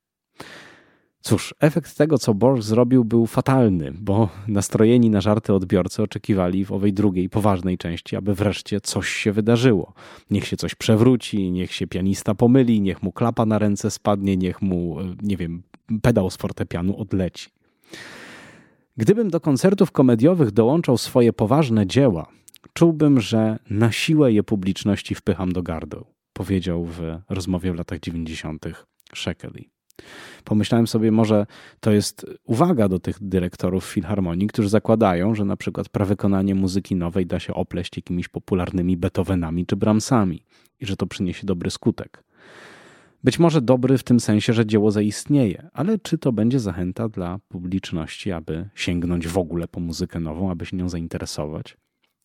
Cóż, 1.21 1.55
efekt 1.59 1.97
tego, 1.97 2.17
co 2.17 2.33
Borg 2.33 2.61
zrobił, 2.61 3.05
był 3.05 3.27
fatalny, 3.27 3.91
bo 3.99 4.29
nastrojeni 4.47 5.09
na 5.09 5.21
żarty 5.21 5.53
odbiorcy 5.53 6.03
oczekiwali 6.03 6.65
w 6.65 6.71
owej 6.71 6.93
drugiej, 6.93 7.29
poważnej 7.29 7.77
części, 7.77 8.15
aby 8.15 8.35
wreszcie 8.35 8.81
coś 8.81 9.09
się 9.09 9.31
wydarzyło. 9.31 9.93
Niech 10.31 10.47
się 10.47 10.57
coś 10.57 10.75
przewróci, 10.75 11.51
niech 11.51 11.73
się 11.73 11.87
pianista 11.87 12.35
pomyli, 12.35 12.81
niech 12.81 13.03
mu 13.03 13.11
klapa 13.11 13.45
na 13.45 13.59
ręce 13.59 13.91
spadnie, 13.91 14.37
niech 14.37 14.61
mu, 14.61 14.99
e, 14.99 15.15
nie 15.21 15.37
wiem, 15.37 15.63
pedał 16.01 16.29
z 16.29 16.37
fortepianu 16.37 16.97
odleci. 16.97 17.49
Gdybym 18.97 19.29
do 19.29 19.39
koncertów 19.39 19.91
komediowych 19.91 20.51
dołączał 20.51 20.97
swoje 20.97 21.33
poważne 21.33 21.87
dzieła, 21.87 22.27
czułbym, 22.73 23.21
że 23.21 23.59
na 23.69 23.91
siłę 23.91 24.33
je 24.33 24.43
publiczności 24.43 25.15
wpycham 25.15 25.51
do 25.51 25.63
gardeł, 25.63 26.05
powiedział 26.33 26.85
w 26.85 27.01
rozmowie 27.29 27.73
w 27.73 27.75
latach 27.75 27.99
90. 27.99 28.65
Shekely. 29.15 29.78
Pomyślałem 30.43 30.87
sobie, 30.87 31.11
może 31.11 31.45
to 31.79 31.91
jest 31.91 32.25
uwaga 32.43 32.89
do 32.89 32.99
tych 32.99 33.17
dyrektorów 33.21 33.85
filharmonii, 33.85 34.47
którzy 34.47 34.69
zakładają, 34.69 35.35
że 35.35 35.45
na 35.45 35.57
przykład 35.57 35.89
prawykonanie 35.89 36.55
muzyki 36.55 36.95
nowej 36.95 37.25
da 37.25 37.39
się 37.39 37.53
opleść 37.53 37.97
jakimiś 37.97 38.27
popularnymi 38.27 38.97
Beethovenami 38.97 39.65
czy 39.65 39.75
Brahmsami 39.75 40.43
i 40.79 40.85
że 40.85 40.95
to 40.95 41.07
przyniesie 41.07 41.47
dobry 41.47 41.71
skutek. 41.71 42.23
Być 43.23 43.39
może 43.39 43.61
dobry 43.61 43.97
w 43.97 44.03
tym 44.03 44.19
sensie, 44.19 44.53
że 44.53 44.65
dzieło 44.65 44.91
zaistnieje, 44.91 45.69
ale 45.73 45.99
czy 45.99 46.17
to 46.17 46.31
będzie 46.31 46.59
zachęta 46.59 47.09
dla 47.09 47.39
publiczności, 47.47 48.31
aby 48.31 48.69
sięgnąć 48.75 49.27
w 49.27 49.37
ogóle 49.37 49.67
po 49.67 49.79
muzykę 49.79 50.19
nową, 50.19 50.51
aby 50.51 50.65
się 50.65 50.77
nią 50.77 50.89
zainteresować? 50.89 51.77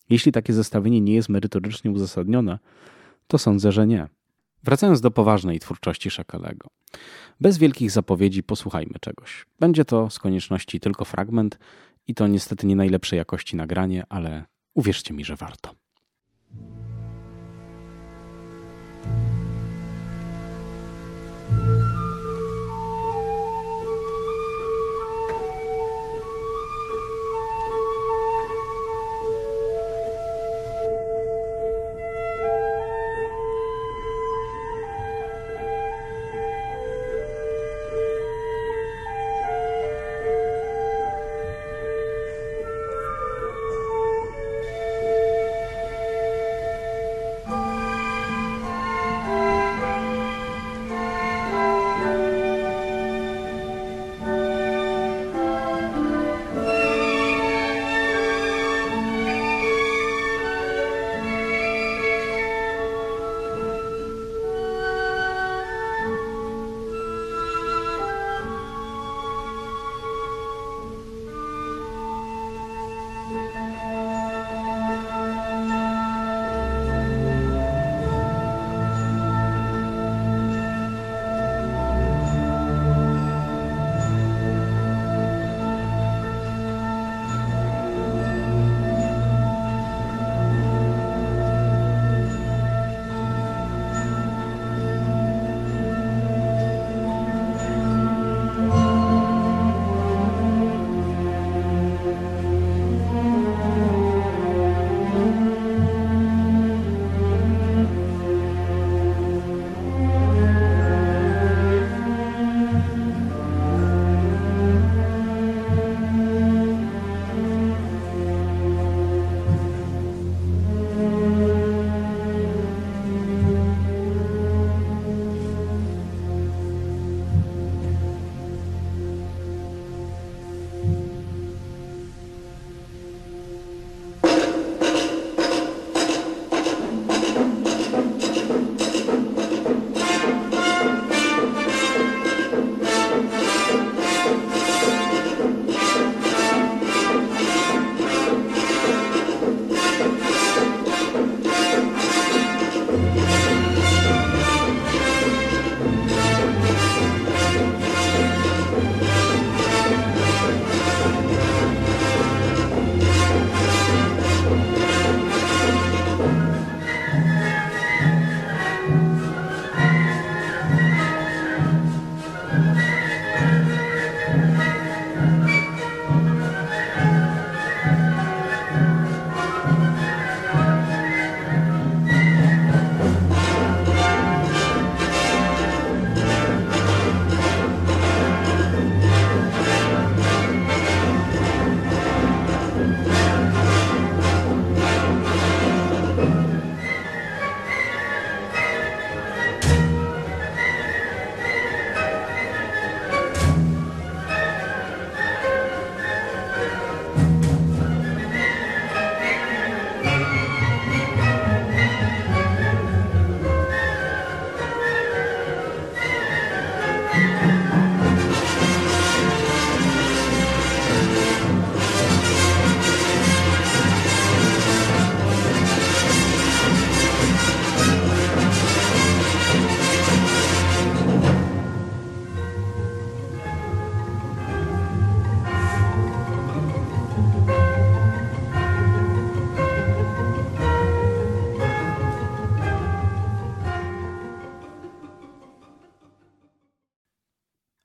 Jeśli 0.09 0.31
takie 0.31 0.53
zestawienie 0.53 1.01
nie 1.01 1.13
jest 1.13 1.29
merytorycznie 1.29 1.91
uzasadnione, 1.91 2.59
to 3.27 3.37
sądzę, 3.37 3.71
że 3.71 3.87
nie. 3.87 4.07
Wracając 4.65 5.01
do 5.01 5.11
poważnej 5.11 5.59
twórczości 5.59 6.09
Szakalego. 6.09 6.67
Bez 7.41 7.57
wielkich 7.57 7.91
zapowiedzi 7.91 8.43
posłuchajmy 8.43 8.93
czegoś. 9.01 9.45
Będzie 9.59 9.85
to 9.85 10.09
z 10.09 10.19
konieczności 10.19 10.79
tylko 10.79 11.05
fragment 11.05 11.59
i 12.07 12.15
to 12.15 12.27
niestety 12.27 12.67
nie 12.67 12.75
najlepszej 12.75 13.17
jakości 13.17 13.55
nagranie, 13.55 14.03
ale 14.09 14.45
uwierzcie 14.73 15.13
mi, 15.13 15.25
że 15.25 15.35
warto. 15.35 15.75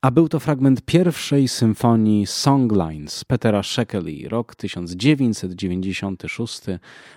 A 0.03 0.11
był 0.11 0.29
to 0.29 0.39
fragment 0.39 0.81
pierwszej 0.81 1.47
symfonii 1.47 2.27
Songlines 2.27 3.23
Petera 3.23 3.63
Shekeli, 3.63 4.27
rok 4.27 4.55
1996, 4.55 6.61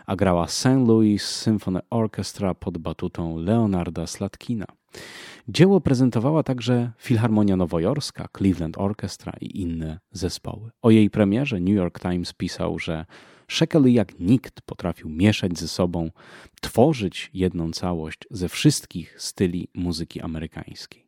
a 0.07 0.17
grała 0.17 0.49
St. 0.49 0.87
Louis 0.87 1.23
Symphony 1.23 1.81
Orchestra 1.91 2.55
pod 2.55 2.79
batutą 2.79 3.39
Leonarda 3.39 4.07
Slatkina. 4.07 4.67
Dzieło 5.49 5.81
prezentowała 5.81 6.43
także 6.43 6.93
Filharmonia 6.99 7.57
Nowojorska, 7.57 8.29
Cleveland 8.37 8.79
Orchestra 8.79 9.33
i 9.41 9.61
inne 9.61 9.99
zespoły. 10.13 10.71
O 10.83 10.91
jej 10.91 11.11
premierze 11.11 11.61
New 11.61 11.75
York 11.75 12.01
Times 12.01 12.33
pisał, 12.33 12.79
że 12.79 13.07
Shekely 13.49 13.91
jak 13.91 14.21
nikt 14.21 14.61
potrafił 14.61 15.09
mieszać 15.09 15.59
ze 15.59 15.69
sobą, 15.69 16.11
tworzyć 16.61 17.31
jedną 17.35 17.71
całość 17.71 18.19
ze 18.31 18.49
wszystkich 18.49 19.23
styli 19.23 19.69
muzyki 19.75 20.21
amerykańskiej. 20.21 21.05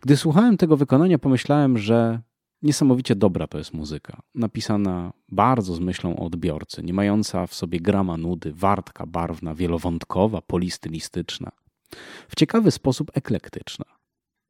Gdy 0.00 0.16
słuchałem 0.16 0.56
tego 0.56 0.76
wykonania, 0.76 1.18
pomyślałem, 1.18 1.78
że 1.78 2.20
niesamowicie 2.62 3.16
dobra 3.16 3.46
to 3.46 3.58
jest 3.58 3.74
muzyka. 3.74 4.22
Napisana 4.34 5.12
bardzo 5.28 5.74
z 5.74 5.80
myślą 5.80 6.16
o 6.16 6.24
odbiorcy, 6.26 6.82
nie 6.82 6.94
mająca 6.94 7.46
w 7.46 7.54
sobie 7.54 7.80
grama 7.80 8.16
nudy, 8.16 8.52
wartka, 8.52 9.06
barwna, 9.06 9.54
wielowątkowa, 9.54 10.42
polistylistyczna. 10.42 11.50
W 12.28 12.36
ciekawy 12.36 12.70
sposób 12.70 13.10
eklektyczna. 13.14 13.84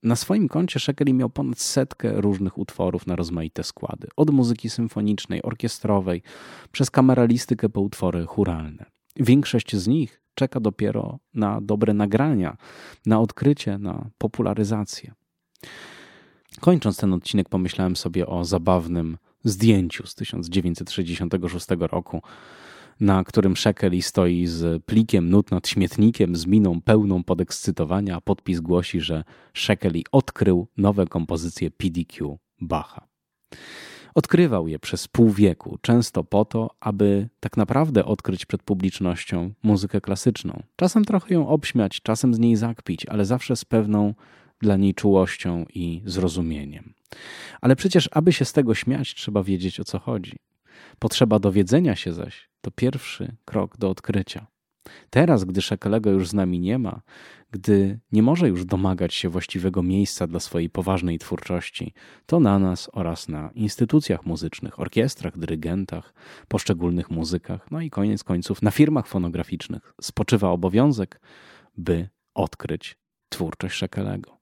Na 0.03 0.17
swoim 0.17 0.49
koncie 0.49 0.81
Shekeli 0.81 1.15
miał 1.15 1.31
ponad 1.31 1.59
setkę 1.59 2.21
różnych 2.21 2.59
utworów 2.59 3.07
na 3.07 3.17
rozmaite 3.17 3.65
składy. 3.65 4.09
Od 4.17 4.31
muzyki 4.31 4.71
symfonicznej, 4.71 5.43
orkiestrowej, 5.43 6.23
przez 6.73 6.91
kameralistykę 6.91 7.69
po 7.69 7.81
utwory 7.81 8.27
churalne. 8.27 8.85
Większość 9.17 9.77
z 9.77 9.87
nich 9.87 10.23
czeka 10.35 10.61
dopiero 10.61 11.19
na 11.35 11.61
dobre 11.61 11.95
nagrania, 11.95 12.57
na 13.07 13.21
odkrycie, 13.21 13.79
na 13.79 14.11
popularyzację. 14.19 15.15
Kończąc 16.61 16.97
ten 16.97 17.13
odcinek, 17.13 17.49
pomyślałem 17.49 17.97
sobie 17.97 18.27
o 18.27 18.45
zabawnym 18.45 19.19
zdjęciu 19.45 20.07
z 20.07 20.15
1966 20.15 21.67
roku, 21.81 22.23
na 23.01 23.25
którym 23.25 23.57
Shekeli 23.57 24.03
stoi 24.03 24.47
z 24.47 24.85
plikiem 24.85 25.31
nut 25.31 25.51
nad 25.51 25.69
śmietnikiem, 25.69 26.37
z 26.37 26.47
miną 26.47 26.81
pełną 26.81 27.25
podekscytowania, 27.25 28.17
a 28.17 28.21
podpis 28.21 28.61
głosi, 28.61 29.01
że 29.01 29.25
Shekeli 29.55 30.05
odkrył 30.13 30.69
nowe 30.77 31.07
kompozycje 31.07 31.71
PDQ 31.71 32.39
Bacha. 32.61 33.07
Odkrywał 34.15 34.69
je 34.69 34.79
przez 34.79 35.09
pół 35.09 35.31
wieku, 35.31 35.79
często 35.83 36.25
po 36.25 36.45
to, 36.45 36.71
aby 36.81 37.29
tak 37.41 37.57
naprawdę 37.57 38.05
odkryć 38.05 38.47
przed 38.47 38.63
publicznością 38.63 39.53
muzykę 39.63 40.01
klasyczną. 40.01 40.63
Czasem 40.77 41.05
trochę 41.05 41.35
ją 41.35 41.49
obśmiać, 41.49 42.01
czasem 42.03 42.35
z 42.35 42.39
niej 42.39 42.57
zakpić, 42.57 43.07
ale 43.07 43.25
zawsze 43.25 43.57
z 43.57 43.65
pewną 43.65 44.15
dla 44.61 44.77
niej 44.77 44.95
czułością 44.95 45.65
i 45.75 46.03
zrozumieniem. 46.05 46.95
Ale 47.61 47.77
przecież, 47.77 48.09
aby 48.13 48.33
się 48.33 48.45
z 48.45 48.53
tego 48.53 48.75
śmiać, 48.75 49.15
trzeba 49.15 49.43
wiedzieć 49.43 49.81
o 49.81 49.85
co 49.85 49.99
chodzi. 49.99 50.37
Potrzeba 50.99 51.39
dowiedzenia 51.39 51.97
się 51.97 52.13
zaś 52.13 52.49
to 52.61 52.71
pierwszy 52.71 53.37
krok 53.45 53.77
do 53.77 53.91
odkrycia. 53.91 54.47
Teraz, 55.11 55.45
gdy 55.45 55.63
Szekelego 55.63 56.11
już 56.11 56.29
z 56.29 56.35
nami 56.35 56.61
nie 56.61 56.79
ma, 56.79 57.01
gdy 57.51 58.01
nie 58.13 58.23
może 58.23 58.49
już 58.49 58.65
domagać 58.65 59.15
się 59.15 59.29
właściwego 59.29 59.83
miejsca 59.83 60.27
dla 60.27 60.41
swojej 60.41 60.71
poważnej 60.71 61.19
twórczości, 61.19 61.95
to 62.27 62.41
na 62.41 62.59
nas 62.59 62.91
oraz 62.93 63.29
na 63.29 63.51
instytucjach 63.55 64.27
muzycznych, 64.27 64.81
orkiestrach, 64.81 65.39
dyrygentach, 65.39 66.15
poszczególnych 66.49 67.11
muzykach, 67.11 67.71
no 67.71 67.81
i 67.81 67.91
koniec 67.91 68.25
końców 68.25 68.63
na 68.63 68.71
firmach 68.71 69.07
fonograficznych 69.07 69.95
spoczywa 70.01 70.51
obowiązek, 70.51 71.21
by 71.77 72.09
odkryć 72.35 72.97
twórczość 73.29 73.75
Szekelego. 73.75 74.38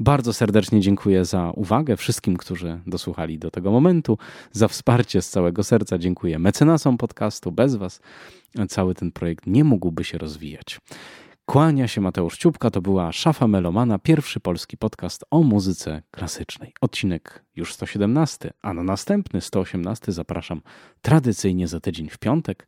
Bardzo 0.00 0.32
serdecznie 0.32 0.80
dziękuję 0.80 1.24
za 1.24 1.50
uwagę 1.50 1.96
wszystkim, 1.96 2.36
którzy 2.36 2.80
dosłuchali 2.86 3.38
do 3.38 3.50
tego 3.50 3.70
momentu, 3.70 4.18
za 4.52 4.68
wsparcie 4.68 5.22
z 5.22 5.30
całego 5.30 5.64
serca. 5.64 5.98
Dziękuję 5.98 6.38
mecenasom 6.38 6.98
podcastu. 6.98 7.52
Bez 7.52 7.76
Was 7.76 8.00
cały 8.68 8.94
ten 8.94 9.12
projekt 9.12 9.46
nie 9.46 9.64
mógłby 9.64 10.04
się 10.04 10.18
rozwijać. 10.18 10.80
Kłania 11.46 11.88
się 11.88 12.00
Mateusz 12.00 12.38
Ciupka, 12.38 12.70
to 12.70 12.82
była 12.82 13.12
Szafa 13.12 13.48
Melomana, 13.48 13.98
pierwszy 13.98 14.40
polski 14.40 14.76
podcast 14.76 15.24
o 15.30 15.42
muzyce 15.42 16.02
klasycznej. 16.10 16.74
Odcinek 16.80 17.44
już 17.56 17.74
117, 17.74 18.50
a 18.62 18.74
na 18.74 18.82
następny 18.82 19.40
118 19.40 20.12
zapraszam 20.12 20.62
tradycyjnie 21.02 21.68
za 21.68 21.80
tydzień 21.80 22.08
w 22.08 22.18
piątek. 22.18 22.66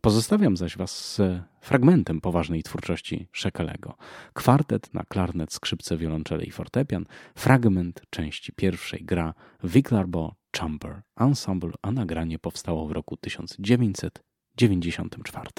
Pozostawiam 0.00 0.56
zaś 0.56 0.76
Was 0.76 1.14
z 1.14 1.20
fragmentem 1.60 2.20
poważnej 2.20 2.62
twórczości 2.62 3.28
Szekelego. 3.32 3.96
Kwartet 4.32 4.94
na 4.94 5.02
klarnet, 5.02 5.52
skrzypce, 5.52 5.96
wiolonczele 5.96 6.44
i 6.44 6.50
fortepian. 6.50 7.06
Fragment 7.34 8.02
części 8.10 8.52
pierwszej 8.52 9.04
gra 9.04 9.34
Wiglarbo 9.64 10.34
Chamber 10.56 11.02
Ensemble, 11.16 11.72
a 11.82 11.92
nagranie 11.92 12.38
powstało 12.38 12.86
w 12.86 12.92
roku 12.92 13.16
1994. 13.16 15.50